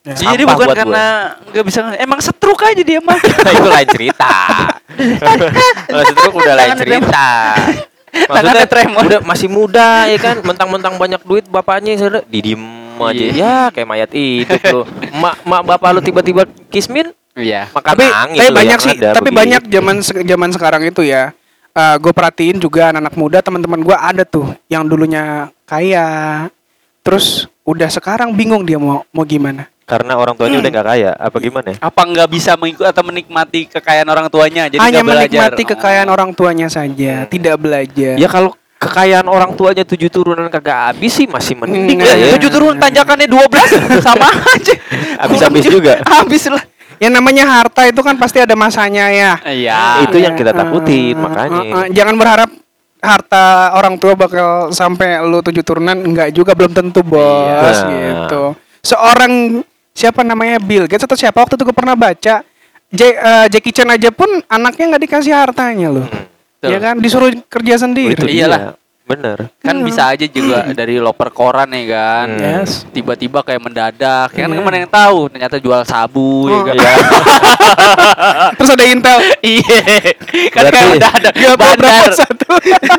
Ya. 0.00 0.16
Jadi 0.16 0.48
bukan 0.48 0.64
buat 0.64 0.76
karena 0.80 1.04
nggak 1.52 1.64
bisa 1.68 1.80
emang 2.00 2.20
setruk 2.24 2.64
aja 2.64 2.80
dia 2.80 3.04
mah. 3.04 3.20
Nah, 3.44 3.52
itu 3.52 3.68
lain 3.68 3.88
cerita. 3.92 4.32
Kalau 5.92 6.04
setruk 6.08 6.34
udah 6.40 6.54
lain 6.56 6.72
cerita. 6.80 7.28
Maksudnya 8.10 8.66
udah 8.90 9.20
masih 9.22 9.46
muda 9.52 10.08
ya 10.08 10.18
kan, 10.18 10.40
mentang-mentang 10.42 10.98
banyak 10.98 11.20
duit 11.22 11.44
bapaknya 11.46 11.94
sudah 12.00 12.24
didiem 12.26 12.79
aja. 13.06 13.22
Iya. 13.22 13.32
Ya 13.32 13.56
kayak 13.68 13.86
mayat 13.86 14.10
hidup 14.10 14.60
lu. 14.66 14.82
Mak 15.14 15.34
mak 15.42 15.62
bapak 15.66 15.88
lu 15.92 16.00
tiba-tiba 16.00 16.42
kismin 16.68 17.12
Iya. 17.32 17.70
makan 17.70 17.94
tapi 17.94 18.04
tapi 18.34 18.50
banyak 18.52 18.78
sih 18.78 18.94
ada 18.96 19.08
tapi 19.12 19.28
begitu. 19.28 19.38
banyak 19.38 19.62
zaman 19.70 19.96
se- 20.00 20.24
zaman 20.26 20.50
sekarang 20.50 20.82
itu 20.82 21.00
ya 21.00 21.30
gue 21.72 22.12
perhatiin 22.12 22.58
juga 22.58 22.90
anak-anak 22.90 23.14
muda 23.14 23.38
teman-teman 23.38 23.80
gue 23.80 23.94
ada 23.94 24.26
tuh 24.26 24.50
yang 24.66 24.84
dulunya 24.84 25.48
kaya 25.64 26.44
terus 27.00 27.46
udah 27.62 27.88
sekarang 27.88 28.34
bingung 28.34 28.60
dia 28.60 28.76
mau 28.76 29.06
mau 29.08 29.22
gimana 29.22 29.70
karena 29.86 30.14
orang 30.14 30.34
tuanya 30.34 30.58
udah 30.58 30.70
nggak 30.70 30.86
kaya 30.86 31.10
apa 31.16 31.36
gimana 31.40 31.66
ya? 31.66 31.76
Apa 31.80 32.02
nggak 32.04 32.28
bisa 32.28 32.54
mengikut 32.54 32.86
atau 32.86 33.02
menikmati 33.02 33.66
kekayaan 33.66 34.06
orang 34.06 34.30
tuanya? 34.30 34.70
Jadi 34.70 34.78
hanya 34.78 34.90
nggak 34.92 35.02
belajar. 35.02 35.18
menikmati 35.26 35.62
kekayaan 35.66 36.08
orang 36.08 36.30
tuanya 36.30 36.66
saja 36.66 37.26
tidak 37.26 37.58
belajar 37.58 38.14
Ya 38.14 38.28
kalau 38.28 38.54
kekayaan 38.80 39.28
orang 39.28 39.52
tuanya 39.52 39.84
tujuh 39.84 40.08
turunan 40.08 40.48
kagak 40.48 40.90
habis 40.90 41.12
sih 41.12 41.28
masih 41.28 41.52
mending 41.54 42.00
Hmm, 42.00 42.02
lah 42.02 42.16
Ya, 42.16 42.26
ya. 42.26 42.32
tujuh 42.34 42.50
turun 42.50 42.74
tanjakannya 42.74 43.28
12 43.28 44.00
sama 44.06 44.24
aja. 44.26 44.74
Habis-habis 45.20 45.64
juga. 45.64 46.00
Habis 46.02 46.48
lah. 46.48 46.64
yang 46.98 47.12
namanya 47.14 47.44
harta 47.46 47.84
itu 47.84 47.96
kan 47.98 48.12
pasti 48.14 48.36
ada 48.38 48.52
masanya 48.52 49.08
ya 49.08 49.32
Iya. 49.42 50.04
Itu 50.04 50.16
yang 50.16 50.32
kita 50.32 50.52
takutin, 50.52 51.12
eh, 51.12 51.16
makanya. 51.16 51.60
eh, 51.62 51.72
eh, 51.78 51.86
jangan 51.92 52.12
berharap 52.14 52.50
harta 52.98 53.44
orang 53.72 53.96
tua 53.96 54.12
bakal 54.12 54.48
sampai 54.70 55.16
lu 55.22 55.40
tujuh 55.40 55.60
turunan 55.60 55.96
enggak 55.96 56.28
juga 56.30 56.52
belum 56.52 56.68
tentu 56.70 57.00
bos 57.00 57.16
Iya. 57.80 58.28
gitu 58.28 58.52
seorang 58.80 59.64
siapa 59.90 60.20
namanya 60.20 60.56
Bill 60.56 60.84
Gates 60.84 61.00
atau 61.02 61.16
siapa 61.16 61.36
waktu 61.36 61.56
itu 61.56 61.64
gue 61.64 61.72
pernah 61.74 61.92
baca 61.94 62.44
Ja- 62.90 63.16
eh, 63.16 63.46
Jackie 63.48 63.70
Chan 63.70 63.86
aja 63.86 64.08
pun 64.10 64.28
anaknya 64.44 64.84
nggak 64.90 65.02
dikasih 65.02 65.32
hartanya 65.32 65.88
loh 65.90 66.04
Betul. 66.60 66.70
ya 66.70 66.78
kan 66.78 66.94
disuruh 66.96 67.32
kerja 67.48 67.74
sendiri 67.78 68.12
itu 68.12 68.28
Iyalah. 68.28 68.76
Bener. 69.00 69.50
Kan 69.58 69.82
bisa 69.82 70.06
aja 70.06 70.22
juga 70.22 70.70
dari 70.70 71.02
loper 71.02 71.32
koran 71.32 71.66
ya 71.68 71.82
kan. 71.88 72.26
Hmm. 72.30 72.44
Yes. 72.62 72.86
Tiba-tiba 72.86 73.42
kayak 73.42 73.58
mendadak. 73.58 74.30
Ya 74.30 74.44
kan 74.44 74.46
Hmm. 74.46 74.54
ke 74.54 74.62
mana 74.62 74.76
yang 74.78 74.92
tahu 74.92 75.26
ternyata 75.26 75.58
jual 75.58 75.82
sabu 75.82 76.46
ya 76.46 76.54
Oh, 76.54 76.62
kan. 76.62 76.74
Iya. 76.78 76.92
terus 78.54 78.70
ada 78.70 78.84
Intel 78.86 79.18
Iya. 79.40 79.82
Kan 80.52 80.62
kayak 80.68 80.88
mendadak. 80.92 81.32
Berapa 81.34 81.58
Bandar. 81.58 82.06
satu 82.14 82.50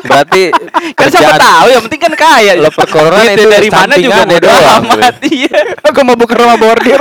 Berarti 0.04 0.42
Kan 1.00 1.06
siapa 1.08 1.38
tahu 1.38 1.66
yang 1.70 1.82
penting 1.86 2.00
kan 2.02 2.12
kaya. 2.12 2.52
Loper 2.58 2.86
koran 2.90 3.24
itu 3.24 3.46
dari 3.46 3.68
mana 3.70 3.94
juga 3.96 4.22
bodo 4.26 4.42
doang, 4.42 4.84
amat. 4.84 5.14
Iya. 5.32 5.58
aku 5.80 5.98
mau 6.02 6.12
buka 6.12 6.34
rumah 6.34 6.58
bordir 6.58 7.00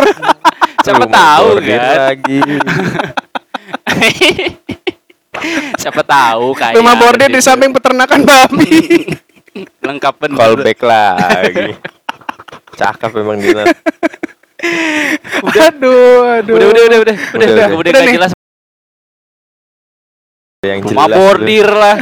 Siapa 0.80 1.04
tahu 1.04 1.60
kan. 1.60 2.16
lagi. 2.16 2.40
Siapa 5.78 6.04
tahu 6.04 6.52
kayak 6.54 6.76
rumah 6.76 6.96
bordir 6.96 7.32
di 7.32 7.40
samping 7.40 7.72
peternakan 7.72 8.22
babi 8.22 9.08
lengkap 9.80 10.14
bener. 10.18 10.38
Callback 10.38 10.80
lagi. 10.82 11.72
Cakep 12.72 13.12
memang 13.16 13.40
Dinar. 13.40 13.68
aduh 15.42 16.22
aduh 16.38 16.54
Udah 16.54 16.68
udah 16.70 16.84
udah 16.86 17.00
udah 17.00 17.00
udah 17.02 17.16
Udah, 17.34 17.48
udah, 17.48 17.48
udah. 17.50 17.68
udah, 17.68 17.80
Udah 17.82 17.92
nggak 17.92 18.04
nih. 18.06 18.16
jelas 18.16 18.32
Yang 20.62 20.80
rumah 20.86 21.08
jelas 21.08 21.18
bordir 21.18 21.68
lah 21.68 21.98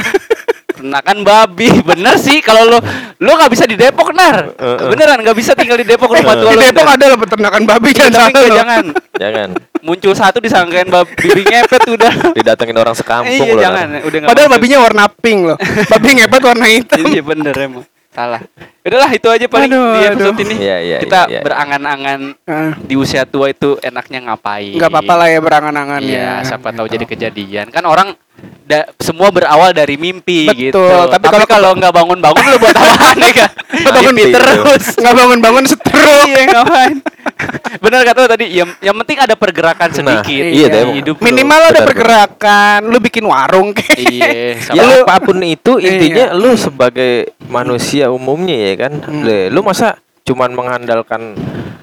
peternakan 0.80 1.16
babi 1.20 1.68
bener 1.84 2.16
sih 2.16 2.40
kalau 2.40 2.64
lo 2.66 2.78
lo 3.20 3.30
nggak 3.30 3.52
bisa 3.52 3.68
di 3.68 3.76
Depok 3.76 4.16
nar 4.16 4.48
Eh, 4.50 4.64
eh. 4.64 4.88
beneran 4.88 5.20
nggak 5.20 5.36
bisa 5.36 5.52
tinggal 5.52 5.76
di 5.76 5.84
Depok 5.84 6.08
rumah 6.08 6.32
tua 6.32 6.50
di 6.50 6.56
lo 6.56 6.62
Depok 6.64 6.88
ada 6.88 7.04
loh 7.06 7.18
peternakan 7.20 7.62
babi 7.68 7.88
Iya, 7.90 8.08
jangan 8.08 8.32
tapi 8.32 8.48
jangan. 8.50 8.84
Jangan 9.12 9.48
muncul 9.80 10.12
satu 10.12 10.40
disangkain 10.40 10.88
babi 10.88 11.28
ngepet 11.36 11.82
udah 11.86 12.12
didatengin 12.32 12.76
orang 12.76 12.96
sekampung 12.96 13.28
iya 13.36 13.52
loh. 13.52 13.60
jangan 13.60 13.86
udah 14.00 14.18
Padahal 14.24 14.48
babinya 14.48 14.78
warna 14.80 15.04
pink 15.10 15.40
loh. 15.46 15.58
Babi 15.60 16.08
ngepet 16.16 16.42
warna 16.42 16.66
hitam. 16.66 16.98
iya 17.04 17.20
bener 17.20 17.52
emang 17.54 17.84
salah 18.08 18.40
udahlah 18.82 19.10
itu 19.10 19.28
aja 19.28 19.44
paling 19.44 19.68
Aduh, 19.68 19.92
di 19.92 20.00
episode 20.06 20.32
aduh. 20.32 20.44
ini 20.46 20.54
Iya, 20.56 20.76
iya, 20.80 20.98
kita 20.98 21.20
iya, 21.22 21.30
iya. 21.30 21.40
berangan-angan 21.42 22.20
Ah, 22.42 22.72
di 22.78 22.94
usia 22.94 23.22
tua 23.22 23.48
itu 23.48 23.76
enaknya 23.78 24.18
ngapain 24.22 24.72
Nggak 24.72 24.88
apa-apa 24.88 25.14
lah 25.14 25.28
ya 25.28 25.38
berangan-angan 25.38 26.00
Iya, 26.00 26.16
ya. 26.16 26.32
siapa 26.42 26.68
tahu 26.70 26.86
Gitu. 26.86 26.94
jadi 26.94 27.04
kejadian. 27.06 27.66
Kan 27.68 27.84
orang 27.84 28.16
da- 28.62 28.88
semua 28.96 29.28
berawal 29.28 29.70
dari 29.70 29.94
mimpi 29.94 30.48
Betul, 30.48 30.72
gitu. 30.72 30.80
tapi 31.06 31.20
Tapi, 31.20 31.34
kalau- 31.44 31.48
kalau 31.50 31.70
nggak 31.74 31.92
bangun-bangun 31.92 32.44
lu 32.46 32.56
buat 32.58 32.72
apaan 32.74 33.16
ya 33.20 33.32
kan? 33.36 33.50
bangun 33.82 34.02
mimpi 34.10 34.22
itu. 34.26 34.34
terus. 34.34 34.84
Nggak 34.96 35.14
bangun-bangun 35.14 35.64
setruk. 35.66 36.24
iya, 36.26 36.42
ngapain? 36.48 36.96
Benar 37.84 38.00
kata 38.02 38.18
lu 38.18 38.28
tadi, 38.28 38.46
yang 38.50 38.68
yang 38.80 38.96
penting 38.96 39.18
ada 39.18 39.34
pergerakan 39.34 39.88
Nah, 39.90 39.96
sedikit 40.20 40.42
iya, 40.42 40.66
di 40.66 40.78
emang. 40.78 40.96
hidup 40.96 41.16
lu. 41.16 41.24
Minimal 41.26 41.60
ada 41.60 41.72
Benar, 41.74 41.86
pergerakan. 41.86 42.78
Lu 42.86 42.98
bikin 42.98 43.24
warung 43.24 43.68
kayak. 43.70 43.98
Iya, 43.98 44.28
Ya 44.76 44.84
apa 45.00 45.20
pun 45.20 45.36
itu 45.40 45.76
intinya 45.78 46.26
Iya. 46.26 46.36
lu 46.36 46.52
sebagai 46.54 47.12
manusia 47.42 48.08
umumnya 48.08 48.56
ya 48.56 48.69
kan. 48.76 48.92
Hmm. 49.00 49.22
Le, 49.22 49.48
lu 49.48 49.60
masa 49.62 49.96
cuman 50.22 50.52
mengandalkan 50.52 51.34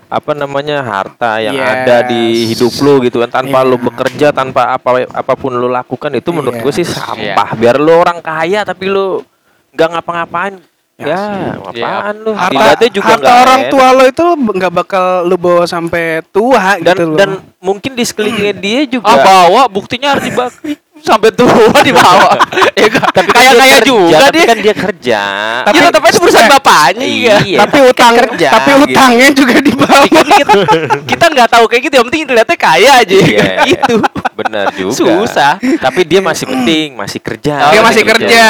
apa 0.08 0.32
namanya 0.32 0.80
harta 0.88 1.44
yang 1.44 1.60
Yes. 1.60 1.68
ada 1.68 1.98
di 2.08 2.48
hidup 2.48 2.72
lu 2.80 3.04
gitu 3.04 3.20
kan 3.20 3.44
tanpa 3.44 3.60
Iya. 3.60 3.68
lu 3.68 3.76
bekerja 3.76 4.28
tanpa 4.32 4.72
apa 4.72 5.04
apa 5.04 5.34
pun 5.36 5.52
lu 5.52 5.68
lakukan 5.68 6.16
itu 6.16 6.32
menurut 6.32 6.64
gue 6.64 6.72
sih 6.72 6.88
sampah. 6.88 7.52
Biar 7.60 7.76
lu 7.76 7.92
orang 7.92 8.24
kaya 8.24 8.64
tapi 8.64 8.88
lu 8.88 9.20
nggak 9.76 9.90
ngapa-ngapain. 10.00 10.64
Yes. 10.98 11.14
Ya, 11.14 11.54
apaan 11.62 12.16
lu? 12.26 12.34
Harta, 12.34 12.90
juga 12.90 13.14
harta 13.22 13.32
orang 13.46 13.62
enak. 13.68 13.70
tua 13.70 13.88
lo 13.94 14.04
itu 14.10 14.26
nggak 14.34 14.74
bakal 14.74 15.06
lu 15.30 15.38
bawa 15.38 15.70
sampai 15.70 16.26
tua 16.34 16.82
dan 16.82 16.96
gitu 16.98 17.04
loh. 17.06 17.18
dan 17.22 17.30
mungkin 17.62 17.92
di 17.94 18.02
sekelilingnya 18.02 18.56
dia 18.58 18.82
juga 18.90 19.14
ah 19.14 19.22
bawa 19.22 19.70
buktinya 19.70 20.18
harus 20.18 20.26
dibakar. 20.26 20.58
Sampai 21.02 21.30
tua 21.32 21.80
di 21.82 21.92
bawah. 21.92 22.34
ya 22.82 22.88
kan? 22.90 23.10
Tapi 23.12 23.30
kan 23.30 23.36
kayak 23.36 23.54
kerja, 23.58 23.78
juga 23.84 24.18
tapi 24.20 24.38
dia. 24.38 24.46
kan 24.48 24.58
dia 24.58 24.76
kerja. 24.76 25.22
Tapi- 25.22 25.66
Tapi 25.68 25.78
tetap 25.88 26.02
aja 26.04 26.18
perusahaan 26.18 26.50
bapaknya 26.50 27.06
iya. 27.06 27.36
Iya. 27.42 27.58
tapi 27.66 27.78
utang 27.84 28.14
kerja, 28.16 28.50
tapi 28.52 28.72
gitu. 28.72 28.84
utangnya 28.90 29.28
juga 29.32 29.56
di 29.58 29.72
bawah. 29.74 30.06
Kan 30.08 30.60
kita 31.12 31.26
nggak 31.30 31.50
tahu 31.50 31.64
kayak 31.68 31.82
gitu, 31.86 31.94
yang 31.98 32.06
penting 32.10 32.22
lihatnya 32.28 32.58
kaya 32.58 32.92
aja 33.02 33.16
Iya. 33.18 33.46
gitu. 33.70 33.96
Bener 34.38 34.66
juga. 34.74 34.94
Susah. 34.94 35.54
Tapi 35.58 36.02
dia 36.06 36.22
masih 36.22 36.46
penting, 36.46 36.94
masih 36.94 37.20
kerja. 37.20 37.74
Dia 37.74 37.82
masih 37.82 38.04
kerja. 38.06 38.46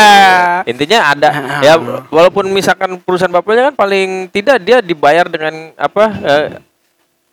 Intinya 0.67 0.99
ada 1.15 1.29
ya 1.63 1.73
walaupun 2.07 2.47
misalkan 2.51 2.99
perusahaan 2.99 3.31
bapaknya 3.31 3.71
kan 3.71 3.75
paling 3.77 4.27
tidak 4.29 4.59
dia 4.59 4.77
dibayar 4.79 5.25
dengan 5.27 5.71
apa 5.73 6.03
eh, 6.23 6.45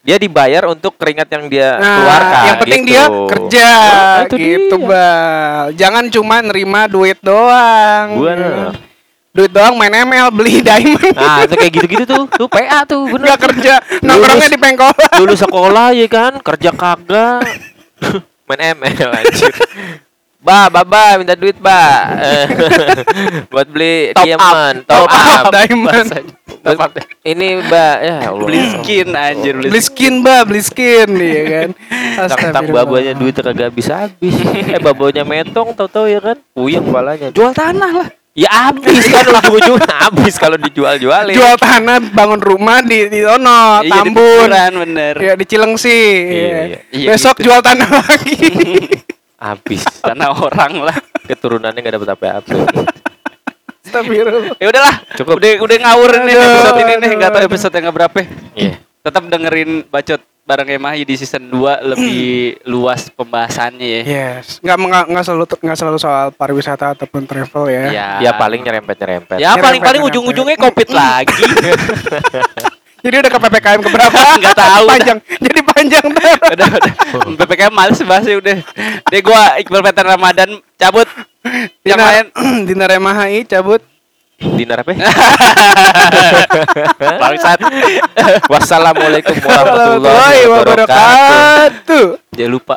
dia 0.04 0.16
dibayar 0.16 0.68
untuk 0.68 0.94
keringat 0.94 1.26
yang 1.26 1.44
dia 1.48 1.68
Nah, 1.74 1.96
keluarkan. 1.96 2.42
yang 2.44 2.56
penting 2.60 2.82
gitu. 2.82 2.90
dia 2.90 3.04
kerja 3.26 3.68
Nah, 3.72 4.20
itu 4.22 4.34
gitu, 4.36 4.76
dia. 4.76 4.86
Bal. 4.86 5.64
Jangan 5.74 6.04
cuma 6.08 6.36
nerima 6.38 6.80
duit 6.86 7.18
doang. 7.18 8.06
Bener. 8.14 8.76
Duit 9.32 9.50
doang 9.50 9.74
main 9.74 9.90
ML, 9.90 10.28
beli 10.30 10.62
diamond. 10.68 11.10
Nah, 11.10 11.42
itu 11.42 11.54
kayak 11.56 11.72
gitu-gitu 11.74 12.04
tuh. 12.04 12.24
Tuh 12.28 12.46
PA 12.46 12.84
tuh, 12.84 13.08
bener. 13.08 13.26
Nggak 13.26 13.40
kerja, 13.42 13.74
nongkrongnya 13.98 14.46
di 14.46 14.60
pengkolan. 14.60 15.10
Lulus 15.18 15.40
sekolah 15.40 15.90
ya 15.90 16.06
kan, 16.06 16.32
kerja 16.38 16.70
kagak. 16.70 17.42
Main 18.46 18.60
ML 18.76 19.10
anjir. 19.10 19.50
Ba, 20.44 20.68
baba 20.68 21.16
minta 21.16 21.32
duit, 21.32 21.56
Ba. 21.56 22.04
Eh, 22.20 22.46
Buat 23.52 23.64
beli 23.66 24.12
Top 24.12 24.20
up. 24.20 24.28
diamond, 24.28 24.76
Top 24.84 25.08
top 25.08 25.08
up. 25.08 25.24
up. 25.40 25.52
diamond. 25.56 26.08
Top 26.60 26.78
up. 26.78 26.90
Ini, 27.24 27.64
Ba, 27.64 27.88
ya 27.98 28.16
Allah. 28.28 28.44
Beli 28.44 28.60
skin 28.70 29.08
anjir 29.10 29.56
beli 29.56 29.68
Beli 29.72 29.80
skin, 29.80 30.14
Ba, 30.20 30.44
beli 30.44 30.60
skin 30.60 31.08
ya 31.16 31.42
kan. 31.48 31.68
Tentang 32.44 32.66
babanya 32.68 33.16
duit 33.16 33.32
kagak 33.32 33.72
bisa 33.72 34.04
habis. 34.04 34.36
eh 34.68 34.76
babanya 34.78 35.24
metong 35.24 35.72
tahu-tahu 35.72 36.06
ya 36.06 36.20
kan. 36.20 36.36
Puyeng 36.52 36.84
balanya. 36.86 37.32
Jual 37.32 37.50
tanah 37.50 37.92
lah. 37.94 38.08
Ya 38.34 38.50
habis 38.50 39.06
kan 39.06 39.30
ujung-ujungnya 39.30 39.94
habis 40.04 40.34
kalau 40.36 40.58
dijual-jualin. 40.58 41.32
Jual 41.32 41.56
tanah, 41.56 42.04
bangun 42.10 42.42
rumah 42.42 42.82
di 42.82 43.08
di 43.08 43.22
sono, 43.22 43.80
Iya, 43.80 43.88
Tambun. 43.94 44.12
kuburan, 44.12 44.72
bener. 44.76 45.14
Ya 45.16 45.32
di 45.32 45.44
Cilengsi. 45.46 45.88
Iya, 45.88 46.44
ya. 46.44 46.62
iya. 46.66 46.78
Iya, 46.92 47.08
Besok 47.14 47.38
gitu. 47.38 47.48
jual 47.48 47.62
tanah 47.62 47.88
lagi. 47.88 48.44
Habis. 49.44 49.84
Tanah 50.00 50.32
orang 50.32 50.72
lah. 50.80 50.96
Keturunannya 51.28 51.76
nggak 51.76 51.94
dapat 52.00 52.10
apa-apa. 52.16 52.56
Ya 54.58 54.66
udahlah, 54.66 54.94
Cukup. 55.14 55.38
Udah 55.38 55.50
udah 55.60 55.76
ngawur 55.78 56.10
nih 56.24 56.34
Aduh, 56.34 56.46
episode 56.50 56.78
ini 56.80 56.82
nih, 56.82 56.96
aduh, 56.98 57.10
enggak 57.14 57.30
tahu 57.30 57.42
episode 57.46 57.74
yang 57.76 57.94
berapa. 57.94 58.16
Iya. 58.56 58.74
Tetap 59.04 59.22
dengerin 59.28 59.70
bacot 59.86 60.20
bareng 60.44 60.68
Emahi 60.76 61.06
di 61.06 61.14
season 61.14 61.46
2 61.46 61.92
lebih 61.94 62.24
luas 62.72 63.06
pembahasannya 63.08 63.86
ya. 63.86 64.02
Yes, 64.02 64.58
nggak 64.60 64.76
nggak 64.76 65.04
nggak 65.14 65.24
selalu 65.24 65.44
nggak 65.62 65.78
selalu 65.78 65.98
soal 66.00 66.26
pariwisata 66.34 66.96
ataupun 66.98 67.22
travel 67.24 67.64
ya. 67.70 67.84
Ya. 67.92 68.08
Ya 68.18 68.32
paling 68.34 68.60
nyerempet-nyerempet. 68.60 69.38
Ya 69.38 69.54
paling 69.54 69.78
Nyerempet, 69.78 69.84
paling 69.84 70.00
nyerempet. 70.02 70.10
ujung-ujungnya 70.10 70.56
covid 70.58 70.88
lagi. 70.90 71.44
Jadi 73.04 73.14
udah 73.20 73.30
ke 73.30 73.38
ppkm 73.38 73.80
keberapa? 73.84 74.18
Nggak 74.40 74.56
tahu. 74.56 74.86
Panjang. 74.88 75.18
Jadi 75.20 75.60
panjang 75.60 76.04
tuh. 76.08 76.34
udah 76.56 76.68
udah. 76.72 76.92
PPKM 77.44 77.74
males 77.76 78.00
bahas 78.08 78.24
ya 78.24 78.40
udah. 78.40 78.56
Deh 79.12 79.20
gua 79.20 79.60
Iqbal 79.60 79.84
Peter 79.84 80.04
Ramadan 80.08 80.50
cabut. 80.80 81.08
Yang 81.84 82.00
lain 82.00 82.24
Dinar 82.68 82.96
MHI 82.96 83.44
cabut. 83.44 83.84
Dinar 84.40 84.82
apa? 84.82 84.92
bangsat. 87.22 87.60
Wassalamualaikum 88.48 89.36
warahmatullahi 89.36 90.42
wabarakatuh. 90.48 92.06
Jangan 92.34 92.50
lupa 92.50 92.76